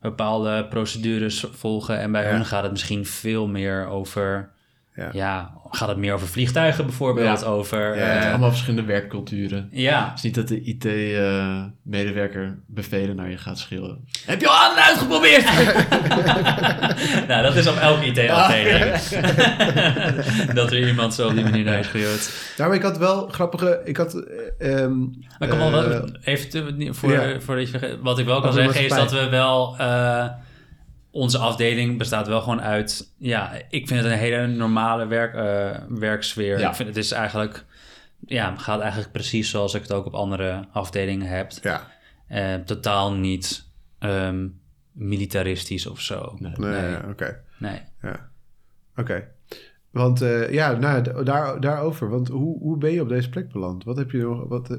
bepaalde 0.00 0.66
procedures 0.68 1.44
volgen. 1.52 1.98
En 1.98 2.12
bij 2.12 2.24
Ja. 2.24 2.30
hun 2.30 2.44
gaat 2.44 2.62
het 2.62 2.72
misschien 2.72 3.06
veel 3.06 3.46
meer 3.46 3.86
over 3.86 4.50
Ja. 4.96 5.08
ja, 5.12 5.50
gaat 5.70 5.88
het 5.88 5.96
meer 5.96 6.12
over 6.14 6.26
vliegtuigen 6.28 6.84
bijvoorbeeld? 6.86 7.40
Ja. 7.40 7.46
Over, 7.46 7.96
Ja, 7.96 8.02
eh, 8.02 8.22
Eh, 8.24 8.28
allemaal 8.28 8.48
verschillende 8.50 8.84
werkculturen. 8.92 9.58
Het 9.70 9.80
ja, 9.80 10.12
is 10.14 10.22
niet 10.22 10.34
dat 10.34 10.48
de 10.48 10.60
IT-medewerker 10.62 12.58
bevelen 12.66 13.16
naar 13.16 13.30
je 13.30 13.38
gaat 13.38 13.58
schreeuwen. 13.58 14.04
Heb 14.26 14.40
je 14.40 14.48
al 14.48 14.54
aan 14.56 14.76
en 14.76 14.82
uitgeprobeerd? 14.82 15.44
nou, 17.28 17.42
dat 17.42 17.54
is 17.56 17.66
op 17.66 17.76
elke 17.76 18.04
IT-afdeling. 18.06 18.94
dat 20.58 20.72
er 20.72 20.86
iemand 20.88 21.14
zo 21.14 21.28
op 21.28 21.34
die 21.34 21.42
manier 21.44 21.64
naar 21.64 21.76
je 21.76 21.82
schreeuwt. 21.84 22.30
Nou, 22.56 22.68
maar 22.68 22.78
ik 22.78 22.84
had 22.84 22.98
wel 22.98 23.28
grappige... 23.28 23.80
Ik 23.84 23.96
had... 23.96 24.14
eh, 24.58 24.82
ehm, 24.82 24.98
Maar 25.38 25.48
kom 25.48 25.58
wel, 25.58 25.84
eh, 25.92 26.02
even 26.24 26.48
te- 26.50 26.88
voor, 26.90 27.10
vergeet- 27.40 27.96
wat 28.00 28.18
ik 28.18 28.26
wel 28.26 28.40
kan 28.40 28.50
de 28.54 28.62
zeggen 28.62 28.84
is 28.84 28.90
dat 28.90 29.12
we 29.12 29.28
wel, 29.28 29.74
eh, 29.78 30.26
onze 31.16 31.38
afdeling 31.38 31.98
bestaat 31.98 32.26
wel 32.26 32.40
gewoon 32.40 32.60
uit, 32.62 33.12
ja, 33.18 33.52
ik 33.68 33.86
vind 33.88 34.02
het 34.02 34.12
een 34.12 34.18
hele 34.18 34.46
normale 34.46 35.06
werk, 35.06 35.34
eh, 35.34 35.82
werksfeer. 35.88 36.58
Ja. 36.58 36.68
Ik 36.68 36.74
vind 36.74 36.88
het 36.88 36.98
is 36.98 37.10
eigenlijk, 37.12 37.64
ja, 38.26 38.56
gaat 38.56 38.80
eigenlijk 38.80 39.12
precies 39.12 39.50
zoals 39.50 39.74
ik 39.74 39.82
het 39.82 39.92
ook 39.92 40.06
op 40.06 40.14
andere 40.14 40.64
afdelingen 40.72 41.28
heb. 41.28 41.50
ja, 41.62 41.86
Eh, 42.28 42.54
totaal 42.54 43.12
niet 43.12 43.70
ehm, 43.98 44.48
militaristisch 44.92 45.86
of 45.86 46.00
zo. 46.00 46.36
Nee. 46.38 46.52
nee, 46.56 46.70
Nee. 46.70 46.90
ja, 46.90 47.04
oké. 47.10 47.40
Nee. 47.58 47.80
Ja, 48.02 48.28
oké. 48.96 49.28
Want 49.90 50.22
eh, 50.22 50.52
ja, 50.52 50.72
nou, 50.72 51.24
daar, 51.24 51.60
daarover. 51.60 52.08
Want 52.10 52.28
hoe, 52.28 52.58
hoe 52.58 52.78
ben 52.78 52.92
je 52.92 53.00
op 53.00 53.08
deze 53.08 53.28
plek 53.28 53.52
beland? 53.52 53.84
Wat 53.84 53.96
heb 53.96 54.10
je 54.10 54.18
nog... 54.18 54.48
Wat, 54.48 54.78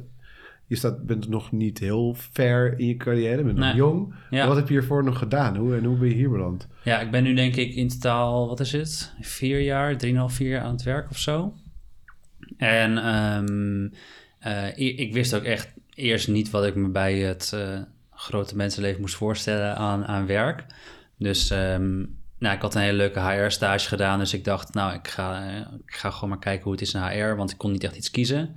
je 0.67 0.75
staat, 0.75 1.05
bent 1.05 1.27
nog 1.27 1.51
niet 1.51 1.79
heel 1.79 2.15
ver 2.31 2.79
in 2.79 2.87
je 2.87 2.95
carrière, 2.95 3.43
bent 3.43 3.57
nog 3.57 3.65
Nee. 3.65 3.75
jong. 3.75 4.13
Ja. 4.29 4.47
Wat 4.47 4.55
heb 4.55 4.67
je 4.67 4.73
hiervoor 4.73 5.03
nog 5.03 5.17
gedaan? 5.17 5.55
Hoe, 5.57 5.75
en 5.75 5.83
hoe 5.83 5.97
ben 5.97 6.07
je 6.09 6.15
hier 6.15 6.29
beland? 6.29 6.67
Ja, 6.83 6.99
ik 6.99 7.11
ben 7.11 7.23
nu 7.23 7.33
denk 7.33 7.55
ik 7.55 7.73
in 7.73 7.87
totaal, 7.87 8.47
wat 8.47 8.59
is 8.59 8.71
het? 8.71 9.13
Vier 9.21 9.59
jaar, 9.59 9.97
drieënhalf, 9.97 10.33
vier 10.33 10.49
jaar 10.49 10.61
aan 10.63 10.71
het 10.71 10.83
werk 10.83 11.09
of 11.09 11.17
zo. 11.17 11.53
En 12.57 12.97
ehm, 12.97 13.87
eh, 14.39 14.67
ik, 14.87 14.97
ik 14.99 15.13
wist 15.13 15.33
ook 15.33 15.43
echt 15.43 15.73
eerst 15.93 16.27
niet 16.27 16.49
wat 16.49 16.65
ik 16.65 16.75
me 16.75 16.87
bij 16.89 17.17
het 17.17 17.51
eh, 17.53 17.79
grote 18.11 18.55
mensenleven 18.55 19.01
moest 19.01 19.15
voorstellen 19.15 19.75
aan, 19.75 20.05
aan 20.05 20.25
werk. 20.25 20.65
Dus 21.17 21.49
ehm, 21.49 21.97
nou, 22.39 22.55
ik 22.55 22.61
had 22.61 22.75
een 22.75 22.81
hele 22.81 22.97
leuke 22.97 23.19
HR-stage 23.19 23.87
gedaan. 23.87 24.19
Dus 24.19 24.33
ik 24.33 24.43
dacht, 24.43 24.73
nou, 24.73 24.93
ik 24.93 25.07
ga, 25.07 25.47
eh, 25.47 25.57
ik 25.85 25.95
ga 25.95 26.09
gewoon 26.11 26.29
maar 26.29 26.39
kijken 26.39 26.63
hoe 26.63 26.71
het 26.71 26.81
is 26.81 26.93
in 26.93 27.01
HR. 27.01 27.35
Want 27.35 27.51
ik 27.51 27.57
kon 27.57 27.71
niet 27.71 27.83
echt 27.83 27.95
iets 27.95 28.11
kiezen. 28.11 28.51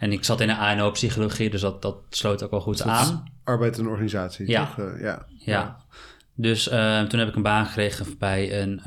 En 0.00 0.12
ik 0.12 0.24
zat 0.24 0.40
in 0.40 0.46
de 0.46 0.56
ANO-psychologie, 0.56 1.50
dus 1.50 1.60
dat, 1.60 1.82
dat 1.82 1.96
sloot 2.10 2.42
ook 2.42 2.50
wel 2.50 2.60
goed 2.60 2.76
Dus 2.76 2.86
aan. 2.86 3.24
arbeid 3.44 3.78
en 3.78 3.86
organisatie, 3.86 4.48
Ja. 4.48 4.66
toch? 4.66 4.78
Eh, 4.86 5.00
ja. 5.02 5.26
Ja. 5.38 5.76
Dus 6.34 6.68
ehm, 6.68 7.06
toen 7.06 7.18
heb 7.18 7.28
ik 7.28 7.34
een 7.36 7.42
baan 7.42 7.66
gekregen 7.66 8.18
bij 8.18 8.62
een 8.62 8.80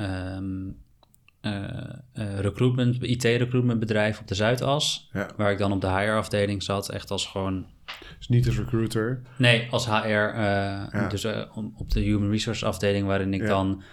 eh, 1.41 1.57
eh, 2.13 2.39
recruitment, 2.39 3.03
IT-recruitment 3.03 3.79
bedrijf 3.79 4.19
op 4.19 4.27
de 4.27 4.35
Zuidas. 4.35 5.09
Ja. 5.13 5.27
Waar 5.37 5.51
ik 5.51 5.57
dan 5.57 5.71
op 5.71 5.81
de 5.81 5.87
HR-afdeling 5.87 6.63
zat. 6.63 6.89
Echt 6.89 7.11
als 7.11 7.25
gewoon... 7.27 7.65
Dus 8.17 8.27
niet 8.27 8.47
als 8.47 8.57
recruiter. 8.57 9.21
Nee, 9.37 9.67
als 9.71 9.85
HR. 9.87 10.07
eh, 10.07 11.09
Dus 11.09 11.25
op 11.75 11.91
de 11.91 11.99
Human 11.99 12.29
Resource 12.29 12.65
afdeling 12.65 13.05
waarin 13.07 13.33
ik 13.33 13.41
Ja. 13.41 13.47
dan 13.47 13.83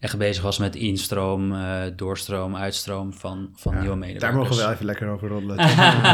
echt 0.00 0.18
bezig 0.18 0.42
was 0.42 0.58
met 0.58 0.76
instroom, 0.76 1.54
eh, 1.54 1.82
doorstroom, 1.96 2.56
uitstroom 2.56 3.12
van, 3.12 3.50
van 3.54 3.74
Ja, 3.74 3.80
nieuwe 3.80 3.96
medewerkers. 3.96 4.32
Daar 4.32 4.40
mogen 4.40 4.56
we 4.56 4.62
wel 4.62 4.72
even 4.72 4.86
lekker 4.86 5.08
over 5.08 5.28
roddelen. 5.28 5.56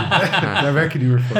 daar 0.63 0.73
werk 0.73 0.93
je 0.93 0.99
niet 0.99 1.09
meer 1.09 1.21
voor. 1.21 1.37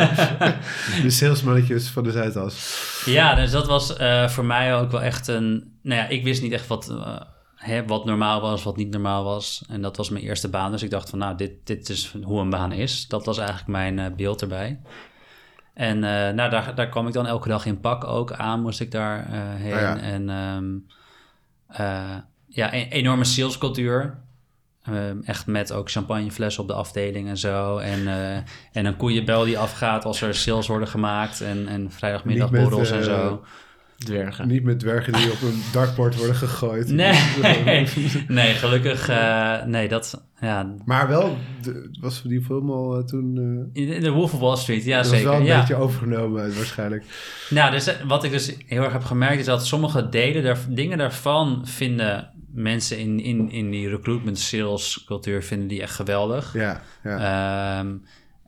de 1.03 1.11
salesmannetjes 1.11 1.89
van 1.89 2.03
de 2.03 2.11
Zuidas. 2.11 3.03
Ja, 3.05 3.35
dus 3.35 3.51
dat 3.51 3.67
was 3.67 3.97
eh, 3.97 4.29
voor 4.29 4.45
mij 4.45 4.77
ook 4.77 4.91
wel 4.91 5.03
echt 5.03 5.29
een... 5.29 5.79
Nou 5.83 6.01
ja, 6.01 6.09
ik 6.09 6.25
wist 6.25 6.43
niet 6.43 6.53
echt 6.53 6.67
wat, 6.67 6.89
eh, 6.89 7.21
hè, 7.55 7.87
wat 7.87 8.05
normaal 8.05 8.41
was, 8.41 8.63
wat 8.63 8.77
niet 8.77 8.91
normaal 8.91 9.25
was. 9.25 9.65
En 9.69 9.83
dat 9.83 9.97
was 9.97 10.11
mijn 10.11 10.25
eerste 10.25 10.49
baan. 10.49 10.71
Dus 10.71 10.83
ik 10.83 10.91
dacht 10.91 11.11
van, 11.11 11.19
nou, 11.19 11.37
dit, 11.37 11.53
dit 11.65 11.89
is 11.89 12.15
hoe 12.23 12.41
een 12.41 12.51
baan 12.51 12.73
is. 12.73 13.07
Dat 13.09 13.25
was 13.25 13.39
eigenlijk 13.39 13.69
mijn 13.69 14.15
beeld 14.17 14.43
erbij. 14.43 14.81
En 15.75 15.99
nou, 15.99 16.51
daar, 16.51 16.75
daar 16.75 16.89
kwam 16.89 17.07
ik 17.07 17.13
dan 17.13 17.27
elke 17.27 17.49
dag 17.49 17.67
in 17.67 17.81
pak 17.81 18.05
ook 18.05 18.33
aan, 18.33 18.61
moest 18.61 18.81
ik 18.81 18.91
daar 18.91 19.27
heen. 19.31 19.73
Oh 19.73 19.81
ja. 19.81 19.99
En 19.99 20.31
ehm, 20.31 20.65
eh, 21.67 22.17
ja, 22.57 22.75
een 22.75 22.87
enorme 22.89 23.25
salescultuur. 23.25 24.19
Ehm, 24.83 25.17
echt 25.25 25.47
met 25.47 25.73
ook 25.73 25.91
champagneflessen 25.91 26.63
op 26.63 26.69
de 26.69 26.75
afdeling 26.75 27.29
en 27.29 27.37
zo. 27.37 27.79
En, 27.79 28.07
eh, 28.09 28.37
en 28.73 28.85
een 28.87 28.97
koeienbel 28.97 29.45
die 29.45 29.59
afgaat 29.59 30.05
als 30.05 30.21
er 30.21 30.35
sales 30.35 30.67
worden 30.67 30.89
gemaakt. 30.89 31.41
En, 31.41 31.69
en 31.69 31.91
vrijdagmiddagborrels 31.91 32.91
Niet 32.91 32.99
en 32.99 33.05
zo. 33.05 33.45
Dwergen. 33.99 34.49
Niet 34.49 34.63
met 34.63 34.79
dwergen 34.79 35.13
die 35.13 35.31
op 35.33 35.43
een 35.43 35.63
dartboard 35.73 36.17
worden 36.17 36.35
gegooid. 36.37 36.89
Nee, 36.89 37.21
nee 38.29 38.55
gelukkig. 38.55 39.09
eh, 39.09 39.63
nee, 39.65 39.89
dat... 39.89 40.25
Ja, 40.41 40.75
Maar 40.85 41.09
wel, 41.09 41.37
de, 41.63 41.97
was 42.01 42.23
die 42.23 42.43
film 42.43 42.71
al 42.71 42.97
eh, 42.99 43.05
toen... 43.05 43.37
eh, 43.75 43.83
in 43.95 44.01
de 44.01 44.11
Wolf 44.11 44.35
of 44.35 44.41
Wall 44.41 44.57
Street, 44.57 44.85
ja 44.85 44.97
dat 44.97 45.07
was 45.07 45.15
zeker. 45.15 45.31
wel 45.31 45.41
een 45.41 45.47
ja. 45.47 45.59
beetje 45.59 45.75
overgenomen 45.75 46.47
eh, 46.51 46.57
waarschijnlijk. 46.57 47.05
Nou, 47.51 47.71
dus 47.71 47.87
eh, 47.87 47.95
wat 48.07 48.25
ik 48.25 48.31
dus 48.31 48.57
heel 48.67 48.83
erg 48.83 48.93
heb 48.93 49.05
gemerkt 49.05 49.39
is 49.39 49.45
dat 49.45 49.67
sommige 49.67 50.09
delen, 50.09 50.43
daar, 50.43 50.59
dingen 50.69 50.99
daarvan 50.99 51.61
vinden 51.67 52.31
mensen 52.57 52.99
in, 52.99 53.21
in, 53.21 53.51
in 53.51 53.71
die 53.71 53.89
recruitment 53.89 54.39
sales 54.39 55.05
cultuur 55.07 55.43
vinden 55.43 55.69
die 55.69 55.83
echt 55.83 55.95
geweldig. 55.95 56.55
Ja, 56.55 56.81
ja. 57.05 57.79
Ehm, 57.79 57.95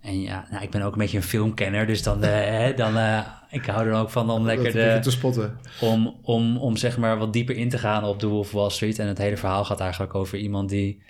en 0.00 0.20
ja, 0.20 0.46
nou, 0.50 0.62
ik 0.62 0.70
ben 0.70 0.82
ook 0.82 0.92
een 0.92 0.98
beetje 0.98 1.16
een 1.16 1.22
filmkenner, 1.22 1.86
dus 1.86 2.02
dan, 2.02 2.22
hè, 2.22 2.74
dan 2.74 2.96
eh, 2.96 3.18
ik 3.50 3.66
hou 3.66 3.86
er 3.86 3.94
ook 3.94 4.10
van 4.10 4.30
om 4.30 4.44
lekker 4.44 4.72
de, 4.72 4.98
te 5.02 5.10
spotten. 5.10 5.58
om, 5.80 6.14
om, 6.22 6.56
om 6.56 6.76
zeg 6.76 6.98
maar 6.98 7.18
wat 7.18 7.32
dieper 7.32 7.56
in 7.56 7.68
te 7.68 7.78
gaan 7.78 8.04
op 8.04 8.20
de 8.20 8.26
Wolf 8.26 8.46
of 8.46 8.52
Wall 8.52 8.70
Street. 8.70 8.98
En 8.98 9.06
het 9.06 9.18
hele 9.18 9.36
verhaal 9.36 9.64
gaat 9.64 9.80
eigenlijk 9.80 10.14
over 10.14 10.38
iemand 10.38 10.68
die 10.68 11.02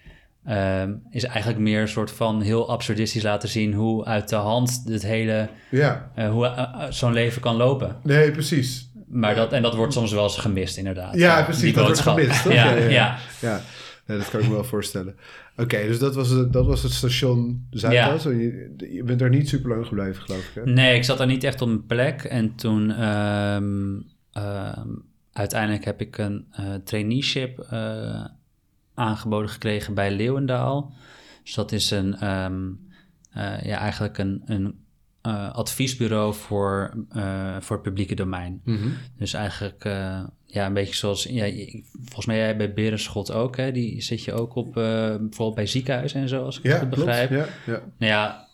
ehm, 0.45 0.93
is 1.11 1.25
eigenlijk 1.25 1.59
meer 1.59 1.81
een 1.81 1.89
soort 1.89 2.11
van 2.11 2.41
heel 2.41 2.71
absurdistisch 2.71 3.23
laten 3.23 3.49
zien 3.49 3.73
hoe 3.75 4.05
uit 4.05 4.29
de 4.29 4.37
hand 4.37 4.83
het 4.87 5.03
hele, 5.03 5.49
Ja, 5.71 6.11
eh, 6.15 6.31
hoe 6.31 6.69
zo'n 6.91 7.13
leven 7.13 7.41
kan 7.41 7.57
lopen. 7.57 7.97
nee, 8.03 8.31
precies. 8.31 8.88
Maar 9.11 9.35
dat, 9.35 9.53
en 9.53 9.63
dat 9.63 9.75
wordt 9.75 9.93
soms 9.93 10.13
wel 10.13 10.23
eens 10.23 10.39
gemist, 10.39 10.77
inderdaad. 10.77 11.15
Ja, 11.15 11.43
precies, 11.43 11.63
die 11.63 11.73
dat 11.73 11.85
wordt 11.85 12.05
boodschap. 12.05 12.19
gemist, 12.19 12.43
toch? 12.43 12.53
ja, 12.53 12.71
Ja, 12.75 12.77
ja, 12.77 12.89
ja, 12.89 13.19
Ja, 13.41 13.61
nee, 14.07 14.19
dat 14.19 14.31
kan 14.31 14.41
ik 14.41 14.47
me 14.47 14.53
wel 14.53 14.65
voorstellen. 14.65 15.17
Oké, 15.57 15.87
dus 15.87 15.99
dat 15.99 16.15
was, 16.15 16.29
het, 16.29 16.53
dat 16.53 16.67
was 16.67 16.83
het 16.83 16.93
station 16.93 17.67
Zuidas. 17.71 18.27
En 18.27 18.39
Je, 18.39 18.89
je 18.93 19.03
bent 19.03 19.19
daar 19.19 19.29
niet 19.29 19.49
super 19.49 19.71
lang 19.71 19.87
gebleven, 19.87 20.23
geloof 20.23 20.41
ik. 20.41 20.51
Hè? 20.55 20.71
Nee, 20.71 20.97
ik 20.97 21.05
zat 21.05 21.19
daar 21.19 21.27
niet 21.27 21.45
echt 21.45 21.63
op 21.63 21.69
mijn 21.69 21.87
plek. 21.87 22.23
En 22.25 22.55
toen 22.55 22.91
ehm, 22.91 23.97
ehm, 24.33 24.89
uiteindelijk 25.33 25.85
heb 25.85 26.01
ik 26.01 26.19
een 26.19 26.47
eh, 26.51 26.75
traineeship 26.85 27.59
eh, 27.59 28.25
aangeboden 28.95 29.51
gekregen 29.51 29.95
bij 29.95 30.11
Leeuwendaal. 30.11 30.93
Dus 31.45 31.55
dat 31.55 31.73
is 31.73 31.91
een, 31.91 32.15
ehm, 32.15 32.67
eh, 33.31 33.63
ja, 33.63 33.79
eigenlijk 33.79 34.19
een, 34.19 34.43
een 34.47 34.87
eh, 35.23 35.53
adviesbureau 35.53 36.35
voor, 36.35 37.05
eh, 37.11 37.57
voor 37.61 37.77
het 37.77 37.85
publieke 37.85 38.15
domein. 38.15 38.61
Mhm. 38.65 38.89
Dus 39.19 39.33
eigenlijk 39.33 39.85
ja, 40.51 40.67
een 40.67 40.75
beetje 40.75 40.95
zoals... 40.95 41.23
Ja, 41.23 41.45
volgens 42.05 42.27
mij 42.27 42.37
jij 42.37 42.57
bij 42.57 42.73
Berenschot 42.73 43.33
ook, 43.33 43.57
hè? 43.57 43.73
Die 43.73 44.03
zit 44.03 44.25
je 44.25 44.33
ook 44.33 44.55
op, 44.55 44.67
eh, 44.77 44.83
bijvoorbeeld 45.17 45.55
bij 45.55 45.67
ziekenhuizen 45.67 46.21
en 46.21 46.29
zo, 46.29 46.45
als 46.45 46.57
ik 46.59 46.63
het 46.63 46.73
Ja, 46.73 46.79
klopt. 46.79 46.95
begrijp. 46.95 47.31
Ja, 47.31 47.47
ja. 47.67 47.83
Nou 47.99 48.13
ja, 48.13 48.47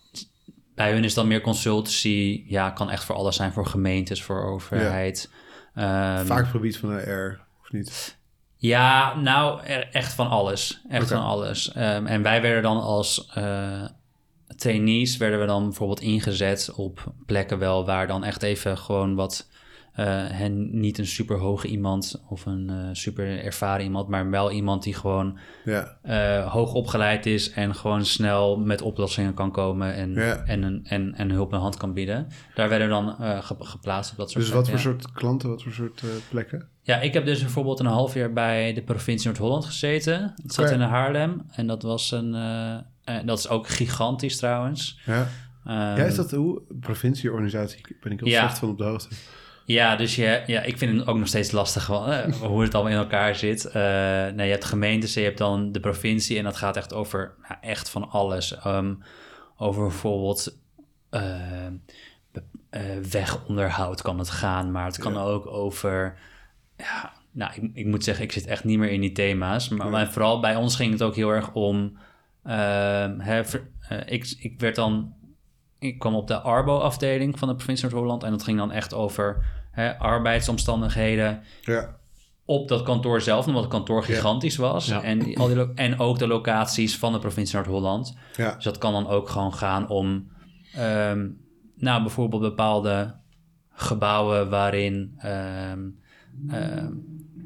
bij 0.75 0.93
hun 0.93 1.05
is 1.05 1.15
dan 1.15 1.27
meer 1.27 1.41
consultancy. 1.41 2.45
Ja, 2.47 2.71
kan 2.71 2.91
echt 2.91 3.05
voor 3.05 3.15
alles 3.15 3.37
zijn. 3.37 3.53
Voor 3.53 3.67
gemeentes, 3.67 4.23
voor 4.23 4.45
overheid. 4.45 5.31
Ja, 5.75 6.25
Vaak 6.25 6.39
het 6.39 6.49
gebied 6.49 6.77
van 6.77 6.99
HR, 6.99 7.41
of 7.63 7.73
niet? 7.73 8.19
ja 8.57 9.17
nou, 9.17 9.63
echt 9.93 10.13
van 10.13 10.29
alles. 10.29 10.81
Echt 10.89 11.09
van 11.09 11.23
alles. 11.23 11.73
Ehm, 11.73 12.07
en 12.07 12.23
wij 12.23 12.43
werden 12.43 12.63
dan 12.63 12.81
als 12.81 13.27
eh, 13.35 13.85
trainees... 14.57 15.17
werden 15.17 15.41
we 15.41 15.47
dan 15.47 15.65
bijvoorbeeld 15.65 16.01
ingezet 16.01 16.73
op 16.77 17.13
plekken 17.27 17.59
wel... 17.59 17.87
waar 17.87 18.07
dan 18.07 18.25
echt 18.25 18.43
even 18.43 18.79
gewoon 18.79 19.15
wat... 19.15 19.49
eh, 19.95 20.05
hen 20.27 20.81
niet 20.81 20.99
een 20.99 21.07
super 21.07 21.39
hoge 21.39 21.67
iemand 21.69 22.23
of 22.29 22.47
een 22.47 22.71
eh, 22.71 22.89
super 22.93 23.45
ervaren 23.45 23.85
iemand, 23.85 24.09
maar 24.09 24.31
wel 24.31 24.51
iemand 24.51 24.83
die 24.83 24.95
gewoon 24.95 25.39
Ja, 25.65 25.97
eh, 26.03 26.53
hoog 26.53 26.73
opgeleid 26.75 27.27
is 27.27 27.51
en 27.51 27.75
gewoon 27.75 28.05
snel 28.05 28.57
met 28.59 28.83
oplossingen 28.83 29.35
kan 29.35 29.51
komen 29.53 29.95
en, 29.95 30.13
Ja. 30.15 30.43
en, 30.45 30.81
en, 30.85 31.15
en 31.15 31.31
hulp 31.31 31.53
een 31.53 31.61
hand 31.61 31.77
kan 31.77 31.93
bieden. 31.93 32.27
Daar 32.55 32.69
werden 32.69 32.89
we 32.89 32.95
dan 32.95 33.17
eh, 33.21 33.43
ge- 33.45 33.57
geplaatst 33.59 34.11
op 34.13 34.17
dat 34.17 34.31
soort 34.31 34.45
dus 34.45 34.53
wat 34.53 34.69
voor 34.71 34.79
soort 34.79 35.13
klanten, 35.13 35.49
wat 35.49 35.63
voor 35.63 35.73
soort 35.73 36.01
eh, 36.03 36.09
plekken? 36.31 36.69
ja. 36.83 37.01
ik 37.01 37.13
heb 37.15 37.25
dus 37.27 37.41
bijvoorbeeld 37.41 37.81
een 37.81 37.87
half 37.87 38.15
jaar 38.15 38.33
bij 38.33 38.73
de 38.73 38.83
provincie 38.83 39.27
Noord-Holland 39.27 39.65
gezeten. 39.65 40.35
Het 40.43 40.53
zat 40.55 40.65
Oké. 40.65 40.75
in 40.75 40.81
Haarlem 40.81 41.43
en 41.51 41.67
dat 41.67 41.83
was 41.83 42.11
een... 42.11 42.35
eh, 43.05 43.17
eh, 43.17 43.27
dat 43.27 43.39
is 43.39 43.49
ook 43.49 43.69
gigantisch 43.69 44.37
trouwens. 44.37 45.01
Ja, 45.07 45.29
Ehm, 45.65 45.75
ja 45.77 46.05
is 46.05 46.15
dat 46.15 46.31
hoe? 46.31 46.63
Provincieorganisatie, 46.81 47.97
ben 48.03 48.13
ik 48.13 48.21
heel 48.21 48.29
Ja. 48.29 48.41
slecht 48.41 48.59
van 48.59 48.69
op 48.69 48.79
de 48.79 48.85
hoogte. 48.85 49.09
Ja, 49.67 49.97
dus 49.97 50.17
je, 50.17 50.43
ja, 50.47 50.63
ik 50.63 50.79
vind 50.79 50.99
het 50.99 51.07
ook 51.09 51.17
nog 51.19 51.29
steeds 51.29 51.51
lastig 51.51 51.91
eh, 51.91 52.25
hoe 52.43 52.63
het 52.63 52.75
allemaal 52.75 52.93
in 52.93 52.99
elkaar 52.99 53.35
zit. 53.37 53.65
Eh 53.67 53.73
nee, 54.27 54.47
je 54.47 54.53
hebt 54.53 54.65
gemeentes, 54.65 55.15
je 55.15 55.21
hebt 55.21 55.39
dan 55.39 55.73
de 55.73 55.81
provincie 55.81 56.39
en 56.39 56.45
dat 56.45 56.57
gaat 56.57 56.77
echt 56.77 56.93
over 56.93 57.35
nou, 57.49 57.55
echt 57.61 57.89
van 57.91 58.11
alles. 58.11 58.57
Ehm, 58.57 58.95
over 59.57 59.83
bijvoorbeeld 59.83 60.59
be- 61.11 62.43
eh, 62.71 62.83
wegonderhoud 63.11 64.03
kan 64.03 64.19
het 64.19 64.31
gaan, 64.31 64.71
maar 64.73 64.85
het 64.87 64.99
kan 64.99 65.13
Ja. 65.15 65.21
ook 65.21 65.47
over 65.47 66.19
ja, 66.77 67.13
nou, 67.31 67.53
ik, 67.55 67.71
ik 67.75 67.87
moet 67.87 68.05
zeggen, 68.05 68.25
ik 68.25 68.33
zit 68.33 68.47
echt 68.47 68.65
niet 68.65 68.79
meer 68.79 68.91
in 68.91 69.01
die 69.01 69.13
thema's. 69.13 69.69
Maar, 69.69 69.87
Ja. 69.87 69.93
maar 69.93 70.13
vooral 70.13 70.41
bij 70.41 70.57
ons 70.57 70.77
ging 70.77 70.93
het 70.93 71.03
ook 71.03 71.15
heel 71.17 71.31
erg 71.31 71.53
om. 71.53 71.99
Ehm, 72.45 73.21
eh, 73.21 74.01
ik, 74.07 74.35
ik 74.39 74.61
werd 74.61 74.75
dan. 74.77 75.13
Ik 75.79 75.99
kwam 75.99 76.15
op 76.15 76.29
de 76.29 76.41
Arbo-afdeling 76.41 77.39
van 77.39 77.49
de 77.49 77.55
provincie 77.55 77.89
Noord-Holland. 77.89 78.23
En 78.23 78.31
dat 78.31 78.43
ging 78.43 78.59
dan 78.59 78.73
echt 78.73 78.95
over 78.95 79.45
hè, 79.71 79.99
arbeidsomstandigheden 79.99 81.43
Ja. 81.61 81.97
op 82.45 82.69
dat 82.69 82.83
kantoor 82.83 83.21
zelf, 83.21 83.47
omdat 83.47 83.63
het 83.63 83.73
kantoor 83.73 84.05
gigantisch 84.05 84.57
was. 84.57 84.87
Ja. 84.87 85.03
En, 85.03 85.35
al 85.35 85.47
die 85.49 85.73
en 85.75 85.99
ook 85.99 86.19
de 86.19 86.27
locaties 86.27 86.99
van 86.99 87.13
de 87.13 87.19
provincie 87.19 87.57
Noord-Holland. 87.57 88.17
Ja. 88.37 88.55
Dus 88.55 88.65
dat 88.65 88.79
kan 88.79 88.93
dan 88.93 89.07
ook 89.07 89.29
gewoon 89.29 89.55
gaan 89.55 89.89
om, 89.89 90.31
ehm, 90.75 91.29
nou, 91.77 92.03
bijvoorbeeld 92.03 92.43
bepaalde 92.43 93.15
gebouwen 93.71 94.51
waarin 94.51 95.15
ehm, 95.19 95.81
ehm, 96.49 96.93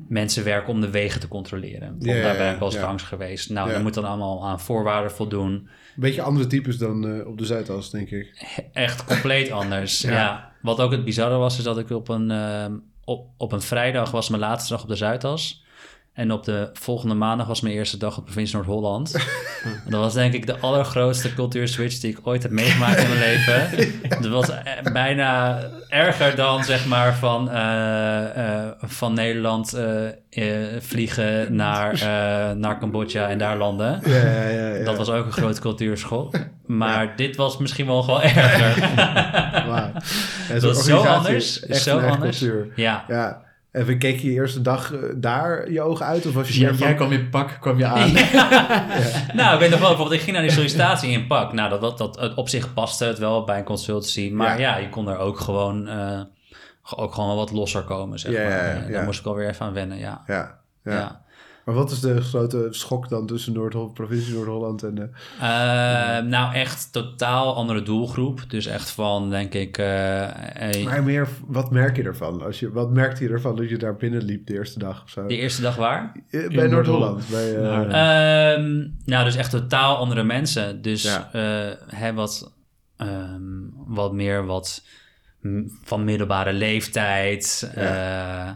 mensen 0.08 0.44
werken 0.44 0.72
om 0.72 0.80
de 0.80 0.90
wegen 0.90 1.20
te 1.20 1.28
controleren. 1.28 1.96
Ja, 1.98 2.22
Daar 2.22 2.36
ben 2.36 2.52
ik 2.52 2.58
wel 2.58 2.72
eens 2.72 2.80
langs 2.80 3.02
geweest. 3.02 3.50
Nou, 3.50 3.72
dat 3.72 3.82
moet 3.82 3.94
dan 3.94 4.04
allemaal 4.04 4.46
aan 4.46 4.60
voorwaarden 4.60 5.10
voldoen. 5.10 5.52
Een 5.52 5.68
beetje 5.94 6.22
andere 6.22 6.46
types 6.46 6.78
dan 6.78 7.08
eh, 7.08 7.26
op 7.26 7.38
de 7.38 7.44
Zuidas, 7.44 7.90
denk 7.90 8.10
ik. 8.10 8.46
Echt 8.72 9.04
compleet 9.04 9.50
anders. 9.50 10.00
Ja. 10.08 10.12
ja. 10.12 10.52
Wat 10.62 10.80
ook 10.80 10.90
het 10.90 11.04
bizarre 11.04 11.36
was, 11.36 11.58
is 11.58 11.64
dat 11.64 11.78
ik 11.78 11.90
op 11.90 12.08
een, 12.08 12.30
ehm, 12.30 12.76
op, 13.04 13.28
op 13.36 13.52
een 13.52 13.62
vrijdag 13.62 14.10
was 14.10 14.28
mijn 14.28 14.42
laatste 14.42 14.72
dag 14.72 14.82
op 14.82 14.88
de 14.88 14.96
Zuidas. 14.96 15.64
En 16.18 16.32
op 16.32 16.44
de 16.44 16.70
volgende 16.72 17.14
maandag 17.14 17.46
was 17.46 17.60
mijn 17.60 17.74
eerste 17.74 17.96
dag 17.96 18.18
op 18.18 18.24
provincie 18.24 18.56
Noord-Holland. 18.56 19.12
Dat 19.90 20.00
was 20.00 20.14
denk 20.14 20.34
ik 20.34 20.46
de 20.46 20.58
allergrootste 20.58 21.34
cultuurswitch 21.34 21.98
die 21.98 22.10
ik 22.10 22.18
ooit 22.22 22.42
heb 22.42 22.52
meegemaakt 22.52 22.98
in 23.00 23.08
mijn 23.08 23.20
leven. 23.20 23.68
Het 24.16 24.26
was 24.28 24.50
eh, 24.50 24.92
bijna 24.92 25.60
erger 25.88 26.36
dan 26.36 26.64
zeg 26.64 26.86
maar 26.86 27.14
van, 27.14 27.50
eh, 27.50 28.64
eh, 28.64 28.72
van 28.80 29.14
Nederland 29.14 29.76
vliegen 30.78 31.54
naar, 31.54 31.98
naar 32.56 32.78
Cambodja 32.78 33.28
en 33.28 33.38
daar 33.38 33.56
landen. 33.56 34.00
Ja, 34.04 34.48
ja. 34.48 34.84
Dat 34.84 34.96
was 34.96 35.10
ook 35.10 35.26
een 35.26 35.32
grote 35.32 35.60
cultuurschok. 35.60 36.34
Maar 36.66 37.16
dit 37.16 37.36
was 37.36 37.58
misschien 37.58 37.86
wel 37.86 38.02
gewoon 38.02 38.22
erger. 38.22 38.88
Zo'n 40.48 40.60
Dat 40.60 40.76
is 40.76 40.84
zo 40.84 40.96
anders. 40.96 41.66
Echt 41.66 41.82
Zo 41.82 41.98
anders. 41.98 42.38
cultuur. 42.38 42.68
Ja. 42.74 43.46
En 43.70 43.98
keek 43.98 44.18
je 44.20 44.26
je 44.28 44.32
eerste 44.32 44.62
dag 44.62 44.92
eh, 44.94 44.98
daar 45.16 45.70
je 45.70 45.80
ogen 45.82 46.06
uit? 46.06 46.26
Of 46.26 46.34
was 46.34 46.48
je 46.48 46.54
jij, 46.58 46.68
meer 46.68 46.78
van- 46.78 46.86
jij 46.86 46.96
kwam 46.96 47.12
in 47.12 47.28
pak, 47.30 47.56
kwam 47.60 47.78
je 47.78 47.86
aan. 47.86 48.10
Nou, 49.38 49.54
ik 49.54 49.60
weet 49.60 49.70
nog 49.70 49.78
wel, 49.78 49.88
bijvoorbeeld, 49.88 50.12
ik 50.12 50.20
ging 50.20 50.32
naar 50.32 50.42
die 50.44 50.50
sollicitatie 50.54 51.10
in 51.10 51.26
pak. 51.26 51.52
Nou, 51.52 51.70
dat, 51.70 51.80
dat, 51.80 51.98
dat, 51.98 52.20
het 52.20 52.34
op 52.34 52.48
zich 52.48 52.74
paste 52.74 53.04
het 53.04 53.18
wel 53.18 53.44
bij 53.44 53.58
een 53.58 53.64
consultancy. 53.64 54.30
Maar 54.32 54.60
ja, 54.60 54.76
je 54.76 54.88
kon 54.88 55.08
er 55.08 55.18
ook 55.18 55.38
gewoon, 55.40 55.88
eh, 55.88 56.20
ook 56.96 57.14
gewoon 57.14 57.28
wel 57.28 57.36
wat 57.38 57.50
losser 57.50 57.82
komen, 57.82 58.18
zeg 58.18 58.32
Ja, 58.32 58.42
maar. 58.42 58.50
ja, 58.50 58.82
ja, 58.86 58.88
Daar 58.92 59.04
moest 59.04 59.20
ik 59.20 59.26
alweer 59.26 59.48
even 59.48 59.66
aan 59.66 59.72
wennen, 59.72 59.98
ja. 59.98 60.22
Ja, 60.26 60.58
ja. 60.84 60.92
ja. 60.92 61.22
Maar 61.68 61.76
wat 61.76 61.90
is 61.90 62.00
de 62.00 62.20
grote 62.20 62.66
schok 62.70 63.08
dan 63.08 63.26
tussen 63.26 63.52
Noord 63.52 63.94
provincie 63.94 64.34
Noord-Holland 64.34 64.82
en... 64.82 64.94
de 64.94 65.08
Eh, 65.40 66.18
nou, 66.24 66.54
echt 66.54 66.92
totaal 66.92 67.54
andere 67.54 67.82
doelgroep. 67.82 68.44
Dus 68.48 68.66
echt 68.66 68.90
van, 68.90 69.30
denk 69.30 69.54
ik... 69.54 69.78
eh, 69.78 70.78
eh, 70.78 70.84
Maar 70.84 71.02
meer, 71.02 71.28
wat 71.46 71.70
merk 71.70 71.96
je 71.96 72.02
ervan? 72.02 72.42
Als 72.42 72.60
je, 72.60 72.70
wat 72.72 72.90
merkte 72.90 73.22
je 73.24 73.30
ervan 73.30 73.56
dat 73.56 73.68
je 73.68 73.76
daar 73.76 73.96
binnen 73.96 74.22
liep 74.22 74.46
de 74.46 74.54
eerste 74.54 74.78
dag 74.78 75.02
of 75.02 75.10
zo? 75.10 75.26
de 75.26 75.36
eerste 75.36 75.62
dag 75.62 75.76
waar? 75.76 76.12
Eh, 76.30 76.48
bij 76.48 76.66
Noord-Holland. 76.66 77.28
Bij, 77.30 77.56
eh, 77.56 77.62
Nou, 77.62 77.84
Ehm, 77.90 78.86
nou, 79.04 79.24
dus 79.24 79.36
echt 79.36 79.50
totaal 79.50 79.96
andere 79.96 80.22
mensen. 80.22 80.82
Dus 80.82 81.02
Ja. 81.02 81.28
eh, 81.32 81.96
hè, 81.98 82.12
wat, 82.14 82.52
ehm, 82.96 83.40
wat 83.86 84.12
meer 84.12 84.46
wat 84.46 84.84
van 85.84 86.04
middelbare 86.04 86.52
leeftijd. 86.52 87.70
eh, 87.74 88.50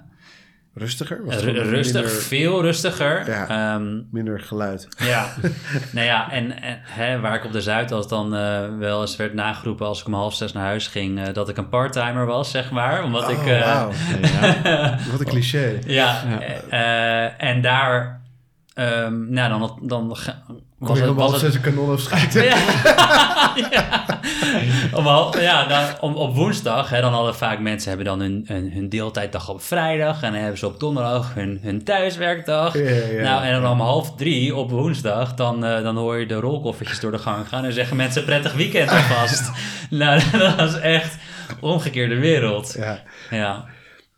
rustiger? 0.75 1.25
Was 1.25 1.35
het 1.35 1.45
ru- 1.45 1.51
gewoon 1.55 1.69
rustig, 1.69 2.03
Minder, 2.03 2.21
veel 2.21 2.63
rustiger. 2.63 3.31
Ja. 3.31 3.49
Ehm, 3.75 4.01
minder 4.11 4.41
geluid. 4.41 4.89
ja, 4.99 5.27
nou 5.93 6.07
ja, 6.07 6.31
en, 6.31 6.63
en 6.63 6.79
hè, 6.83 7.21
waar 7.21 7.35
ik 7.35 7.45
op 7.45 7.53
de 7.53 7.61
Zuidas 7.61 8.09
dan 8.09 8.35
eh, 8.35 8.61
wel 8.79 9.01
eens 9.01 9.17
werd 9.17 9.35
nageroepen 9.35 9.87
als 9.87 10.01
ik 10.01 10.07
om 10.07 10.15
half 10.15 10.35
zes 10.35 10.53
naar 10.53 10.65
huis 10.65 10.87
ging, 10.87 11.21
eh, 11.27 11.35
dat 11.35 11.49
ik 11.49 11.57
een 11.57 11.69
parttimer 11.69 12.27
was, 12.27 12.51
zeg 12.51 12.71
maar. 12.71 13.05
Omdat 13.05 13.31
ik... 13.31 13.39
oh, 13.39 13.49
eh. 13.49 13.53
Ja. 14.65 14.99
Wat 15.11 15.21
een 15.21 15.27
cliché. 15.27 15.79
Ja, 15.87 16.23
Ja. 16.29 16.41
eh, 17.39 17.49
en 17.49 17.61
daar, 17.63 18.21
ehm, 18.75 19.33
nou 19.33 19.59
dan, 19.59 19.79
dan 19.83 20.17
Was 20.83 21.01
het, 21.01 21.15
was 21.15 21.31
het 21.33 21.41
zes 21.41 21.55
een 21.55 21.61
kanon 21.61 21.91
afschieten? 21.91 22.45
ja. 22.51 22.57
ja. 23.71 24.21
Hal- 24.91 25.41
ja, 25.41 25.67
dan, 25.67 25.85
om, 26.01 26.15
op 26.15 26.35
woensdag, 26.35 26.91
hè, 26.91 27.01
dan 27.01 27.13
hadden 27.13 27.35
vaak 27.35 27.59
mensen 27.59 27.89
hebben 27.89 28.07
dan 28.07 28.21
hun, 28.21 28.45
hun, 28.47 28.73
hun 28.73 28.89
deeltijddag 28.89 29.49
op 29.49 29.63
vrijdag. 29.63 30.23
En 30.23 30.33
dan 30.33 30.41
hebben 30.41 30.59
ze 30.59 30.67
op 30.67 30.81
donderdag 30.81 31.35
hun, 31.35 31.59
hun 31.63 31.85
thuiswerkdag. 31.85 32.75
Ja, 32.79 32.91
ja, 32.91 33.23
nou, 33.23 33.45
en 33.45 33.61
dan 33.61 33.71
om 33.71 33.81
half 33.81 34.17
drie 34.17 34.55
op 34.55 34.71
woensdag, 34.71 35.35
dan, 35.35 35.65
eh, 35.65 35.83
dan 35.83 35.97
hoor 35.97 36.19
je 36.19 36.27
de 36.27 36.35
rolkoffertjes 36.35 37.01
door 37.01 37.11
de 37.11 37.19
gang 37.19 37.49
gaan. 37.49 37.65
En 37.65 37.73
zeggen 37.73 37.97
mensen 37.97 38.25
prettig 38.25 38.53
weekend 38.53 38.91
alvast. 38.91 39.51
nou, 39.91 40.21
dat 40.39 40.55
was 40.57 40.81
echt 40.81 41.17
omgekeerde 41.61 42.19
wereld. 42.19 42.75
Ja. 42.79 43.03
Ja, 43.31 43.65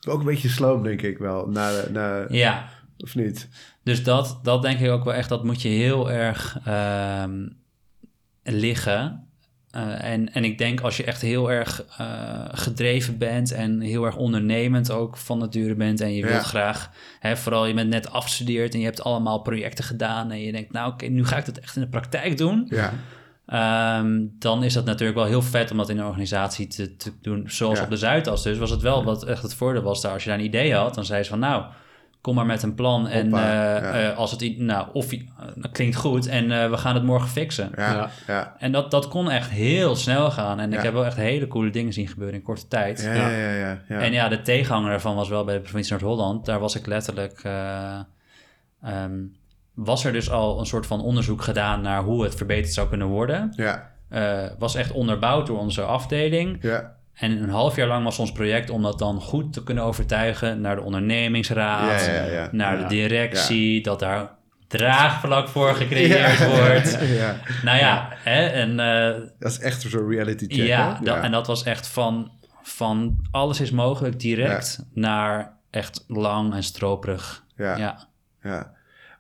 Ook 0.08 0.18
een 0.18 0.26
beetje 0.26 0.48
sloom, 0.48 0.82
denk 0.82 1.02
ik 1.02 1.18
wel. 1.18 1.46
Na, 1.46 1.70
na, 1.90 2.24
ja. 2.28 2.68
Of 2.98 3.14
niet? 3.14 3.48
Dus 3.84 4.04
dat, 4.04 4.38
dat 4.42 4.62
denk 4.62 4.78
ik 4.80 4.90
ook 4.90 5.04
wel 5.04 5.14
echt, 5.14 5.28
dat 5.28 5.44
moet 5.44 5.62
je 5.62 5.68
heel 5.68 6.10
erg 6.10 6.58
ehm, 6.64 7.46
liggen. 8.42 9.28
Eh, 9.70 10.04
en, 10.12 10.32
en 10.32 10.44
ik 10.44 10.58
denk 10.58 10.80
als 10.80 10.96
je 10.96 11.04
echt 11.04 11.20
heel 11.20 11.50
erg 11.50 11.84
eh, 11.98 12.44
gedreven 12.52 13.18
bent 13.18 13.52
en 13.52 13.80
heel 13.80 14.04
erg 14.04 14.16
ondernemend 14.16 14.90
ook 14.90 15.16
van 15.16 15.38
nature 15.38 15.74
bent 15.74 16.00
en 16.00 16.12
je 16.14 16.22
Ja. 16.24 16.26
wilt 16.28 16.42
graag, 16.44 16.90
hè, 17.20 17.36
vooral 17.36 17.66
je 17.66 17.74
bent 17.74 17.90
net 17.90 18.10
afgestudeerd 18.10 18.72
en 18.74 18.78
je 18.78 18.84
hebt 18.84 19.02
allemaal 19.02 19.38
projecten 19.40 19.84
gedaan 19.84 20.30
en 20.30 20.40
je 20.40 20.52
denkt, 20.52 20.72
nou 20.72 20.92
oké, 20.92 21.06
nu 21.06 21.24
ga 21.26 21.36
ik 21.36 21.44
dat 21.46 21.58
echt 21.58 21.76
in 21.76 21.82
de 21.82 21.88
praktijk 21.88 22.38
doen. 22.38 22.66
Ja. 22.70 22.92
Ehm, 23.46 24.20
dan 24.38 24.62
is 24.64 24.72
dat 24.74 24.84
natuurlijk 24.84 25.18
wel 25.18 25.26
heel 25.26 25.42
vet 25.42 25.70
om 25.70 25.76
dat 25.76 25.88
in 25.88 25.98
een 25.98 26.06
organisatie 26.06 26.66
te, 26.66 26.96
te 26.96 27.12
doen, 27.22 27.44
zoals 27.46 27.78
Ja. 27.78 27.84
op 27.84 27.90
de 27.90 27.96
Zuidas. 27.96 28.42
Dus 28.42 28.58
was 28.58 28.70
het 28.70 28.82
wel 28.82 29.04
wat 29.04 29.24
echt 29.24 29.42
het 29.42 29.54
voordeel 29.54 29.82
was 29.82 30.00
daar. 30.00 30.12
Als 30.12 30.22
je 30.24 30.28
daar 30.30 30.38
een 30.38 30.44
idee 30.44 30.74
had, 30.74 30.94
dan 30.94 31.04
zei 31.04 31.22
ze 31.22 31.30
van 31.30 31.38
nou, 31.38 31.64
kom 32.24 32.34
maar 32.34 32.46
met 32.46 32.62
een 32.62 32.74
plan. 32.74 33.08
En 33.08 33.22
Hoppa, 33.22 33.76
eh, 33.76 33.82
ja. 33.82 34.10
eh, 34.10 34.16
als 34.18 34.30
het, 34.30 34.58
nou, 34.58 34.88
of 34.92 35.12
eh, 35.12 35.20
dat 35.54 35.70
klinkt 35.70 35.96
goed 35.96 36.26
en 36.26 36.62
eh, 36.62 36.70
we 36.70 36.76
gaan 36.76 36.94
het 36.94 37.04
morgen 37.04 37.28
fixen. 37.28 37.70
Ja. 37.76 37.92
Ja. 37.92 38.10
Ja. 38.26 38.54
En 38.58 38.72
dat, 38.72 38.90
dat 38.90 39.08
kon 39.08 39.30
echt 39.30 39.50
heel 39.50 39.96
snel 39.96 40.30
gaan. 40.30 40.60
En 40.60 40.70
Ja. 40.70 40.76
ik 40.76 40.82
heb 40.82 40.92
wel 40.92 41.04
echt 41.04 41.16
hele 41.16 41.46
coole 41.48 41.70
dingen 41.70 41.92
zien 41.92 42.08
gebeuren 42.08 42.34
in 42.36 42.42
korte 42.42 42.68
tijd. 42.68 43.02
Ja, 43.02 43.12
ja, 43.14 43.28
ja, 43.28 43.50
ja, 43.52 43.78
ja. 43.88 43.98
En 44.00 44.12
ja, 44.12 44.28
de 44.28 44.42
tegenhanger 44.42 44.90
daarvan 44.90 45.16
was 45.16 45.28
wel 45.28 45.44
bij 45.44 45.54
de 45.54 45.60
provincie 45.60 45.92
Noord-Holland. 45.92 46.44
Daar 46.46 46.58
was 46.60 46.74
ik 46.76 46.86
letterlijk... 46.86 47.40
eh, 47.44 47.98
ehm, 48.82 49.12
was 49.74 50.04
er 50.04 50.12
dus 50.12 50.30
al 50.30 50.58
een 50.60 50.66
soort 50.66 50.86
van 50.86 51.00
onderzoek 51.02 51.42
gedaan 51.42 51.80
naar 51.80 52.02
hoe 52.02 52.22
het 52.24 52.34
verbeterd 52.34 52.74
zou 52.74 52.88
kunnen 52.88 53.06
worden. 53.06 53.52
Ja, 53.56 53.92
Eh, 54.08 54.42
was 54.58 54.74
echt 54.74 54.92
onderbouwd 54.92 55.46
door 55.46 55.58
onze 55.58 55.82
afdeling. 55.82 56.58
ja, 56.60 56.93
En 57.14 57.42
een 57.42 57.48
half 57.48 57.76
jaar 57.76 57.86
lang 57.88 58.04
was 58.04 58.18
ons 58.18 58.32
project 58.32 58.70
om 58.70 58.82
dat 58.82 58.98
dan 58.98 59.20
goed 59.20 59.52
te 59.52 59.62
kunnen 59.62 59.84
overtuigen 59.84 60.60
naar 60.60 60.76
de 60.76 60.82
ondernemingsraad, 60.82 62.04
Ja, 62.06 62.12
ja, 62.12 62.24
ja. 62.24 62.48
naar 62.52 62.78
de 62.78 62.86
directie, 62.86 63.82
dat 63.82 64.00
daar 64.00 64.30
draagvlak 64.68 65.48
voor 65.48 65.74
gecreëerd 65.74 66.38
Ja. 66.38 66.46
wordt. 66.48 66.98
ja. 67.20 67.36
Nou 67.62 67.78
ja, 67.78 68.08
hè, 68.12 68.46
en 68.46 68.80
eh, 68.80 69.20
Dat 69.38 69.50
is 69.50 69.58
echt 69.58 69.80
zo'n 69.82 70.08
reality 70.10 70.46
check. 70.46 70.66
ja, 70.66 70.98
dat, 71.02 71.22
en 71.22 71.30
dat 71.30 71.46
was 71.46 71.62
echt 71.62 71.86
van, 71.88 72.30
van 72.62 73.16
alles 73.30 73.60
is 73.60 73.70
mogelijk 73.70 74.20
direct 74.20 74.84
naar 74.94 75.52
echt 75.70 76.04
lang 76.08 76.54
en 76.54 76.62
stroperig. 76.62 77.44
Ja. 77.56 78.08
Ja. 78.42 78.72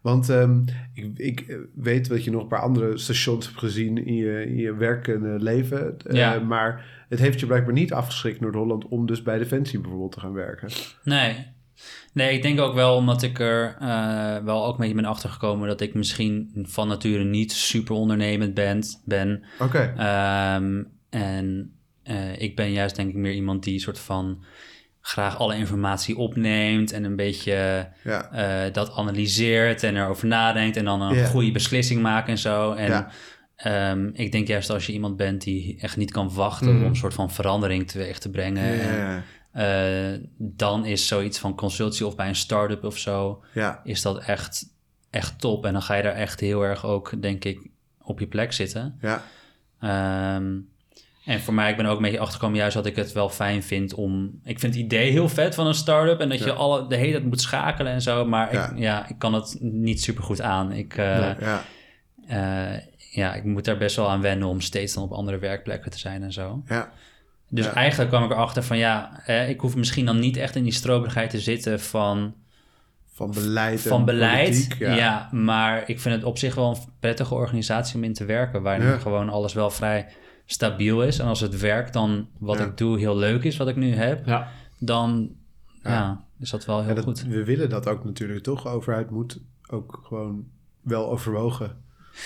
Want 0.02 0.28
ehm, 0.28 0.60
ik, 0.94 1.10
ik 1.18 1.40
eh, 1.40 1.56
weet 1.74 2.08
dat 2.08 2.24
je 2.24 2.30
nog 2.30 2.42
een 2.42 2.48
paar 2.48 2.60
andere 2.62 2.98
stations 2.98 3.46
hebt 3.46 3.58
gezien 3.58 4.06
in 4.06 4.14
je, 4.14 4.46
in 4.46 4.56
je 4.56 4.74
werkende 4.74 5.38
leven. 5.38 5.96
Eh. 6.06 6.40
Maar 6.40 6.84
het 7.14 7.22
heeft 7.22 7.40
je 7.40 7.46
blijkbaar 7.46 7.72
niet 7.72 7.92
afgeschrikt, 7.92 8.40
Noord-Holland, 8.40 8.88
om 8.88 9.06
dus 9.06 9.22
bij 9.22 9.38
Defensie 9.38 9.80
bijvoorbeeld 9.80 10.12
te 10.12 10.20
gaan 10.20 10.32
werken. 10.32 10.68
Nee. 11.02 11.46
Nee, 12.12 12.34
ik 12.34 12.42
denk 12.42 12.60
ook 12.60 12.74
wel 12.74 12.96
omdat 12.96 13.22
ik 13.22 13.38
er 13.38 13.76
eh, 13.80 14.36
wel 14.44 14.64
ook 14.66 14.72
een 14.72 14.80
beetje 14.80 14.94
ben 14.94 15.04
achtergekomen 15.04 15.68
dat 15.68 15.80
ik 15.80 15.94
misschien 15.94 16.50
van 16.62 16.88
nature 16.88 17.24
niet 17.24 17.52
super 17.52 17.94
ondernemend 17.94 18.54
ben. 18.54 18.82
ben. 19.04 19.42
Oké, 19.58 19.94
Ehm, 19.96 20.82
en 21.10 21.72
eh, 22.02 22.38
ik 22.40 22.56
ben 22.56 22.72
juist 22.72 22.96
denk 22.96 23.08
ik 23.08 23.14
meer 23.14 23.32
iemand 23.32 23.62
die 23.62 23.80
soort 23.80 23.98
van 23.98 24.44
graag 25.00 25.38
alle 25.38 25.56
informatie 25.56 26.16
opneemt 26.16 26.92
en 26.92 27.04
een 27.04 27.16
beetje 27.16 27.88
ja. 28.04 28.30
eh, 28.30 28.72
dat 28.72 28.92
analyseert 28.96 29.82
en 29.82 29.96
erover 29.96 30.26
nadenkt 30.26 30.76
en 30.76 30.84
dan 30.84 31.00
een 31.02 31.26
goede 31.26 31.52
beslissing 31.52 32.02
maakt 32.02 32.28
en 32.28 32.38
zo. 32.38 32.72
En 32.72 32.88
Ja. 32.88 33.10
Ehm, 33.64 34.10
ik 34.12 34.32
denk 34.32 34.46
juist 34.48 34.70
als 34.70 34.86
je 34.86 34.92
iemand 34.92 35.16
bent 35.16 35.42
die 35.42 35.76
echt 35.80 35.96
niet 35.96 36.10
kan 36.10 36.34
wachten 36.34 36.72
Mhm. 36.74 36.82
om 36.82 36.88
een 36.88 36.96
soort 36.96 37.14
van 37.14 37.30
verandering 37.30 37.88
teweeg 37.90 38.18
te 38.18 38.30
brengen. 38.30 38.80
en, 38.80 39.24
eh, 39.52 40.20
dan 40.38 40.84
is 40.86 41.06
zoiets 41.06 41.38
van 41.38 41.54
consultie 41.54 42.06
of 42.06 42.16
bij 42.16 42.28
een 42.28 42.34
start-up 42.34 42.84
of 42.84 42.98
zo, 42.98 43.42
ja, 43.52 43.80
is 43.84 44.02
dat 44.02 44.18
echt, 44.24 44.64
echt 45.10 45.40
top. 45.40 45.66
En 45.66 45.72
dan 45.72 45.82
ga 45.82 45.94
je 45.94 46.02
daar 46.02 46.14
echt 46.14 46.40
heel 46.40 46.62
erg 46.62 46.84
ook, 46.86 47.22
denk 47.22 47.44
ik, 47.44 47.66
op 48.02 48.20
je 48.20 48.26
plek 48.26 48.52
zitten. 48.52 48.98
ja, 49.00 49.22
Ehm, 49.80 50.52
En 51.24 51.40
voor 51.40 51.54
mij, 51.54 51.70
ik 51.70 51.76
ben 51.76 51.86
ook 51.86 51.96
een 51.96 52.02
beetje 52.02 52.18
achtergekomen 52.18 52.58
juist 52.58 52.74
dat 52.74 52.86
ik 52.86 52.96
het 52.96 53.12
wel 53.12 53.28
fijn 53.28 53.62
vind 53.62 53.94
om... 53.94 54.40
Ik 54.44 54.58
vind 54.58 54.74
het 54.74 54.84
idee 54.84 55.10
heel 55.10 55.28
vet 55.28 55.54
van 55.54 55.66
een 55.66 55.74
start-up 55.74 56.20
en 56.20 56.28
dat 56.28 56.38
je 56.38 56.52
alle, 56.52 56.86
de 56.86 56.96
hele 56.96 57.12
tijd 57.12 57.24
moet 57.24 57.40
schakelen 57.40 57.92
en 57.92 58.02
zo. 58.02 58.24
Maar 58.24 58.52
Ja. 58.52 58.70
Ik, 58.70 58.78
ja, 58.78 59.08
ik 59.08 59.18
kan 59.18 59.34
het 59.34 59.56
niet 59.60 60.02
super 60.02 60.22
goed 60.24 60.40
aan. 60.40 60.72
Ik, 60.72 60.96
eh, 60.96 61.18
Nee. 61.18 61.34
Ja, 61.40 61.64
eh, 62.26 62.80
ja, 63.14 63.34
ik 63.34 63.44
moet 63.44 63.64
daar 63.64 63.76
best 63.78 63.96
wel 63.96 64.10
aan 64.10 64.20
wennen 64.20 64.48
om 64.48 64.60
steeds 64.60 64.94
dan 64.94 65.02
op 65.04 65.12
andere 65.12 65.38
werkplekken 65.38 65.90
te 65.90 65.98
zijn 65.98 66.22
en 66.22 66.32
zo. 66.32 66.62
ja, 66.66 66.92
Dus 67.48 67.64
Ja. 67.64 67.72
eigenlijk 67.74 68.10
kwam 68.10 68.24
ik 68.24 68.30
erachter 68.30 68.62
van 68.62 68.78
ja, 68.78 69.20
eh, 69.26 69.48
ik 69.48 69.60
hoef 69.60 69.76
misschien 69.76 70.06
dan 70.06 70.18
niet 70.18 70.36
echt 70.36 70.56
in 70.56 70.62
die 70.62 70.72
stroberigheid 70.72 71.30
te 71.30 71.40
zitten 71.40 71.80
van, 71.80 72.34
van 73.12 73.30
beleid 73.30 73.82
en 73.82 73.88
van 73.88 74.04
beleid. 74.04 74.48
politiek, 74.50 74.78
ja. 74.78 75.28
maar 75.32 75.88
ik 75.88 76.00
vind 76.00 76.14
het 76.14 76.24
op 76.24 76.38
zich 76.38 76.54
wel 76.54 76.70
een 76.70 76.92
prettige 77.00 77.34
organisatie 77.34 77.96
om 77.96 78.04
in 78.04 78.12
te 78.12 78.24
werken, 78.24 78.62
waarin 78.62 78.86
Ja. 78.86 78.98
gewoon 78.98 79.28
alles 79.28 79.52
wel 79.52 79.70
vrij 79.70 80.06
stabiel 80.46 81.02
is. 81.02 81.18
En 81.18 81.26
als 81.26 81.40
het 81.40 81.60
werk 81.60 81.92
dan 81.92 82.28
wat 82.38 82.58
Ja. 82.58 82.64
ik 82.64 82.76
doe 82.76 82.98
heel 82.98 83.16
leuk 83.16 83.44
is, 83.44 83.56
wat 83.56 83.68
ik 83.68 83.76
nu 83.76 83.94
heb, 83.94 84.26
Ja. 84.26 84.48
dan 84.78 85.30
ja. 85.82 85.90
Ja. 85.90 86.24
is 86.40 86.50
dat 86.50 86.64
wel 86.64 86.78
heel 86.78 86.88
Ja, 86.88 86.94
dat, 86.94 87.04
goed. 87.04 87.22
we 87.22 87.44
willen 87.44 87.70
dat 87.70 87.88
ook 87.88 88.04
natuurlijk 88.04 88.42
toch. 88.42 88.62
De 88.62 88.68
overheid 88.68 89.10
moet 89.10 89.40
ook 89.68 90.00
gewoon 90.06 90.44
wel 90.80 91.10
overwogen 91.10 91.82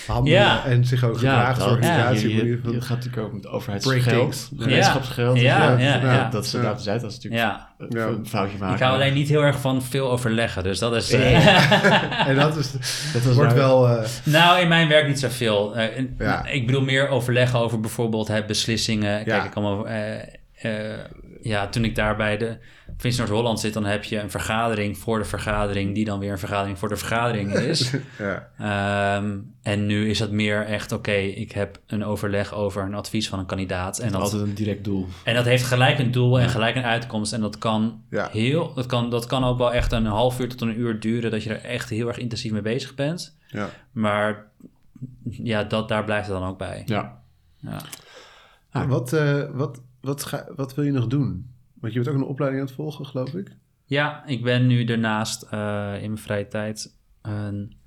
handelen 0.07 0.39
Ja. 0.39 0.65
en 0.65 0.85
zich 0.85 1.03
ook 1.03 1.13
gedragen 1.17 1.63
als 1.63 1.71
organisatie. 1.71 2.35
Je, 2.35 2.41
in 2.41 2.71
je, 2.71 2.81
gaat 2.81 2.97
natuurlijk 2.97 3.23
ook 3.27 3.33
met 3.33 3.47
overheidsgeld, 3.47 4.49
gemeenschapsgeld. 4.57 5.33
dus 5.35 5.43
Ja, 5.43 5.71
ja, 5.71 5.77
ja, 5.77 6.13
ja. 6.13 6.29
Dat 6.29 6.51
Ja. 6.51 6.57
inderdaad 6.57 6.83
de 6.83 6.91
dat 6.99 7.03
is 7.11 7.15
natuurlijk 7.15 7.41
Ja, 7.43 7.69
een- 7.77 7.87
Ja. 7.89 8.29
foutje 8.29 8.57
maken. 8.57 8.75
ik 8.75 8.81
hou 8.81 8.93
alleen 8.93 9.13
niet 9.13 9.29
heel 9.29 9.41
erg 9.43 9.59
van 9.59 9.81
veel 9.83 10.11
overleggen, 10.11 10.63
dus 10.63 10.79
dat 10.79 10.95
is... 10.95 11.11
eh, 11.11 12.27
En 12.29 12.35
dat, 12.35 12.55
is, 12.57 12.71
Dat 13.13 13.23
was 13.23 13.35
wordt 13.35 13.55
nou- 13.55 13.67
wel... 13.67 13.87
eh, 13.89 14.05
Nou, 14.23 14.59
in 14.61 14.67
mijn 14.67 14.87
werk 14.87 15.07
niet 15.07 15.19
zoveel. 15.19 15.75
Eh, 15.75 16.03
Ja. 16.17 16.45
Ik 16.45 16.65
bedoel 16.65 16.81
meer 16.81 17.07
overleggen 17.07 17.59
over 17.59 17.79
bijvoorbeeld 17.79 18.27
hè, 18.27 18.45
beslissingen. 18.45 19.15
Kijk, 19.23 19.27
Ja. 19.27 19.43
ik 19.43 19.51
kan 19.51 19.63
me, 19.77 19.85
eh, 19.87 20.91
eh, 20.91 20.99
ja, 21.41 21.67
toen 21.67 21.83
ik 21.83 21.95
daar 21.95 22.15
bij 22.15 22.37
de 22.37 22.57
Vins 22.97 23.17
Noord-Holland 23.17 23.59
zit, 23.59 23.73
dan 23.73 23.85
heb 23.85 24.03
je 24.03 24.19
een 24.19 24.31
vergadering 24.31 24.97
voor 24.97 25.17
de 25.19 25.25
vergadering, 25.25 25.95
die 25.95 26.05
dan 26.05 26.19
weer 26.19 26.31
een 26.31 26.39
vergadering 26.39 26.79
voor 26.79 26.89
de 26.89 26.95
vergadering 26.95 27.53
is. 27.53 27.91
ja, 28.17 28.49
Ehm, 28.57 29.37
en 29.61 29.85
nu 29.85 30.09
is 30.09 30.17
dat 30.17 30.31
meer 30.31 30.65
echt, 30.65 30.91
oké, 30.91 31.11
ik 31.11 31.51
heb 31.51 31.79
een 31.87 32.05
overleg 32.05 32.53
over 32.53 32.83
een 32.83 32.93
advies 32.93 33.29
van 33.29 33.39
een 33.39 33.45
kandidaat. 33.45 33.99
En 33.99 34.11
dat, 34.11 34.21
altijd 34.21 34.41
een 34.41 34.53
direct 34.53 34.83
doel. 34.83 35.07
en 35.23 35.35
dat 35.35 35.45
heeft 35.45 35.63
gelijk 35.63 35.99
een 35.99 36.11
doel 36.11 36.39
en 36.39 36.49
gelijk 36.49 36.75
een 36.75 36.83
uitkomst. 36.83 37.33
En 37.33 37.41
dat 37.41 37.57
kan, 37.57 38.01
Ja. 38.09 38.29
heel, 38.31 38.73
dat, 38.73 38.85
kan, 38.85 39.09
dat 39.09 39.25
kan 39.25 39.43
ook 39.43 39.57
wel 39.57 39.73
echt 39.73 39.91
een 39.91 40.05
half 40.05 40.39
uur 40.39 40.49
tot 40.49 40.61
een 40.61 40.79
uur 40.79 40.99
duren, 40.99 41.31
dat 41.31 41.43
je 41.43 41.49
er 41.49 41.63
echt 41.63 41.89
heel 41.89 42.07
erg 42.07 42.17
intensief 42.17 42.51
mee 42.51 42.61
bezig 42.61 42.95
bent. 42.95 43.37
ja. 43.47 43.69
Maar 43.91 44.45
ja, 45.29 45.63
dat, 45.63 45.87
daar 45.89 46.03
blijft 46.03 46.27
het 46.27 46.37
dan 46.39 46.47
ook 46.49 46.57
bij. 46.57 46.81
Ja. 46.85 47.21
Ja. 47.61 47.81
Ah. 48.71 48.87
Wat, 48.89 49.13
eh, 49.13 49.43
wat, 49.53 49.81
wat, 50.01 50.23
ga, 50.25 50.47
wat 50.55 50.75
wil 50.75 50.85
je 50.85 50.91
nog 50.91 51.07
doen? 51.07 51.53
Want 51.73 51.93
je 51.93 51.99
bent 51.99 52.11
ook 52.15 52.21
een 52.21 52.27
opleiding 52.27 52.61
aan 52.61 52.67
het 52.67 52.77
volgen, 52.77 53.05
geloof 53.05 53.33
ik. 53.33 53.55
Ja, 53.85 54.25
ik 54.25 54.43
ben 54.43 54.67
nu 54.67 54.83
daarnaast 54.83 55.41
eh, 55.43 55.93
in 56.01 56.07
mijn 56.11 56.17
vrije 56.17 56.47
tijd 56.47 56.97
een 57.21 57.77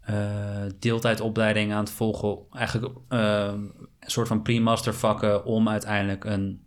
eh, 0.00 0.62
deeltijdopleiding 0.78 1.72
aan 1.72 1.78
het 1.84 1.90
volgen. 1.90 2.38
Eigenlijk 2.50 2.94
eh, 3.08 3.52
een 3.54 3.72
soort 4.00 4.28
van 4.28 4.42
pre-master 4.42 4.94
vakken 4.94 5.44
om 5.44 5.68
uiteindelijk 5.68 6.24
een 6.24 6.62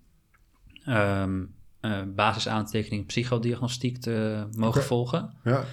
ehm, 0.86 1.44
eh, 1.80 2.02
basisaantekening 2.16 3.06
psychodiagnostiek 3.06 3.98
te 3.98 4.46
mogen 4.52 4.84
volgen. 4.84 5.34
Ja. 5.44 5.64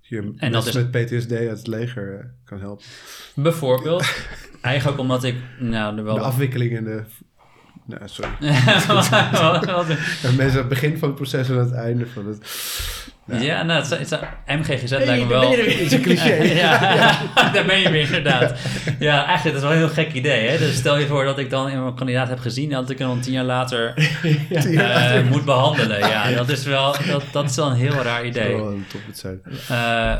Je 0.00 0.34
En 0.36 0.52
dat 0.52 0.66
is- 0.66 0.74
met 0.74 0.90
PTSD 0.90 1.32
uit 1.32 1.48
het 1.58 1.66
leger 1.66 2.34
kan 2.44 2.60
helpen. 2.60 2.84
Bijvoorbeeld. 3.34 4.26
eigenlijk 4.62 4.98
omdat 5.00 5.24
ik 5.24 5.36
nou, 5.58 5.96
er 5.98 6.04
wel... 6.04 6.14
De 6.14 6.20
afwikkeling 6.20 6.76
en 6.76 6.84
de... 6.84 7.04
Nou, 7.86 8.00
sorry. 8.04 8.30
Mensen 10.36 10.50
aan 10.50 10.56
het 10.56 10.68
begin 10.68 10.98
van 10.98 11.08
het 11.08 11.16
proces 11.16 11.48
en 11.48 11.54
aan 11.54 11.60
het 11.64 11.72
einde 11.74 12.06
van 12.06 12.26
het... 12.26 12.38
Ja. 13.28 13.36
Ja, 13.40 13.62
nou, 13.62 13.82
het, 13.82 13.90
is- 14.00 14.10
het, 14.10 14.20
is- 14.46 14.54
MGGZ 14.56 14.90
lijkt 14.90 15.22
me 15.22 15.26
wel... 15.28 15.50
Het 15.50 15.58
is 15.86 15.92
een 15.92 16.00
cliché. 16.02 16.32
ja, 16.34 17.18
daar 17.52 17.64
ben 17.66 17.78
je 17.80 17.90
weer 17.90 18.02
inderdaad. 18.04 18.54
Ja, 18.98 19.24
eigenlijk 19.26 19.44
dat 19.44 19.54
is 19.54 19.60
wel 19.62 19.70
een 19.70 19.76
heel 19.76 19.88
gek 20.04 20.12
idee. 20.12 20.48
Hè? 20.48 20.58
Dus 20.58 20.76
stel 20.76 20.98
je 20.98 21.06
voor 21.06 21.24
dat 21.24 21.38
ik 21.38 21.50
dan 21.50 21.66
een 21.70 21.94
kandidaat 21.94 22.28
heb 22.28 22.38
gezien... 22.38 22.70
en 22.72 22.80
dat 22.80 22.90
ik 22.90 22.98
hem 22.98 23.08
dan 23.08 23.20
tien 23.20 23.32
jaar 23.32 23.44
later 23.44 23.94
Tien 24.22 24.70
jaar 24.72 24.90
eh, 24.90 24.94
later. 24.94 25.24
moet 25.24 25.44
behandelen. 25.44 25.98
Ja, 25.98 26.30
dat 26.30 26.48
is 26.48 26.64
wel, 26.64 26.94
dat, 27.06 27.22
dat 27.32 27.50
is 27.50 27.56
wel 27.56 27.70
een 27.70 27.76
heel 27.76 27.92
raar 28.02 28.18
Dat 28.18 28.26
idee. 28.26 28.50
zou 28.50 28.62
wel 28.62 28.70
een 28.72 28.86
top 28.90 29.00
het 29.06 29.18
zijn. 29.18 29.40
Eh, 29.44 29.68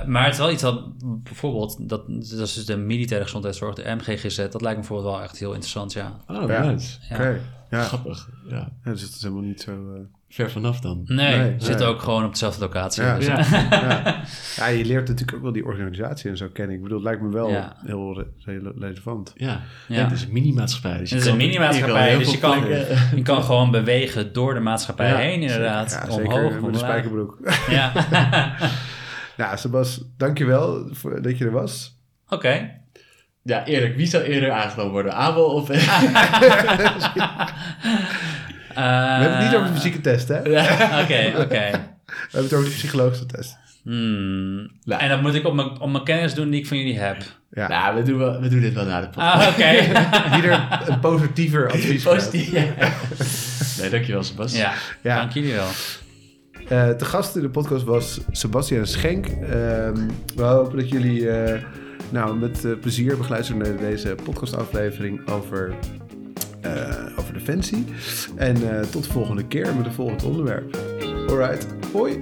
maar 0.06 0.24
het 0.24 0.32
is 0.32 0.38
wel 0.38 0.50
iets 0.50 0.62
dat 0.62 0.82
bijvoorbeeld... 1.00 1.76
Dat, 1.88 2.02
dat 2.08 2.22
is 2.48 2.54
dus 2.54 2.64
de 2.66 2.76
militaire 2.76 3.24
gezondheidszorg, 3.26 3.74
de 3.74 3.94
MGGZ... 3.96 4.36
dat 4.36 4.60
lijkt 4.60 4.78
me 4.78 4.86
bijvoorbeeld 4.86 5.14
wel 5.14 5.22
echt 5.22 5.38
heel 5.38 5.50
interessant, 5.52 5.92
ja. 5.92 6.16
Oh, 6.28 6.48
Ja. 6.48 6.64
nice. 6.64 6.96
Ja. 7.08 7.14
Oké. 7.16 7.40
Ja. 7.70 7.82
Grappig. 7.82 8.28
Ja. 8.48 8.68
ja, 8.84 8.90
dus 8.90 9.00
het 9.02 9.14
is 9.14 9.22
helemaal 9.22 9.42
niet 9.44 9.60
zo... 9.60 9.72
eh, 9.94 10.00
Ver 10.28 10.50
vanaf 10.50 10.80
dan. 10.80 11.02
Nee, 11.04 11.36
Nee, 11.38 11.52
we 11.52 11.64
zitten 11.64 11.86
nee. 11.86 11.94
ook 11.94 12.02
gewoon 12.02 12.24
op 12.24 12.32
dezelfde 12.32 12.60
locatie. 12.60 13.02
Ja. 13.02 13.16
Dus- 13.16 13.26
Ja. 13.26 13.38
ja. 13.70 14.22
ja, 14.56 14.66
je 14.66 14.84
leert 14.84 15.08
natuurlijk 15.08 15.36
ook 15.36 15.42
wel 15.42 15.52
die 15.52 15.64
organisatie 15.64 16.30
en 16.30 16.36
zo 16.36 16.48
kennen. 16.52 16.76
Ik 16.76 16.82
bedoel, 16.82 16.96
het 16.98 17.06
lijkt 17.06 17.22
me 17.22 17.28
wel 17.28 17.50
Ja. 17.50 17.76
heel 17.84 18.14
re- 18.18 18.26
rele- 18.44 18.72
relevant. 18.78 19.32
Ja. 19.34 19.60
Het 19.88 20.12
is 20.12 20.22
een 20.22 20.32
mini-maatschappij. 20.32 20.98
Dus 20.98 21.08
je 21.08 21.14
Het 21.14 21.24
is 21.24 21.30
een 21.30 21.36
kan- 21.38 21.46
mini-maatschappij, 21.46 22.18
dus 22.18 22.30
je 22.32 22.38
kan- 22.38 22.64
Je 23.14 23.22
kan 23.22 23.42
gewoon 23.42 23.70
bewegen 23.70 24.32
door 24.32 24.54
de 24.54 24.60
maatschappij 24.60 25.08
Ja, 25.08 25.16
heen, 25.16 25.42
inderdaad. 25.42 25.90
Ja, 25.90 26.02
Omhoog, 26.14 26.16
zeker 26.32 26.42
met 26.44 26.52
een 26.54 26.62
omlaag. 26.64 26.80
spijkerbroek. 26.80 27.38
Ja, 27.68 27.92
Ja, 29.36 29.56
Sebas, 29.56 30.02
dankjewel 30.16 30.88
voor 30.90 31.22
dat 31.22 31.38
je 31.38 31.44
er 31.44 31.50
was. 31.50 31.98
oké. 32.28 32.70
Ja, 33.46 33.64
eerlijk. 33.66 33.96
Wie 33.96 34.06
zou 34.06 34.22
eerder 34.24 34.50
aangenomen 34.50 34.92
worden? 34.92 35.14
Abel 35.14 35.44
of... 35.44 35.68
We 38.74 38.82
hebben 38.82 39.36
het 39.36 39.44
niet 39.46 39.54
over 39.56 39.68
de 39.68 39.74
fysieke 39.74 40.00
test, 40.00 40.28
hè? 40.28 40.42
We 40.42 40.50
Oké, 41.02 41.32
oké. 41.42 41.56
hebben 41.56 41.90
het 42.30 42.52
over 42.54 42.64
de 42.64 42.70
psychologische 42.74 43.26
test. 43.26 43.56
Hmm. 43.82 44.70
Nou. 44.84 45.00
En 45.02 45.08
dat 45.08 45.22
moet 45.22 45.34
ik 45.34 45.46
op 45.46 45.54
mijn, 45.54 45.80
op 45.80 45.90
mijn 45.90 46.04
kennis 46.04 46.34
doen 46.34 46.50
die 46.50 46.60
ik 46.60 46.66
van 46.66 46.76
jullie 46.76 46.98
heb. 46.98 47.16
Ja. 47.50 47.68
Nou, 47.68 47.96
we 47.96 48.02
doen, 48.02 48.18
wel, 48.18 48.40
we 48.40 48.48
doen 48.48 48.60
dit 48.60 48.74
wel 48.74 48.84
na 48.84 49.00
de 49.00 49.06
podcast. 49.06 49.42
Ah, 49.42 49.48
oké. 49.48 50.36
Ieder 50.36 50.68
een 50.86 51.00
positiever 51.00 51.70
advies. 51.70 52.02
Positief. 52.02 52.50
Ja. 52.52 52.64
Nee, 53.80 53.90
dankjewel 53.90 54.22
Sebas. 54.22 54.56
Ja, 54.56 54.72
Ja. 55.02 55.16
dank 55.16 55.32
jullie 55.32 55.52
wel. 55.54 55.68
Eh 56.68 56.90
te 56.90 57.04
gast 57.04 57.36
in 57.36 57.42
de 57.42 57.48
podcast 57.50 57.84
was 57.84 58.20
Sebastian 58.30 58.86
Schenk. 58.86 59.26
Ehm, 59.26 59.96
we 60.34 60.42
hopen 60.42 60.76
dat 60.78 60.88
jullie 60.88 61.30
eh, 61.30 61.62
nou, 62.10 62.36
met 62.36 62.64
eh, 62.64 62.72
plezier 62.80 63.16
begeluisterd 63.16 63.58
naar 63.58 63.76
deze 63.76 64.14
podcastaflevering 64.24 65.28
over, 65.28 65.74
eh, 66.60 67.06
over 67.18 67.32
Defensie. 67.32 67.84
En 68.36 68.70
eh, 68.70 68.80
tot 68.80 69.04
de 69.04 69.10
volgende 69.10 69.46
keer 69.46 69.74
met 69.76 69.86
een 69.86 69.92
volgend 69.92 70.24
onderwerp. 70.24 70.76
Alright, 71.28 71.66
hoi! 71.92 72.20